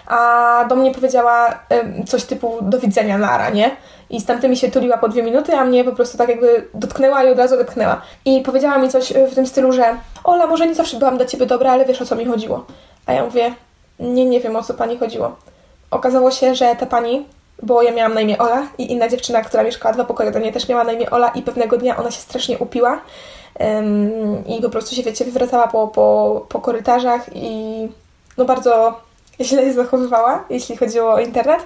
a 0.07 0.65
do 0.69 0.75
mnie 0.75 0.91
powiedziała 0.91 1.59
coś 2.07 2.23
typu 2.23 2.57
do 2.61 2.79
widzenia 2.79 3.17
Lara, 3.17 3.49
nie? 3.49 3.71
I 4.09 4.21
z 4.21 4.25
tamtymi 4.25 4.57
się 4.57 4.71
tuliła 4.71 4.97
po 4.97 5.09
dwie 5.09 5.23
minuty, 5.23 5.55
a 5.55 5.65
mnie 5.65 5.83
po 5.83 5.91
prostu 5.91 6.17
tak 6.17 6.29
jakby 6.29 6.67
dotknęła 6.73 7.23
i 7.23 7.31
od 7.31 7.37
razu 7.37 7.55
odepchnęła. 7.55 8.01
I 8.25 8.41
powiedziała 8.41 8.77
mi 8.77 8.89
coś 8.89 9.13
w 9.31 9.35
tym 9.35 9.47
stylu, 9.47 9.71
że 9.71 9.95
Ola, 10.23 10.47
może 10.47 10.67
nie 10.67 10.75
zawsze 10.75 10.97
byłam 10.97 11.17
dla 11.17 11.25
ciebie 11.25 11.45
dobra, 11.45 11.71
ale 11.71 11.85
wiesz 11.85 12.01
o 12.01 12.05
co 12.05 12.15
mi 12.15 12.25
chodziło. 12.25 12.65
A 13.05 13.13
ja 13.13 13.25
mówię, 13.25 13.53
nie, 13.99 14.25
nie 14.25 14.39
wiem 14.39 14.55
o 14.55 14.63
co 14.63 14.73
pani 14.73 14.97
chodziło. 14.97 15.35
Okazało 15.91 16.31
się, 16.31 16.55
że 16.55 16.75
ta 16.75 16.85
pani 16.85 17.25
bo 17.63 17.81
ja 17.81 17.91
miałam 17.91 18.13
na 18.13 18.21
imię 18.21 18.37
Ola 18.37 18.67
i 18.77 18.91
inna 18.91 19.09
dziewczyna, 19.09 19.41
która 19.41 19.63
mieszkała 19.63 19.93
dwa 19.93 20.03
pokoje 20.03 20.31
do 20.31 20.39
mnie 20.39 20.51
też 20.51 20.69
miała 20.69 20.83
na 20.83 20.91
imię 20.91 21.09
Ola 21.09 21.29
i 21.29 21.41
pewnego 21.41 21.77
dnia 21.77 21.97
ona 21.97 22.11
się 22.11 22.19
strasznie 22.19 22.57
upiła 22.57 23.01
i 24.47 24.61
po 24.61 24.69
prostu 24.69 24.95
się, 24.95 25.03
wiecie, 25.03 25.25
wywracała 25.25 25.67
po, 25.67 25.87
po, 25.87 26.45
po 26.49 26.59
korytarzach 26.59 27.35
i 27.35 27.87
no 28.37 28.45
bardzo 28.45 28.99
źle 29.39 29.61
się 29.61 29.73
zachowywała, 29.73 30.45
jeśli 30.49 30.77
chodziło 30.77 31.13
o 31.13 31.19
internet. 31.19 31.59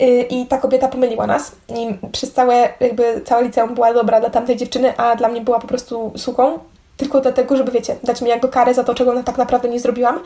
Y, 0.00 0.26
I 0.30 0.46
ta 0.46 0.58
kobieta 0.58 0.88
pomyliła 0.88 1.26
nas. 1.26 1.52
I 1.68 2.08
przez 2.12 2.32
całe, 2.32 2.68
jakby 2.80 3.20
całe 3.24 3.44
liceum 3.44 3.74
była 3.74 3.94
dobra 3.94 4.20
dla 4.20 4.30
tamtej 4.30 4.56
dziewczyny, 4.56 4.96
a 4.96 5.16
dla 5.16 5.28
mnie 5.28 5.40
była 5.40 5.58
po 5.58 5.66
prostu 5.66 6.12
suką. 6.16 6.58
Tylko 6.96 7.20
dlatego, 7.20 7.56
żeby 7.56 7.72
wiecie, 7.72 7.96
dać 8.02 8.22
mi 8.22 8.28
jakby 8.28 8.48
karę 8.48 8.74
za 8.74 8.84
to, 8.84 8.94
czego 8.94 9.10
ona 9.10 9.22
tak 9.22 9.38
naprawdę 9.38 9.68
nie 9.68 9.80
zrobiłam. 9.80 10.20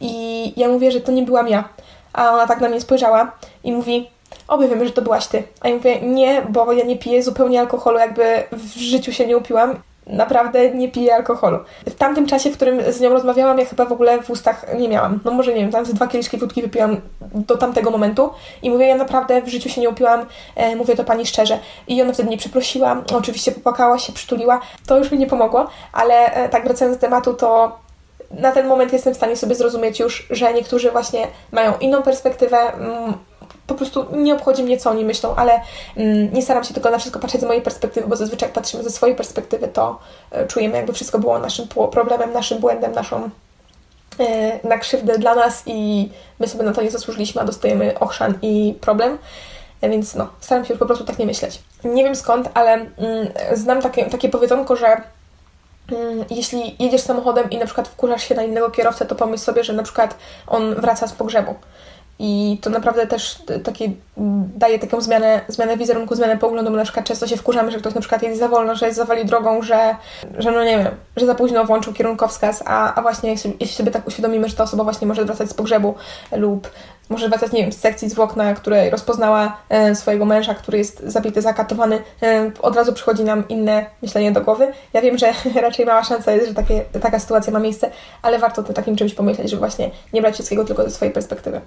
I 0.00 0.52
ja 0.56 0.68
mówię, 0.68 0.92
że 0.92 1.00
to 1.00 1.12
nie 1.12 1.22
byłam 1.22 1.48
ja. 1.48 1.68
A 2.12 2.30
ona 2.32 2.46
tak 2.46 2.60
na 2.60 2.68
mnie 2.68 2.80
spojrzała 2.80 3.32
i 3.64 3.72
mówi, 3.72 4.10
obie 4.48 4.68
wiemy, 4.68 4.86
że 4.86 4.92
to 4.92 5.02
byłaś 5.02 5.26
ty. 5.26 5.42
A 5.60 5.68
ja 5.68 5.74
mówię, 5.74 6.00
nie, 6.00 6.42
bo 6.48 6.72
ja 6.72 6.84
nie 6.84 6.98
piję 6.98 7.22
zupełnie 7.22 7.60
alkoholu, 7.60 7.98
jakby 7.98 8.42
w 8.52 8.78
życiu 8.78 9.12
się 9.12 9.26
nie 9.26 9.36
upiłam 9.36 9.76
naprawdę 10.06 10.70
nie 10.70 10.88
piję 10.88 11.14
alkoholu. 11.14 11.58
W 11.86 11.94
tamtym 11.94 12.26
czasie, 12.26 12.50
w 12.50 12.54
którym 12.54 12.92
z 12.92 13.00
nią 13.00 13.10
rozmawiałam, 13.10 13.58
ja 13.58 13.64
chyba 13.64 13.84
w 13.84 13.92
ogóle 13.92 14.22
w 14.22 14.30
ustach 14.30 14.66
nie 14.78 14.88
miałam. 14.88 15.20
No 15.24 15.30
może 15.30 15.54
nie 15.54 15.60
wiem, 15.60 15.70
tam 15.70 15.84
dwa 15.84 16.06
kieliszki 16.06 16.36
wódki 16.36 16.62
wypiłam 16.62 16.96
do 17.20 17.56
tamtego 17.56 17.90
momentu 17.90 18.30
i 18.62 18.70
mówię, 18.70 18.86
ja 18.86 18.96
naprawdę 18.96 19.42
w 19.42 19.48
życiu 19.48 19.68
się 19.68 19.80
nie 19.80 19.88
upiłam, 19.88 20.26
e, 20.56 20.76
mówię 20.76 20.96
to 20.96 21.04
pani 21.04 21.26
szczerze. 21.26 21.58
I 21.88 22.02
ona 22.02 22.12
wtedy 22.12 22.28
mnie 22.28 22.38
przeprosiła, 22.38 23.02
oczywiście 23.14 23.52
popłakała 23.52 23.98
się, 23.98 24.12
przytuliła. 24.12 24.60
To 24.86 24.98
już 24.98 25.10
mi 25.10 25.18
nie 25.18 25.26
pomogło, 25.26 25.66
ale 25.92 26.34
e, 26.34 26.48
tak 26.48 26.64
wracając 26.64 26.96
do 26.96 27.00
tematu, 27.00 27.34
to 27.34 27.78
na 28.30 28.52
ten 28.52 28.66
moment 28.66 28.92
jestem 28.92 29.14
w 29.14 29.16
stanie 29.16 29.36
sobie 29.36 29.54
zrozumieć 29.54 30.00
już, 30.00 30.26
że 30.30 30.52
niektórzy 30.52 30.90
właśnie 30.90 31.26
mają 31.52 31.72
inną 31.80 32.02
perspektywę, 32.02 32.56
mm, 32.56 33.14
po 33.66 33.74
prostu 33.74 34.06
nie 34.12 34.34
obchodzi 34.34 34.62
mnie, 34.62 34.78
co 34.78 34.90
oni 34.90 35.04
myślą, 35.04 35.34
ale 35.34 35.60
mm, 35.96 36.32
nie 36.32 36.42
staram 36.42 36.64
się 36.64 36.74
tylko 36.74 36.90
na 36.90 36.98
wszystko 36.98 37.20
patrzeć 37.20 37.40
z 37.40 37.44
mojej 37.44 37.62
perspektywy, 37.62 38.08
bo 38.08 38.16
zazwyczaj 38.16 38.48
jak 38.48 38.54
patrzymy 38.54 38.82
ze 38.82 38.90
swojej 38.90 39.16
perspektywy, 39.16 39.68
to 39.68 39.98
y, 40.44 40.46
czujemy, 40.46 40.76
jakby 40.76 40.92
wszystko 40.92 41.18
było 41.18 41.38
naszym 41.38 41.68
problemem, 41.68 42.32
naszym 42.32 42.58
błędem, 42.58 42.92
naszą 42.92 43.30
y, 44.20 44.68
na 44.68 44.78
krzywdę 44.78 45.18
dla 45.18 45.34
nas 45.34 45.62
i 45.66 46.10
my 46.38 46.48
sobie 46.48 46.64
na 46.64 46.72
to 46.72 46.82
nie 46.82 46.90
zasłużyliśmy, 46.90 47.40
a 47.40 47.44
dostajemy 47.44 47.98
ochrzan 47.98 48.38
i 48.42 48.74
problem. 48.80 49.18
Więc 49.82 50.14
no, 50.14 50.28
staram 50.40 50.64
się 50.64 50.76
po 50.76 50.86
prostu 50.86 51.04
tak 51.04 51.18
nie 51.18 51.26
myśleć. 51.26 51.62
Nie 51.84 52.04
wiem 52.04 52.16
skąd, 52.16 52.48
ale 52.54 52.72
mm, 52.72 52.88
znam 53.52 53.82
takie, 53.82 54.04
takie 54.04 54.28
powiedzonko, 54.28 54.76
że 54.76 54.86
mm, 55.92 56.24
jeśli 56.30 56.76
jedziesz 56.78 57.00
samochodem 57.00 57.50
i 57.50 57.58
na 57.58 57.66
przykład 57.66 57.88
wkurzasz 57.88 58.28
się 58.28 58.34
na 58.34 58.42
innego 58.42 58.70
kierowcę, 58.70 59.06
to 59.06 59.14
pomyśl 59.14 59.44
sobie, 59.44 59.64
że 59.64 59.72
na 59.72 59.82
przykład 59.82 60.16
on 60.46 60.74
wraca 60.74 61.06
z 61.06 61.12
pogrzebu. 61.12 61.54
I 62.18 62.58
to 62.60 62.70
naprawdę 62.70 63.06
też 63.06 63.42
daje 64.56 64.78
taką 64.78 65.00
zmianę, 65.00 65.40
zmianę 65.48 65.76
wizerunku, 65.76 66.14
zmianę 66.14 66.36
poglądu, 66.36 66.70
bo 66.70 66.76
na 66.76 66.84
przykład 66.84 67.06
często 67.06 67.26
się 67.26 67.36
wkurzamy, 67.36 67.72
że 67.72 67.78
ktoś 67.78 67.94
na 67.94 68.00
przykład 68.00 68.22
jedzie 68.22 68.36
za 68.36 68.48
wolno, 68.48 68.74
że 68.74 68.86
jest 68.86 68.98
zawali 68.98 69.24
drogą, 69.24 69.62
że, 69.62 69.96
że 70.38 70.50
no 70.50 70.64
nie 70.64 70.78
wiem, 70.78 70.88
że 71.16 71.26
za 71.26 71.34
późno 71.34 71.64
włączył 71.64 71.92
kierunkowskaz, 71.92 72.62
a, 72.66 72.94
a 72.94 73.02
właśnie 73.02 73.30
jeśli, 73.30 73.56
jeśli 73.60 73.76
sobie 73.76 73.90
tak 73.90 74.06
uświadomimy, 74.06 74.48
że 74.48 74.56
ta 74.56 74.64
osoba 74.64 74.84
właśnie 74.84 75.06
może 75.06 75.24
wracać 75.24 75.50
z 75.50 75.54
pogrzebu 75.54 75.94
lub 76.32 76.70
może 77.08 77.28
wracać, 77.28 77.52
nie 77.52 77.62
wiem, 77.62 77.72
z 77.72 77.80
sekcji 77.80 78.10
zwłok, 78.10 78.36
na 78.36 78.54
której 78.54 78.90
rozpoznała 78.90 79.56
e, 79.68 79.94
swojego 79.94 80.24
męża, 80.24 80.54
który 80.54 80.78
jest 80.78 81.02
zabity, 81.06 81.42
zakatowany, 81.42 82.02
e, 82.22 82.50
od 82.62 82.76
razu 82.76 82.92
przychodzi 82.92 83.24
nam 83.24 83.48
inne 83.48 83.86
myślenie 84.02 84.32
do 84.32 84.40
głowy. 84.40 84.72
Ja 84.92 85.00
wiem, 85.00 85.18
że 85.18 85.32
raczej 85.62 85.86
mała 85.86 86.04
szansa 86.04 86.32
jest, 86.32 86.48
że 86.48 86.54
takie, 86.54 86.84
taka 87.02 87.18
sytuacja 87.18 87.52
ma 87.52 87.58
miejsce, 87.58 87.90
ale 88.22 88.38
warto 88.38 88.62
o 88.62 88.72
takim 88.72 88.96
czymś 88.96 89.14
pomyśleć, 89.14 89.50
żeby 89.50 89.60
właśnie 89.60 89.90
nie 90.12 90.20
brać 90.20 90.34
wszystkiego 90.34 90.64
tylko 90.64 90.82
ze 90.82 90.90
swojej 90.90 91.14
perspektywy. 91.14 91.60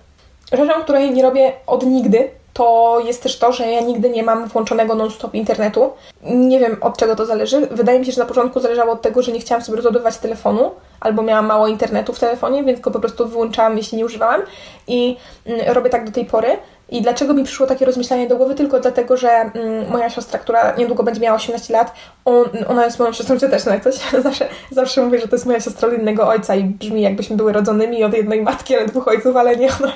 Rzeczą, 0.51 0.83
której 0.83 1.11
nie 1.11 1.23
robię 1.23 1.53
od 1.67 1.85
nigdy, 1.85 2.29
to 2.53 2.99
jest 3.05 3.23
też 3.23 3.39
to, 3.39 3.51
że 3.51 3.71
ja 3.71 3.81
nigdy 3.81 4.09
nie 4.09 4.23
mam 4.23 4.47
włączonego 4.47 4.95
non-stop 4.95 5.33
internetu. 5.33 5.89
Nie 6.23 6.59
wiem 6.59 6.77
od 6.81 6.97
czego 6.97 7.15
to 7.15 7.25
zależy. 7.25 7.67
Wydaje 7.71 7.99
mi 7.99 8.05
się, 8.05 8.11
że 8.11 8.21
na 8.21 8.27
początku 8.27 8.59
zależało 8.59 8.91
od 8.91 9.01
tego, 9.01 9.21
że 9.21 9.31
nie 9.31 9.39
chciałam 9.39 9.63
sobie 9.63 9.75
rozładowywać 9.75 10.17
telefonu, 10.17 10.71
albo 10.99 11.21
miałam 11.21 11.45
mało 11.45 11.67
internetu 11.67 12.13
w 12.13 12.19
telefonie, 12.19 12.63
więc 12.63 12.79
go 12.79 12.91
po 12.91 12.99
prostu 12.99 13.27
wyłączałam, 13.27 13.77
jeśli 13.77 13.97
nie 13.97 14.05
używałam. 14.05 14.41
I 14.87 15.17
mm, 15.45 15.73
robię 15.73 15.89
tak 15.89 16.05
do 16.05 16.11
tej 16.11 16.25
pory. 16.25 16.57
I 16.89 17.01
dlaczego 17.01 17.33
mi 17.33 17.43
przyszło 17.43 17.67
takie 17.67 17.85
rozmyślanie 17.85 18.27
do 18.27 18.37
głowy? 18.37 18.55
Tylko 18.55 18.79
dlatego, 18.79 19.17
że 19.17 19.29
mm, 19.29 19.89
moja 19.89 20.09
siostra, 20.09 20.39
która 20.39 20.75
niedługo 20.75 21.03
będzie 21.03 21.21
miała 21.21 21.35
18 21.35 21.73
lat, 21.73 21.93
on, 22.25 22.45
ona 22.67 22.85
jest 22.85 22.99
moją 22.99 23.13
siostrą 23.13 23.39
cioteczną, 23.39 23.71
jak 23.73 23.83
coś. 23.83 23.95
Zawsze, 24.23 24.47
zawsze 24.71 25.01
mówię, 25.01 25.19
że 25.19 25.27
to 25.27 25.35
jest 25.35 25.45
moja 25.45 25.59
siostra 25.59 25.87
od 25.87 25.93
innego 25.93 26.27
ojca 26.27 26.55
i 26.55 26.63
brzmi 26.63 27.01
jakbyśmy 27.01 27.35
były 27.35 27.53
rodzonymi 27.53 28.03
od 28.03 28.13
jednej 28.13 28.41
matki, 28.41 28.75
ale 28.75 28.85
dwóch 28.85 29.07
ojców, 29.07 29.35
ale 29.35 29.57
nie 29.57 29.67
ona. 29.79 29.91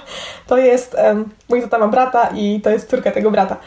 To 0.48 0.58
jest, 0.58 0.96
um, 1.04 1.30
mój 1.50 1.62
tata 1.62 1.78
ma 1.78 1.88
brata 1.88 2.30
i 2.36 2.62
to 2.62 2.70
jest 2.70 2.90
córka 2.90 3.12
tego 3.12 3.32
brata. 3.32 3.58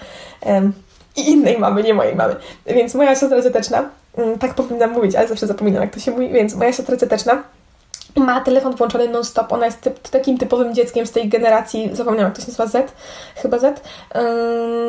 Um, 0.46 0.72
I 1.16 1.30
innej 1.30 1.58
mamy, 1.58 1.82
nie 1.82 1.94
mojej 1.94 2.16
mamy. 2.16 2.36
Więc 2.66 2.94
moja 2.94 3.14
siostra 3.16 3.42
cioteczna, 3.42 3.90
um, 4.16 4.38
tak 4.38 4.54
powinnam 4.54 4.92
mówić, 4.92 5.14
ale 5.14 5.28
zawsze 5.28 5.46
zapominam, 5.46 5.82
jak 5.82 5.94
to 5.94 6.00
się 6.00 6.10
mówi, 6.10 6.28
więc 6.28 6.54
moja 6.54 6.72
siostra 6.72 6.96
cioteczna 6.96 7.42
ma 8.16 8.40
telefon 8.40 8.74
włączony 8.76 9.08
non-stop. 9.08 9.52
Ona 9.52 9.66
jest 9.66 9.80
typ, 9.80 10.08
takim 10.08 10.38
typowym 10.38 10.74
dzieckiem 10.74 11.06
z 11.06 11.10
tej 11.10 11.28
generacji, 11.28 11.90
zapomniałam 11.92 12.30
jak 12.30 12.36
to 12.36 12.42
się 12.42 12.62
nazywa, 12.62 12.66
Z, 12.66 12.92
chyba 13.36 13.58
Z. 13.58 13.62
Um, 13.62 14.24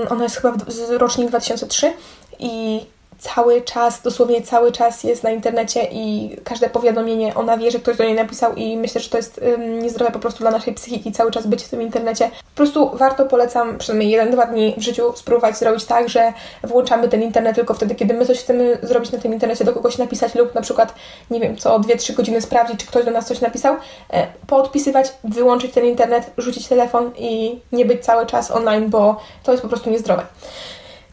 ona 0.10 0.24
jest 0.24 0.36
chyba 0.36 0.54
z 0.68 0.92
rocznik 0.92 1.30
2003 1.30 1.94
i 2.40 2.86
cały 3.34 3.62
czas, 3.62 4.02
dosłownie 4.02 4.42
cały 4.42 4.72
czas 4.72 5.04
jest 5.04 5.24
na 5.24 5.32
internecie 5.32 5.88
i 5.92 6.36
każde 6.44 6.70
powiadomienie, 6.70 7.36
ona 7.36 7.58
wie, 7.58 7.72
że 7.72 7.80
ktoś 7.80 7.98
do 7.98 8.04
niej 8.04 8.14
napisał 8.14 8.56
i 8.56 8.78
myślę, 8.78 9.02
że 9.02 9.10
to 9.10 9.18
jest 9.18 9.42
um, 9.52 9.80
niezdrowe 9.80 10.12
po 10.12 10.20
prostu 10.20 10.40
dla 10.40 10.52
naszej 10.52 10.74
psychiki 10.74 11.12
cały 11.12 11.32
czas 11.32 11.48
być 11.48 11.64
w 11.64 11.70
tym 11.70 11.82
internecie. 11.82 12.28
Po 12.28 12.56
prostu 12.56 12.92
warto, 12.94 13.26
polecam 13.26 13.78
przynajmniej 13.78 14.10
jeden, 14.10 14.32
dwa 14.32 14.46
dni 14.46 14.74
w 14.78 14.82
życiu 14.82 15.14
spróbować 15.16 15.58
zrobić 15.58 15.86
tak, 15.86 16.10
że 16.10 16.34
włączamy 16.64 17.10
ten 17.10 17.22
internet 17.22 17.56
tylko 17.56 17.74
wtedy, 17.74 17.96
kiedy 17.96 18.14
my 18.14 18.26
coś 18.26 18.40
chcemy 18.40 18.78
zrobić 18.84 19.12
na 19.12 19.20
tym 19.20 19.34
internecie, 19.34 19.66
do 19.66 19.74
kogoś 19.74 19.98
napisać 19.98 20.36
lub 20.36 20.56
na 20.56 20.62
przykład, 20.62 20.96
nie 21.32 21.40
wiem, 21.40 21.58
co 21.58 21.80
2-3 21.80 22.14
godziny 22.14 22.42
sprawdzić, 22.42 22.80
czy 22.80 22.88
ktoś 22.88 23.06
do 23.06 23.12
nas 23.12 23.28
coś 23.28 23.42
napisał, 23.42 23.76
e, 24.14 24.28
poodpisywać, 24.48 25.14
wyłączyć 25.24 25.74
ten 25.74 25.86
internet, 25.86 26.32
rzucić 26.38 26.68
telefon 26.68 27.12
i 27.18 27.60
nie 27.72 27.86
być 27.86 28.06
cały 28.06 28.26
czas 28.26 28.52
online, 28.52 28.90
bo 28.90 29.20
to 29.44 29.52
jest 29.52 29.62
po 29.62 29.70
prostu 29.70 29.90
niezdrowe. 29.90 30.24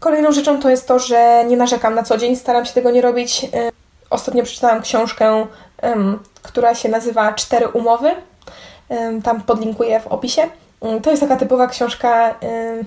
Kolejną 0.03 0.33
rzeczą 0.33 0.61
to 0.61 0.71
jest 0.71 0.89
to, 0.89 0.99
że 0.99 1.45
nie 1.49 1.57
narzekam 1.57 1.95
na 1.95 2.03
co 2.03 2.19
dzień, 2.19 2.37
staram 2.37 2.65
się 2.65 2.73
tego 2.73 2.91
nie 2.91 3.03
robić. 3.03 3.47
Ostatnio 4.11 4.45
przeczytałam 4.45 4.83
książkę, 4.83 5.47
która 6.43 6.75
się 6.75 6.89
nazywa 6.89 7.33
Cztery 7.33 7.69
umowy. 7.69 8.11
Tam 9.25 9.43
podlinkuję 9.43 10.01
w 10.01 10.07
opisie. 10.07 10.43
To 11.03 11.11
jest 11.11 11.23
taka 11.23 11.37
typowa 11.37 11.67
książka 11.67 12.35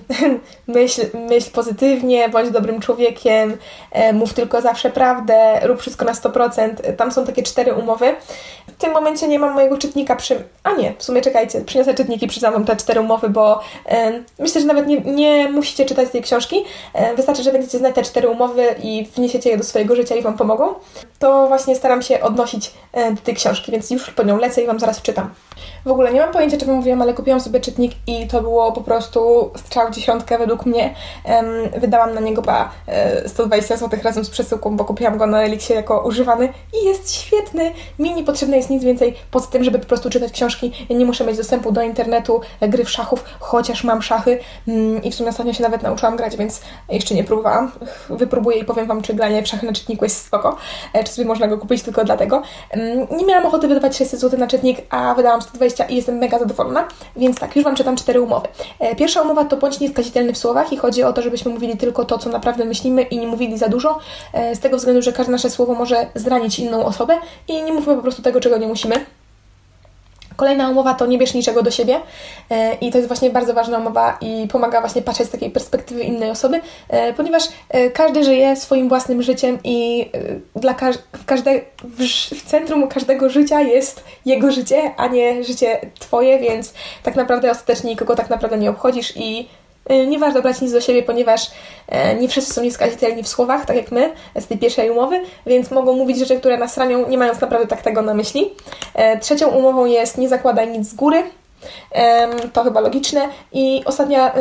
myśl, 0.66 1.02
myśl 1.14 1.50
pozytywnie, 1.50 2.28
bądź 2.28 2.50
dobrym 2.50 2.80
człowiekiem, 2.80 3.56
mów 4.12 4.34
tylko 4.34 4.60
zawsze 4.60 4.90
prawdę, 4.90 5.60
rób 5.62 5.80
wszystko 5.80 6.04
na 6.04 6.12
100%. 6.12 6.96
Tam 6.96 7.12
są 7.12 7.26
takie 7.26 7.42
cztery 7.42 7.74
umowy. 7.74 8.14
W 8.68 8.72
tym 8.78 8.92
momencie 8.92 9.28
nie 9.28 9.38
mam 9.38 9.54
mojego 9.54 9.78
czytnika 9.78 10.16
przy... 10.16 10.42
A 10.62 10.72
nie, 10.72 10.94
w 10.98 11.02
sumie 11.02 11.22
czekajcie, 11.22 11.60
przyniosę 11.60 11.94
czytniki, 11.94 12.26
przyznam 12.26 12.52
Wam 12.52 12.64
te 12.64 12.76
cztery 12.76 13.00
umowy, 13.00 13.28
bo 13.28 13.60
myślę, 14.38 14.60
że 14.60 14.66
nawet 14.66 14.86
nie, 14.86 15.00
nie 15.00 15.48
musicie 15.48 15.84
czytać 15.84 16.10
tej 16.10 16.22
książki. 16.22 16.64
wystarczy, 17.16 17.42
że 17.42 17.52
będziecie 17.52 17.78
znać 17.78 17.94
te 17.94 18.02
cztery 18.02 18.28
umowy 18.28 18.66
i 18.82 19.08
wniesiecie 19.16 19.50
je 19.50 19.56
do 19.56 19.64
swojego 19.64 19.96
życia 19.96 20.14
i 20.14 20.22
Wam 20.22 20.36
pomogą. 20.36 20.74
To 21.18 21.48
właśnie 21.48 21.76
staram 21.76 22.02
się 22.02 22.20
odnosić 22.20 22.70
do 23.10 23.20
tej 23.24 23.34
książki, 23.34 23.72
więc 23.72 23.90
już 23.90 24.10
po 24.10 24.22
nią 24.22 24.38
lecę 24.38 24.62
i 24.62 24.66
Wam 24.66 24.80
zaraz 24.80 25.02
czytam. 25.02 25.30
W 25.84 25.90
ogóle 25.90 26.12
nie 26.12 26.20
mam 26.20 26.32
pojęcia, 26.32 26.56
czego 26.56 26.72
mówiłam, 26.72 27.02
ale 27.02 27.14
kupiłam 27.14 27.40
sobie 27.40 27.60
czytnik 27.60 27.85
i 28.06 28.26
to 28.26 28.42
było 28.42 28.72
po 28.72 28.80
prostu 28.80 29.50
strzał 29.56 29.90
dziesiątkę 29.90 30.38
według 30.38 30.66
mnie. 30.66 30.94
Wydałam 31.76 32.14
na 32.14 32.20
niego 32.20 32.42
chyba 32.46 32.70
120 33.26 33.76
zł 33.76 34.00
razem 34.02 34.24
z 34.24 34.30
przesyłką, 34.30 34.76
bo 34.76 34.84
kupiłam 34.84 35.18
go 35.18 35.26
na 35.26 35.42
Elixie 35.42 35.76
jako 35.76 36.00
używany 36.00 36.48
i 36.82 36.84
jest 36.84 37.14
świetny. 37.14 37.72
Mi 37.98 38.14
nie 38.14 38.24
potrzebne 38.24 38.56
jest 38.56 38.70
nic 38.70 38.84
więcej 38.84 39.14
poza 39.30 39.46
tym, 39.46 39.64
żeby 39.64 39.78
po 39.78 39.86
prostu 39.86 40.10
czytać 40.10 40.32
książki. 40.32 40.86
Ja 40.88 40.96
nie 40.96 41.04
muszę 41.04 41.24
mieć 41.24 41.36
dostępu 41.36 41.72
do 41.72 41.82
internetu, 41.82 42.40
gry 42.60 42.84
w 42.84 42.90
szachów, 42.90 43.24
chociaż 43.40 43.84
mam 43.84 44.02
szachy 44.02 44.38
um, 44.66 45.02
i 45.02 45.10
w 45.10 45.14
sumie 45.14 45.28
ostatnio 45.28 45.52
się 45.52 45.62
nawet 45.62 45.82
nauczyłam 45.82 46.16
grać, 46.16 46.36
więc 46.36 46.60
jeszcze 46.88 47.14
nie 47.14 47.24
próbowałam. 47.24 47.72
Wypróbuję 48.10 48.58
i 48.58 48.64
powiem 48.64 48.86
Wam, 48.86 49.02
czy 49.02 49.14
granie 49.14 49.42
w 49.42 49.48
szachy 49.48 49.66
na 49.66 49.72
czytniku 49.72 50.04
jest 50.04 50.26
spoko, 50.26 50.56
e, 50.92 51.04
czy 51.04 51.12
sobie 51.12 51.28
można 51.28 51.48
go 51.48 51.58
kupić 51.58 51.82
tylko 51.82 52.04
dlatego. 52.04 52.42
Um, 52.76 53.18
nie 53.18 53.26
miałam 53.26 53.46
ochoty 53.46 53.68
wydawać 53.68 53.96
600 53.96 54.20
zł 54.20 54.40
na 54.40 54.46
czytnik, 54.46 54.78
a 54.90 55.14
wydałam 55.14 55.42
120 55.42 55.84
i 55.84 55.96
jestem 55.96 56.18
mega 56.18 56.38
zadowolona, 56.38 56.88
więc 57.16 57.38
tak, 57.38 57.56
już 57.56 57.64
Wam 57.64 57.75
czytam 57.76 57.96
cztery 57.96 58.20
umowy. 58.20 58.48
E, 58.80 58.96
pierwsza 58.96 59.22
umowa 59.22 59.44
to 59.44 59.56
bądź 59.56 59.80
nieskazitelny 59.80 60.32
w 60.32 60.38
słowach 60.38 60.72
i 60.72 60.76
chodzi 60.76 61.02
o 61.02 61.12
to, 61.12 61.22
żebyśmy 61.22 61.50
mówili 61.52 61.76
tylko 61.76 62.04
to, 62.04 62.18
co 62.18 62.30
naprawdę 62.30 62.64
myślimy 62.64 63.02
i 63.02 63.18
nie 63.18 63.26
mówili 63.26 63.58
za 63.58 63.68
dużo, 63.68 63.98
e, 64.32 64.56
z 64.56 64.60
tego 64.60 64.76
względu, 64.76 65.02
że 65.02 65.12
każde 65.12 65.32
nasze 65.32 65.50
słowo 65.50 65.74
może 65.74 66.06
zranić 66.14 66.58
inną 66.58 66.84
osobę 66.84 67.18
i 67.48 67.62
nie 67.62 67.72
mówmy 67.72 67.96
po 67.96 68.02
prostu 68.02 68.22
tego, 68.22 68.40
czego 68.40 68.58
nie 68.58 68.66
musimy. 68.66 69.15
Kolejna 70.36 70.70
umowa 70.70 70.94
to 70.94 71.06
nie 71.06 71.18
bierz 71.18 71.34
niczego 71.34 71.62
do 71.62 71.70
siebie 71.70 72.00
e, 72.50 72.74
i 72.74 72.90
to 72.90 72.98
jest 72.98 73.08
właśnie 73.08 73.30
bardzo 73.30 73.54
ważna 73.54 73.78
umowa 73.78 74.18
i 74.20 74.48
pomaga 74.48 74.80
właśnie 74.80 75.02
patrzeć 75.02 75.28
z 75.28 75.30
takiej 75.30 75.50
perspektywy 75.50 76.02
innej 76.02 76.30
osoby, 76.30 76.60
e, 76.88 77.12
ponieważ 77.12 77.48
e, 77.68 77.90
każdy 77.90 78.24
żyje 78.24 78.56
swoim 78.56 78.88
własnym 78.88 79.22
życiem 79.22 79.58
i 79.64 80.10
dla 80.56 80.74
każ 80.74 80.96
w, 81.12 81.24
każde 81.24 81.60
w, 81.84 82.02
w 82.34 82.44
centrum 82.44 82.88
każdego 82.88 83.30
życia 83.30 83.60
jest 83.60 84.04
jego 84.24 84.52
życie, 84.52 84.94
a 84.96 85.06
nie 85.06 85.44
życie 85.44 85.80
Twoje, 85.98 86.38
więc 86.38 86.74
tak 87.02 87.16
naprawdę 87.16 87.50
ostatecznie 87.50 87.90
nikogo 87.90 88.16
tak 88.16 88.30
naprawdę 88.30 88.58
nie 88.58 88.70
obchodzisz 88.70 89.16
i 89.16 89.48
nie 90.06 90.18
warto 90.18 90.42
brać 90.42 90.60
nic 90.60 90.72
do 90.72 90.80
siebie, 90.80 91.02
ponieważ 91.02 91.50
e, 91.88 92.14
nie 92.14 92.28
wszyscy 92.28 92.54
są 92.54 92.62
nieskazitelni 92.62 93.22
w 93.22 93.28
słowach, 93.28 93.66
tak 93.66 93.76
jak 93.76 93.90
my 93.90 94.12
z 94.40 94.46
tej 94.46 94.58
pierwszej 94.58 94.90
umowy, 94.90 95.20
więc 95.46 95.70
mogą 95.70 95.92
mówić 95.92 96.18
rzeczy, 96.18 96.36
które 96.38 96.58
nas 96.58 96.76
ranią, 96.76 97.08
nie 97.08 97.18
mając 97.18 97.40
naprawdę 97.40 97.66
tak 97.66 97.82
tego 97.82 98.02
na 98.02 98.14
myśli. 98.14 98.50
E, 98.94 99.18
trzecią 99.18 99.48
umową 99.48 99.84
jest 99.84 100.18
nie 100.18 100.28
zakładaj 100.28 100.68
nic 100.68 100.88
z 100.88 100.94
góry. 100.94 101.22
To 102.52 102.64
chyba 102.64 102.80
logiczne. 102.80 103.28
I 103.52 103.82
ostatnia 103.84 104.32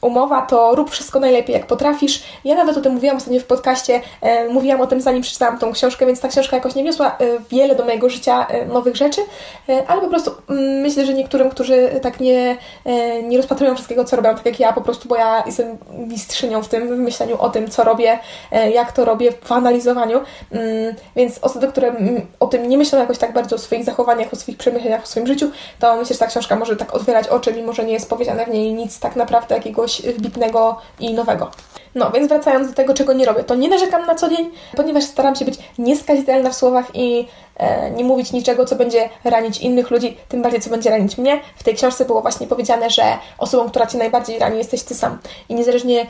umowa, 0.00 0.42
to 0.42 0.74
rób 0.74 0.90
wszystko 0.90 1.20
najlepiej, 1.20 1.54
jak 1.54 1.66
potrafisz. 1.66 2.22
Ja 2.44 2.54
nawet 2.54 2.76
o 2.76 2.80
tym 2.80 2.92
mówiłam 2.92 3.16
ostatnio 3.16 3.40
w 3.40 3.44
podcaście, 3.44 4.00
e, 4.20 4.48
mówiłam 4.48 4.80
o 4.80 4.86
tym 4.86 5.00
zanim 5.00 5.22
przeczytałam 5.22 5.58
tą 5.58 5.72
książkę, 5.72 6.06
więc 6.06 6.20
ta 6.20 6.28
książka 6.28 6.56
jakoś 6.56 6.74
nie 6.74 6.82
wniosła 6.82 7.06
e, 7.06 7.14
wiele 7.50 7.74
do 7.74 7.84
mojego 7.84 8.10
życia 8.10 8.46
e, 8.46 8.66
nowych 8.66 8.96
rzeczy, 8.96 9.20
e, 9.68 9.86
ale 9.88 10.00
po 10.00 10.08
prostu 10.08 10.30
mm, 10.50 10.80
myślę, 10.80 11.06
że 11.06 11.14
niektórym, 11.14 11.50
którzy 11.50 11.90
tak 12.02 12.20
nie, 12.20 12.56
e, 12.84 13.22
nie 13.22 13.36
rozpatrują 13.36 13.74
wszystkiego, 13.74 14.04
co 14.04 14.16
robią, 14.16 14.34
tak 14.34 14.46
jak 14.46 14.60
ja 14.60 14.72
po 14.72 14.80
prostu, 14.80 15.08
bo 15.08 15.16
ja 15.16 15.42
jestem 15.46 15.78
mistrzynią 15.92 16.62
w 16.62 16.68
tym, 16.68 16.96
w 16.96 16.98
myśleniu 16.98 17.36
o 17.38 17.50
tym, 17.50 17.70
co 17.70 17.84
robię, 17.84 18.18
e, 18.52 18.70
jak 18.70 18.92
to 18.92 19.04
robię, 19.04 19.32
w 19.32 19.52
analizowaniu, 19.52 20.20
mm, 20.52 20.94
więc 21.16 21.38
osoby, 21.38 21.68
które 21.68 21.88
mm, 21.88 22.26
o 22.40 22.46
tym 22.46 22.68
nie 22.68 22.78
myślą 22.78 22.98
jakoś 22.98 23.18
tak 23.18 23.32
bardzo 23.32 23.56
o 23.56 23.58
swoich 23.58 23.84
zachowaniach, 23.84 24.32
o 24.32 24.36
swoich 24.36 24.58
przemyśleniach, 24.58 25.02
o 25.02 25.06
swoim 25.06 25.26
życiu, 25.26 25.50
to 25.78 25.96
myślę, 25.96 26.14
że 26.14 26.18
ta 26.18 26.26
książka 26.26 26.56
może 26.56 26.76
tak 26.76 26.94
otwierać 26.94 27.28
oczy, 27.28 27.52
mimo 27.52 27.72
że 27.72 27.84
nie 27.84 27.92
jest 27.92 28.10
powiedziane 28.10 28.46
w 28.46 28.48
niej 28.48 28.72
nic 28.72 29.00
tak 29.00 29.16
naprawdę 29.16 29.54
jakiegoś 29.54 29.89
czegoś 29.90 30.14
wybitnego 30.14 30.76
i 31.00 31.14
nowego. 31.14 31.50
No, 31.94 32.10
więc 32.10 32.28
wracając 32.28 32.68
do 32.68 32.74
tego, 32.74 32.94
czego 32.94 33.12
nie 33.12 33.24
robię, 33.24 33.44
to 33.44 33.54
nie 33.54 33.68
narzekam 33.68 34.06
na 34.06 34.14
co 34.14 34.28
dzień, 34.28 34.50
ponieważ 34.76 35.04
staram 35.04 35.36
się 35.36 35.44
być 35.44 35.58
nieskazitelna 35.78 36.50
w 36.50 36.54
słowach 36.54 36.86
i 36.94 37.28
e, 37.56 37.90
nie 37.90 38.04
mówić 38.04 38.32
niczego, 38.32 38.64
co 38.64 38.76
będzie 38.76 39.08
ranić 39.24 39.58
innych 39.58 39.90
ludzi, 39.90 40.16
tym 40.28 40.42
bardziej, 40.42 40.60
co 40.60 40.70
będzie 40.70 40.90
ranić 40.90 41.18
mnie. 41.18 41.40
W 41.56 41.62
tej 41.62 41.74
książce 41.74 42.04
było 42.04 42.20
właśnie 42.22 42.46
powiedziane, 42.46 42.90
że 42.90 43.02
osobą, 43.38 43.68
która 43.70 43.86
Cię 43.86 43.98
najbardziej 43.98 44.38
rani, 44.38 44.58
jesteś 44.58 44.82
Ty 44.82 44.94
sam. 44.94 45.18
I 45.48 45.54
niezależnie 45.54 46.06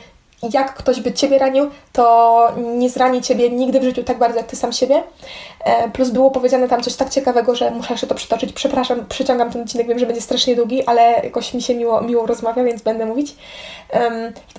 jak 0.53 0.73
ktoś 0.73 0.99
by 0.99 1.13
Ciebie 1.13 1.37
ranił, 1.37 1.69
to 1.93 2.47
nie 2.57 2.89
zrani 2.89 3.21
Ciebie 3.21 3.49
nigdy 3.49 3.79
w 3.79 3.83
życiu 3.83 4.03
tak 4.03 4.17
bardzo, 4.17 4.37
jak 4.37 4.47
Ty 4.47 4.55
sam 4.55 4.73
siebie. 4.73 5.03
E, 5.65 5.89
plus 5.89 6.09
było 6.09 6.31
powiedziane 6.31 6.67
tam 6.67 6.81
coś 6.81 6.95
tak 6.95 7.09
ciekawego, 7.09 7.55
że 7.55 7.71
muszę 7.71 7.93
jeszcze 7.93 8.07
to 8.07 8.15
przytoczyć. 8.15 8.53
Przepraszam, 8.53 9.05
przyciągam 9.09 9.51
ten 9.51 9.61
odcinek, 9.61 9.87
wiem, 9.87 9.99
że 9.99 10.05
będzie 10.05 10.21
strasznie 10.21 10.55
długi, 10.55 10.85
ale 10.85 11.01
jakoś 11.23 11.53
mi 11.53 11.61
się 11.61 11.75
miło, 11.75 12.01
miło 12.01 12.25
rozmawia, 12.25 12.63
więc 12.63 12.81
będę 12.81 13.05
mówić. 13.05 13.35
Um, 13.93 14.13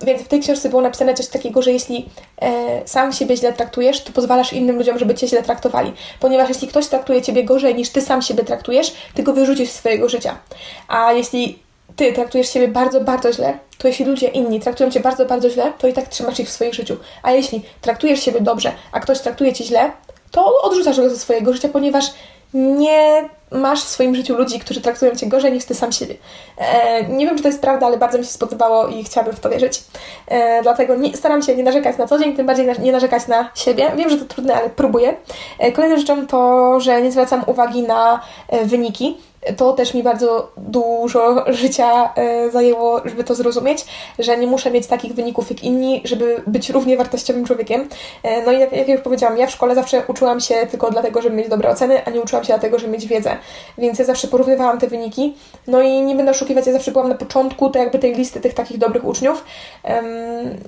więc 0.05 0.21
w 0.21 0.27
tej 0.27 0.39
książce 0.39 0.69
było 0.69 0.81
napisane 0.81 1.13
coś 1.13 1.27
takiego, 1.27 1.61
że 1.61 1.71
jeśli 1.71 2.09
e, 2.41 2.87
sam 2.87 3.13
siebie 3.13 3.37
źle 3.37 3.53
traktujesz, 3.53 4.03
to 4.03 4.11
pozwalasz 4.11 4.53
innym 4.53 4.77
ludziom, 4.77 4.99
żeby 4.99 5.15
Cię 5.15 5.27
źle 5.27 5.43
traktowali. 5.43 5.93
Ponieważ 6.19 6.49
jeśli 6.49 6.67
ktoś 6.67 6.87
traktuje 6.87 7.21
Ciebie 7.21 7.43
gorzej 7.43 7.75
niż 7.75 7.89
Ty 7.89 8.01
sam 8.01 8.21
siebie 8.21 8.43
traktujesz, 8.43 8.93
Ty 9.13 9.23
go 9.23 9.33
wyrzucisz 9.33 9.69
z 9.69 9.75
swojego 9.75 10.09
życia. 10.09 10.37
A 10.87 11.13
jeśli 11.13 11.59
ty 11.95 12.13
traktujesz 12.13 12.49
siebie 12.49 12.67
bardzo, 12.67 13.01
bardzo 13.01 13.33
źle, 13.33 13.57
to 13.77 13.87
jeśli 13.87 14.05
ludzie 14.05 14.27
inni 14.27 14.59
traktują 14.59 14.91
cię 14.91 14.99
bardzo, 14.99 15.25
bardzo 15.25 15.49
źle, 15.49 15.73
to 15.77 15.87
i 15.87 15.93
tak 15.93 16.07
trzymasz 16.07 16.39
ich 16.39 16.47
w 16.47 16.51
swoim 16.51 16.73
życiu. 16.73 16.97
A 17.23 17.31
jeśli 17.31 17.61
traktujesz 17.81 18.19
siebie 18.23 18.41
dobrze, 18.41 18.71
a 18.91 18.99
ktoś 18.99 19.19
traktuje 19.19 19.53
cię 19.53 19.63
źle, 19.63 19.91
to 20.31 20.61
odrzucasz 20.61 20.97
go 20.97 21.09
ze 21.09 21.17
swojego 21.17 21.53
życia, 21.53 21.69
ponieważ 21.69 22.05
nie 22.53 23.29
masz 23.51 23.83
w 23.83 23.87
swoim 23.87 24.15
życiu 24.15 24.35
ludzi, 24.35 24.59
którzy 24.59 24.81
traktują 24.81 25.15
cię 25.15 25.27
gorzej 25.27 25.51
niż 25.51 25.65
ty 25.65 25.75
sam 25.75 25.91
siebie. 25.91 26.15
E, 26.57 27.03
nie 27.03 27.25
wiem, 27.25 27.37
czy 27.37 27.43
to 27.43 27.49
jest 27.49 27.61
prawda, 27.61 27.85
ale 27.85 27.97
bardzo 27.97 28.17
mi 28.17 28.23
się 28.23 28.31
spodobało 28.31 28.87
i 28.87 29.03
chciałabym 29.03 29.35
w 29.35 29.39
to 29.39 29.49
wierzyć. 29.49 29.83
E, 30.27 30.61
dlatego 30.63 30.95
nie, 30.95 31.17
staram 31.17 31.41
się 31.41 31.55
nie 31.55 31.63
narzekać 31.63 31.97
na 31.97 32.07
co 32.07 32.19
dzień, 32.19 32.35
tym 32.35 32.45
bardziej 32.45 32.67
na, 32.67 32.73
nie 32.73 32.91
narzekać 32.91 33.27
na 33.27 33.49
siebie. 33.55 33.91
Wiem, 33.95 34.09
że 34.09 34.17
to 34.17 34.25
trudne, 34.25 34.55
ale 34.55 34.69
próbuję. 34.69 35.15
E, 35.59 35.71
kolejną 35.71 35.97
rzeczą 35.97 36.27
to, 36.27 36.79
że 36.79 37.01
nie 37.01 37.11
zwracam 37.11 37.43
uwagi 37.47 37.83
na 37.83 38.21
e, 38.47 38.65
wyniki 38.65 39.17
to 39.57 39.73
też 39.73 39.93
mi 39.93 40.03
bardzo 40.03 40.51
dużo 40.57 41.53
życia 41.53 42.13
e, 42.15 42.51
zajęło, 42.51 43.01
żeby 43.05 43.23
to 43.23 43.35
zrozumieć, 43.35 43.85
że 44.19 44.37
nie 44.37 44.47
muszę 44.47 44.71
mieć 44.71 44.87
takich 44.87 45.13
wyników 45.13 45.49
jak 45.49 45.63
inni, 45.63 46.01
żeby 46.05 46.43
być 46.47 46.69
równie 46.69 46.97
wartościowym 46.97 47.45
człowiekiem. 47.45 47.89
E, 48.23 48.45
no 48.45 48.51
i 48.51 48.59
jak, 48.59 48.71
jak 48.71 48.87
już 48.87 49.01
powiedziałam, 49.01 49.37
ja 49.37 49.47
w 49.47 49.51
szkole 49.51 49.75
zawsze 49.75 50.03
uczyłam 50.07 50.39
się 50.39 50.55
tylko 50.71 50.91
dlatego, 50.91 51.21
żeby 51.21 51.35
mieć 51.35 51.49
dobre 51.49 51.69
oceny, 51.69 52.05
a 52.05 52.09
nie 52.09 52.21
uczyłam 52.21 52.43
się 52.43 52.53
dlatego, 52.53 52.79
żeby 52.79 52.91
mieć 52.91 53.07
wiedzę. 53.07 53.37
Więc 53.77 53.99
ja 53.99 54.05
zawsze 54.05 54.27
porównywałam 54.27 54.79
te 54.79 54.87
wyniki. 54.87 55.35
No 55.67 55.81
i 55.81 56.01
nie 56.01 56.15
będę 56.15 56.31
oszukiwać, 56.31 56.67
ja 56.67 56.73
zawsze 56.73 56.91
byłam 56.91 57.09
na 57.09 57.15
początku 57.15 57.69
to 57.69 57.79
jakby 57.79 57.99
tej 57.99 58.15
listy 58.15 58.39
tych 58.39 58.53
takich 58.53 58.77
dobrych 58.77 59.05
uczniów. 59.05 59.43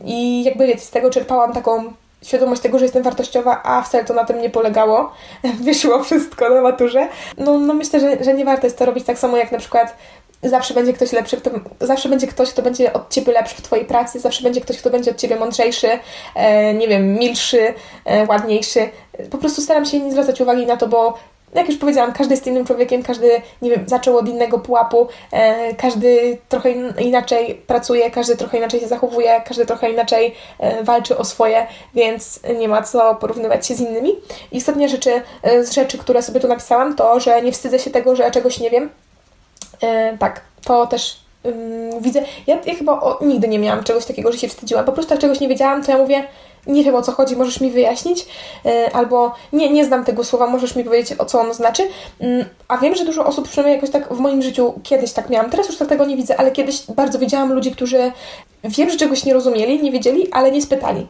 I 0.05 0.43
jakby 0.43 0.77
z 0.77 0.89
tego 0.89 1.09
czerpałam 1.09 1.53
taką 1.53 1.93
świadomość 2.25 2.61
tego, 2.61 2.79
że 2.79 2.85
jestem 2.85 3.03
wartościowa, 3.03 3.61
a 3.63 3.81
wcale 3.81 4.05
to 4.05 4.13
na 4.13 4.25
tym 4.25 4.41
nie 4.41 4.49
polegało. 4.49 5.11
Wyszło 5.65 6.03
wszystko 6.03 6.49
na 6.49 6.61
maturze. 6.61 7.07
No, 7.37 7.59
no 7.59 7.73
myślę, 7.73 7.99
że, 7.99 8.23
że 8.23 8.33
nie 8.33 8.45
warto 8.45 8.67
jest 8.67 8.77
to 8.77 8.85
robić 8.85 9.05
tak 9.05 9.17
samo 9.17 9.37
jak 9.37 9.51
na 9.51 9.57
przykład 9.57 9.95
zawsze 10.43 10.73
będzie 10.73 10.93
ktoś 10.93 11.11
lepszy, 11.11 11.37
kto, 11.37 11.49
zawsze 11.79 12.09
będzie 12.09 12.27
ktoś, 12.27 12.49
kto 12.49 12.61
będzie 12.61 12.93
od 12.93 13.09
Ciebie 13.09 13.33
lepszy 13.33 13.55
w 13.55 13.61
Twojej 13.61 13.85
pracy, 13.85 14.19
zawsze 14.19 14.43
będzie 14.43 14.61
ktoś, 14.61 14.77
kto 14.77 14.89
będzie 14.89 15.11
od 15.11 15.17
Ciebie 15.17 15.35
mądrzejszy, 15.35 15.87
e, 16.35 16.73
nie 16.73 16.87
wiem, 16.87 17.13
milszy, 17.13 17.73
e, 18.05 18.25
ładniejszy. 18.25 18.89
Po 19.31 19.37
prostu 19.37 19.61
staram 19.61 19.85
się 19.85 19.99
nie 19.99 20.11
zwracać 20.11 20.41
uwagi 20.41 20.65
na 20.65 20.77
to, 20.77 20.87
bo 20.87 21.17
jak 21.55 21.69
już 21.69 21.77
powiedziałam, 21.77 22.13
każdy 22.13 22.33
jest 22.33 22.47
innym 22.47 22.65
człowiekiem, 22.65 23.03
każdy, 23.03 23.41
nie 23.61 23.69
wiem, 23.69 23.83
zaczął 23.87 24.17
od 24.17 24.29
innego 24.29 24.59
pułapu, 24.59 25.07
e, 25.31 25.73
każdy 25.73 26.37
trochę 26.49 26.71
inaczej 27.01 27.55
pracuje, 27.67 28.11
każdy 28.11 28.35
trochę 28.35 28.57
inaczej 28.57 28.79
się 28.79 28.87
zachowuje, 28.87 29.41
każdy 29.45 29.65
trochę 29.65 29.91
inaczej 29.91 30.35
e, 30.59 30.83
walczy 30.83 31.17
o 31.17 31.25
swoje, 31.25 31.67
więc 31.93 32.39
nie 32.59 32.67
ma 32.67 32.81
co 32.81 33.15
porównywać 33.15 33.67
się 33.67 33.75
z 33.75 33.81
innymi. 33.81 34.15
I 34.51 34.57
ostatnia 34.57 34.87
rzeczy, 34.87 35.21
e, 35.43 35.63
z 35.63 35.71
rzeczy, 35.71 35.97
które 35.97 36.21
sobie 36.21 36.39
tu 36.39 36.47
napisałam, 36.47 36.95
to, 36.95 37.19
że 37.19 37.41
nie 37.41 37.51
wstydzę 37.51 37.79
się 37.79 37.89
tego, 37.91 38.15
że 38.15 38.31
czegoś 38.31 38.59
nie 38.59 38.69
wiem. 38.69 38.89
E, 39.83 40.17
tak, 40.17 40.41
to 40.65 40.87
też 40.87 41.25
widzę. 42.01 42.21
Ja, 42.47 42.57
ja 42.65 42.75
chyba 42.75 43.01
o, 43.01 43.19
nigdy 43.21 43.47
nie 43.47 43.59
miałam 43.59 43.83
czegoś 43.83 44.05
takiego, 44.05 44.31
że 44.31 44.37
się 44.37 44.47
wstydziłam. 44.47 44.85
Po 44.85 44.91
prostu 44.91 45.13
jak 45.13 45.21
czegoś 45.21 45.39
nie 45.39 45.47
wiedziałam, 45.47 45.83
to 45.83 45.91
ja 45.91 45.97
mówię, 45.97 46.23
nie 46.67 46.83
wiem 46.83 46.95
o 46.95 47.01
co 47.01 47.11
chodzi, 47.11 47.35
możesz 47.35 47.61
mi 47.61 47.71
wyjaśnić, 47.71 48.25
e, 48.65 48.89
albo 48.95 49.33
nie, 49.53 49.69
nie 49.69 49.85
znam 49.85 50.05
tego 50.05 50.23
słowa, 50.23 50.47
możesz 50.47 50.75
mi 50.75 50.83
powiedzieć 50.83 51.19
o 51.19 51.25
co 51.25 51.39
ono 51.39 51.53
znaczy. 51.53 51.87
Mm, 52.19 52.45
a 52.67 52.77
wiem, 52.77 52.95
że 52.95 53.05
dużo 53.05 53.25
osób, 53.25 53.47
przynajmniej 53.47 53.75
jakoś 53.75 53.89
tak 53.89 54.13
w 54.13 54.19
moim 54.19 54.41
życiu 54.41 54.73
kiedyś 54.83 55.13
tak 55.13 55.29
miałam, 55.29 55.49
teraz 55.49 55.67
już 55.67 55.77
tak 55.77 55.89
tego 55.89 56.05
nie 56.05 56.17
widzę, 56.17 56.39
ale 56.39 56.51
kiedyś 56.51 56.83
bardzo 56.95 57.19
widziałam 57.19 57.53
ludzi, 57.53 57.71
którzy 57.71 58.11
wiem, 58.63 58.89
że 58.89 58.97
czegoś 58.97 59.25
nie 59.25 59.33
rozumieli, 59.33 59.83
nie 59.83 59.91
wiedzieli, 59.91 60.31
ale 60.31 60.51
nie 60.51 60.61
spytali. 60.61 61.07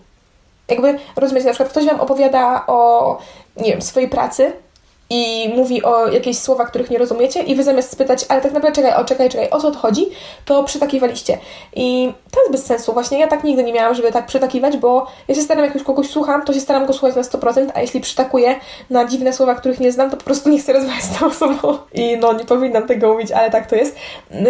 Jakby, 0.70 1.00
rozumiecie, 1.16 1.46
na 1.46 1.54
przykład 1.54 1.70
ktoś 1.70 1.86
Wam 1.86 2.00
opowiada 2.00 2.64
o, 2.68 3.18
nie 3.58 3.72
wiem, 3.72 3.82
swojej 3.82 4.10
pracy, 4.10 4.52
i 5.10 5.50
mówi 5.56 5.84
o 5.84 6.08
jakichś 6.08 6.38
słowach, 6.38 6.70
których 6.70 6.90
nie 6.90 6.98
rozumiecie 6.98 7.44
i 7.44 7.56
wy 7.56 7.64
zamiast 7.64 7.92
spytać, 7.92 8.26
ale 8.30 8.42
tak 8.42 8.54
naprawdę 8.54 8.82
czekaj, 8.82 9.02
o 9.02 9.06
czekaj, 9.06 9.30
czekaj, 9.30 9.50
o 9.50 9.60
co 9.60 9.72
to 9.72 9.78
chodzi, 9.78 10.10
to 10.46 10.64
przytakiwaliście. 10.64 11.38
I 11.76 12.14
to 12.32 12.40
jest 12.40 12.52
bez 12.52 12.66
sensu. 12.66 12.94
Właśnie 12.94 13.20
ja 13.20 13.28
tak 13.28 13.44
nigdy 13.44 13.64
nie 13.64 13.74
miałam, 13.74 13.96
żeby 13.96 14.12
tak 14.12 14.26
przytakiwać, 14.26 14.78
bo 14.78 15.08
ja 15.28 15.36
się 15.36 15.42
staram, 15.42 15.66
jak 15.66 15.74
już 15.74 15.84
kogoś 15.84 16.10
słucham, 16.10 16.46
to 16.46 16.54
się 16.54 16.60
staram 16.60 16.86
go 16.86 16.94
słuchać 16.94 17.16
na 17.16 17.22
100%, 17.22 17.70
a 17.74 17.82
jeśli 17.82 18.02
przytakuję 18.02 18.56
na 18.90 19.06
dziwne 19.06 19.34
słowa, 19.34 19.56
których 19.56 19.80
nie 19.80 19.92
znam, 19.92 20.10
to 20.10 20.18
po 20.18 20.24
prostu 20.24 20.50
nie 20.50 20.60
chcę 20.60 20.74
rozmawiać 20.74 21.04
z 21.04 21.20
tą 21.20 21.26
osobą. 21.26 21.78
I 21.94 22.18
no, 22.18 22.34
nie 22.34 22.46
powinnam 22.46 22.88
tego 22.88 23.14
mówić, 23.14 23.32
ale 23.32 23.52
tak 23.52 23.70
to 23.70 23.76
jest. 23.76 23.96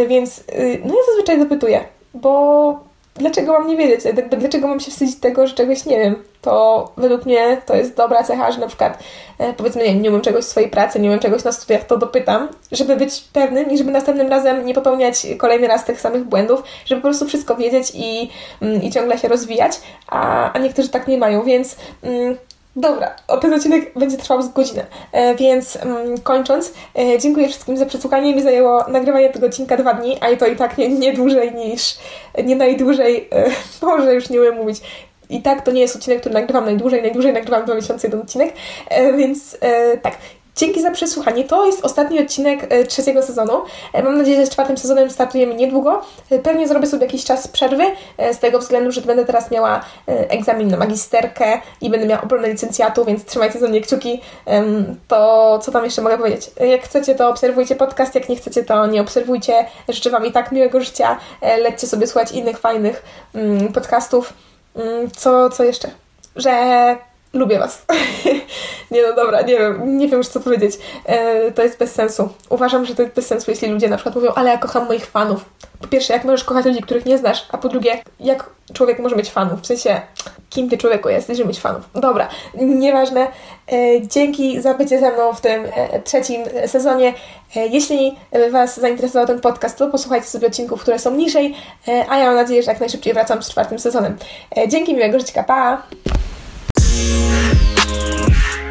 Więc, 0.08 0.40
y, 0.40 0.82
no 0.86 0.94
ja 0.94 1.02
zazwyczaj 1.08 1.40
zapytuję, 1.40 1.84
bo 2.14 2.95
dlaczego 3.16 3.52
mam 3.54 3.68
nie 3.68 3.78
wiedzieć? 3.78 4.14
Dlaczego 4.40 4.68
mam 4.68 4.80
się 4.80 4.92
wstydzić 4.92 5.20
tego, 5.20 5.48
że 5.48 5.54
czegoś 5.54 5.86
nie 5.86 6.00
wiem? 6.00 6.24
To 6.42 6.92
według 6.98 7.26
mnie 7.26 7.62
to 7.66 7.76
jest 7.76 7.96
dobra 7.96 8.24
cecha, 8.24 8.52
że 8.52 8.60
na 8.60 8.68
przykład 8.68 9.04
e, 9.38 9.54
powiedzmy, 9.54 9.84
nie, 9.84 9.96
nie 9.96 10.10
umiem 10.10 10.22
czegoś 10.22 10.44
w 10.44 10.48
swojej 10.48 10.70
pracy, 10.70 11.00
nie 11.00 11.10
umiem 11.10 11.20
czegoś 11.20 11.44
na 11.44 11.52
studiach, 11.52 11.84
to 11.84 11.98
dopytam, 11.98 12.48
żeby 12.72 12.96
być 12.96 13.22
pewnym 13.34 13.72
i 13.72 13.78
żeby 13.78 13.92
następnym 13.92 14.28
razem 14.28 14.66
nie 14.66 14.74
popełniać 14.74 15.28
kolejny 15.38 15.68
raz 15.68 15.86
tych 15.86 16.02
samych 16.02 16.24
błędów, 16.24 16.64
żeby 16.86 17.02
po 17.02 17.08
prostu 17.08 17.26
wszystko 17.26 17.56
wiedzieć 17.56 17.92
i, 17.96 18.30
mm, 18.62 18.84
i 18.84 18.92
ciągle 18.92 19.18
się 19.18 19.28
rozwijać, 19.28 19.72
a, 20.08 20.52
a 20.54 20.60
niektórzy 20.60 20.90
tak 20.90 21.08
nie 21.08 21.18
mają, 21.18 21.44
więc 21.44 21.76
mm, 22.04 22.38
Dobra, 22.76 23.16
ten 23.42 23.54
odcinek 23.54 24.00
będzie 24.00 24.18
trwał 24.18 24.42
z 24.42 24.50
godzinę, 24.54 24.86
e, 25.12 25.36
więc 25.36 25.76
mm, 25.76 26.18
kończąc, 26.18 26.74
e, 27.00 27.20
dziękuję 27.20 27.48
wszystkim 27.48 27.78
za 27.78 27.86
przesłuchanie. 27.86 28.36
Mi 28.36 28.42
zajęło 28.42 28.86
nagrywanie 28.88 29.30
tego 29.30 29.46
odcinka 29.46 29.78
dwa 29.78 29.94
dni, 29.94 30.18
a 30.22 30.30
i 30.30 30.38
to 30.38 30.48
i 30.48 30.56
tak 30.56 30.78
nie, 30.78 30.90
nie 30.90 31.14
dłużej 31.14 31.54
niż, 31.54 31.98
nie 32.44 32.56
najdłużej, 32.56 33.30
e, 33.32 33.52
może 33.86 34.14
już 34.14 34.30
nie 34.30 34.40
umiem 34.42 34.56
mówić. 34.56 34.82
I 35.30 35.42
tak 35.42 35.62
to 35.62 35.72
nie 35.72 35.82
jest 35.82 35.96
odcinek, 35.96 36.20
który 36.20 36.34
nagrywam 36.34 36.66
najdłużej, 36.66 37.02
najdłużej 37.02 37.34
nagrywam 37.34 37.66
dwa 37.66 37.76
miesiące 37.76 38.08
jeden 38.08 38.22
odcinek, 38.22 38.54
więc 39.18 39.58
tak, 40.02 40.18
Dzięki 40.56 40.82
za 40.82 40.92
przesłuchanie. 40.92 41.44
To 41.44 41.66
jest 41.66 41.86
ostatni 41.86 42.20
odcinek 42.20 42.66
e, 42.70 42.84
trzeciego 42.84 43.24
sezonu. 43.24 43.54
E, 43.94 44.04
mam 44.04 44.18
nadzieję, 44.18 44.38
że 44.38 44.46
z 44.46 44.50
czwartym 44.50 44.78
sezonem 44.78 45.10
startujemy 45.10 45.56
niedługo. 45.56 46.02
E, 46.30 46.40
pewnie 46.40 46.68
zrobię 46.68 46.88
sobie 46.88 47.06
jakiś 47.06 47.26
czas 47.26 47.48
przerwy, 47.48 47.84
z 48.34 48.40
tego 48.40 48.60
względu, 48.60 48.92
że 48.92 49.02
będę 49.02 49.26
teraz 49.26 49.52
miała 49.52 49.82
egzamin 50.08 50.68
na 50.68 50.78
magisterkę 50.78 51.60
i 51.82 51.90
będę 51.90 52.06
miała 52.06 52.22
obronę 52.22 52.50
licencjatu, 52.50 53.06
więc 53.06 53.26
trzymajcie 53.26 53.60
za 53.60 53.68
mnie 53.68 53.82
kciuki. 53.82 54.22
To 55.08 55.60
co 55.62 55.72
tam 55.72 55.84
jeszcze 55.84 56.02
mogę 56.02 56.18
powiedzieć? 56.18 56.52
Jak 56.60 56.82
chcecie, 56.82 57.16
to 57.16 57.30
obserwujcie 57.30 57.76
podcast, 57.76 58.16
jak 58.16 58.30
nie 58.30 58.36
chcecie, 58.36 58.64
to 58.64 58.88
nie 58.88 59.02
obserwujcie. 59.02 59.66
Życzę 59.90 60.10
Wam 60.10 60.26
i 60.26 60.32
tak 60.32 60.52
miłego 60.52 60.80
życia. 60.82 61.20
Lećcie 61.42 61.88
sobie 61.88 62.08
słuchać 62.08 62.32
innych 62.32 62.58
fajnych 62.58 63.04
mm, 63.34 63.74
podcastów. 63.74 64.34
Mm, 64.76 65.12
co, 65.12 65.50
co 65.50 65.64
jeszcze? 65.64 65.90
Że 66.36 66.98
lubię 67.36 67.60
Was. 67.60 67.86
nie 68.92 69.02
no 69.02 69.16
dobra, 69.16 69.42
nie 69.42 69.58
wiem, 69.58 69.98
nie 69.98 70.08
wiem 70.08 70.18
już 70.18 70.28
co 70.28 70.40
powiedzieć. 70.40 70.78
E, 71.06 71.52
to 71.52 71.64
jest 71.64 71.80
bez 71.80 71.92
sensu. 71.92 72.30
Uważam, 72.50 72.86
że 72.86 72.96
to 72.96 73.02
jest 73.02 73.16
bez 73.16 73.28
sensu, 73.28 73.52
jeśli 73.52 73.68
ludzie 73.68 73.90
na 73.90 73.98
przykład 73.98 74.16
mówią, 74.16 74.32
ale 74.36 74.50
ja 74.50 74.58
kocham 74.58 74.86
moich 74.86 75.06
fanów. 75.06 75.46
Po 75.82 75.88
pierwsze, 75.88 76.14
jak 76.14 76.24
możesz 76.24 76.44
kochać 76.44 76.66
ludzi, 76.66 76.82
których 76.82 77.06
nie 77.06 77.18
znasz, 77.18 77.46
a 77.52 77.58
po 77.58 77.70
drugie, 77.70 78.04
jak 78.20 78.50
człowiek 78.74 79.00
może 79.00 79.16
mieć 79.16 79.32
fanów? 79.32 79.62
W 79.62 79.66
sensie, 79.66 80.02
kim 80.50 80.70
ty 80.70 80.78
człowieku 80.78 81.10
jesteś, 81.10 81.38
żeby 81.38 81.48
mieć 81.48 81.60
fanów? 81.60 81.90
Dobra, 81.94 82.28
nieważne. 82.56 83.28
E, 83.72 84.08
dzięki 84.08 84.62
za 84.62 84.74
bycie 84.74 85.00
ze 85.00 85.12
mną 85.12 85.34
w 85.34 85.42
tym 85.42 85.66
e, 85.76 86.00
trzecim 86.02 86.44
sezonie. 86.66 87.14
E, 87.56 87.68
jeśli 87.68 88.16
Was 88.52 88.80
zainteresował 88.80 89.28
ten 89.28 89.42
podcast, 89.42 89.78
to 89.78 89.88
posłuchajcie 89.88 90.28
sobie 90.28 90.48
odcinków, 90.48 90.82
które 90.82 91.00
są 91.00 91.16
niżej, 91.16 91.56
e, 91.88 92.06
a 92.10 92.18
ja 92.18 92.26
mam 92.26 92.36
nadzieję, 92.36 92.64
że 92.64 92.72
jak 92.72 92.80
najszybciej 92.80 93.14
wracam 93.14 93.44
z 93.44 93.50
czwartym 93.50 93.80
sezonem. 93.80 94.18
E, 94.58 94.68
dzięki, 94.68 94.94
miłego 94.94 95.20
życia, 95.20 95.44
pa! 95.44 95.84
Yeah. 96.96 98.65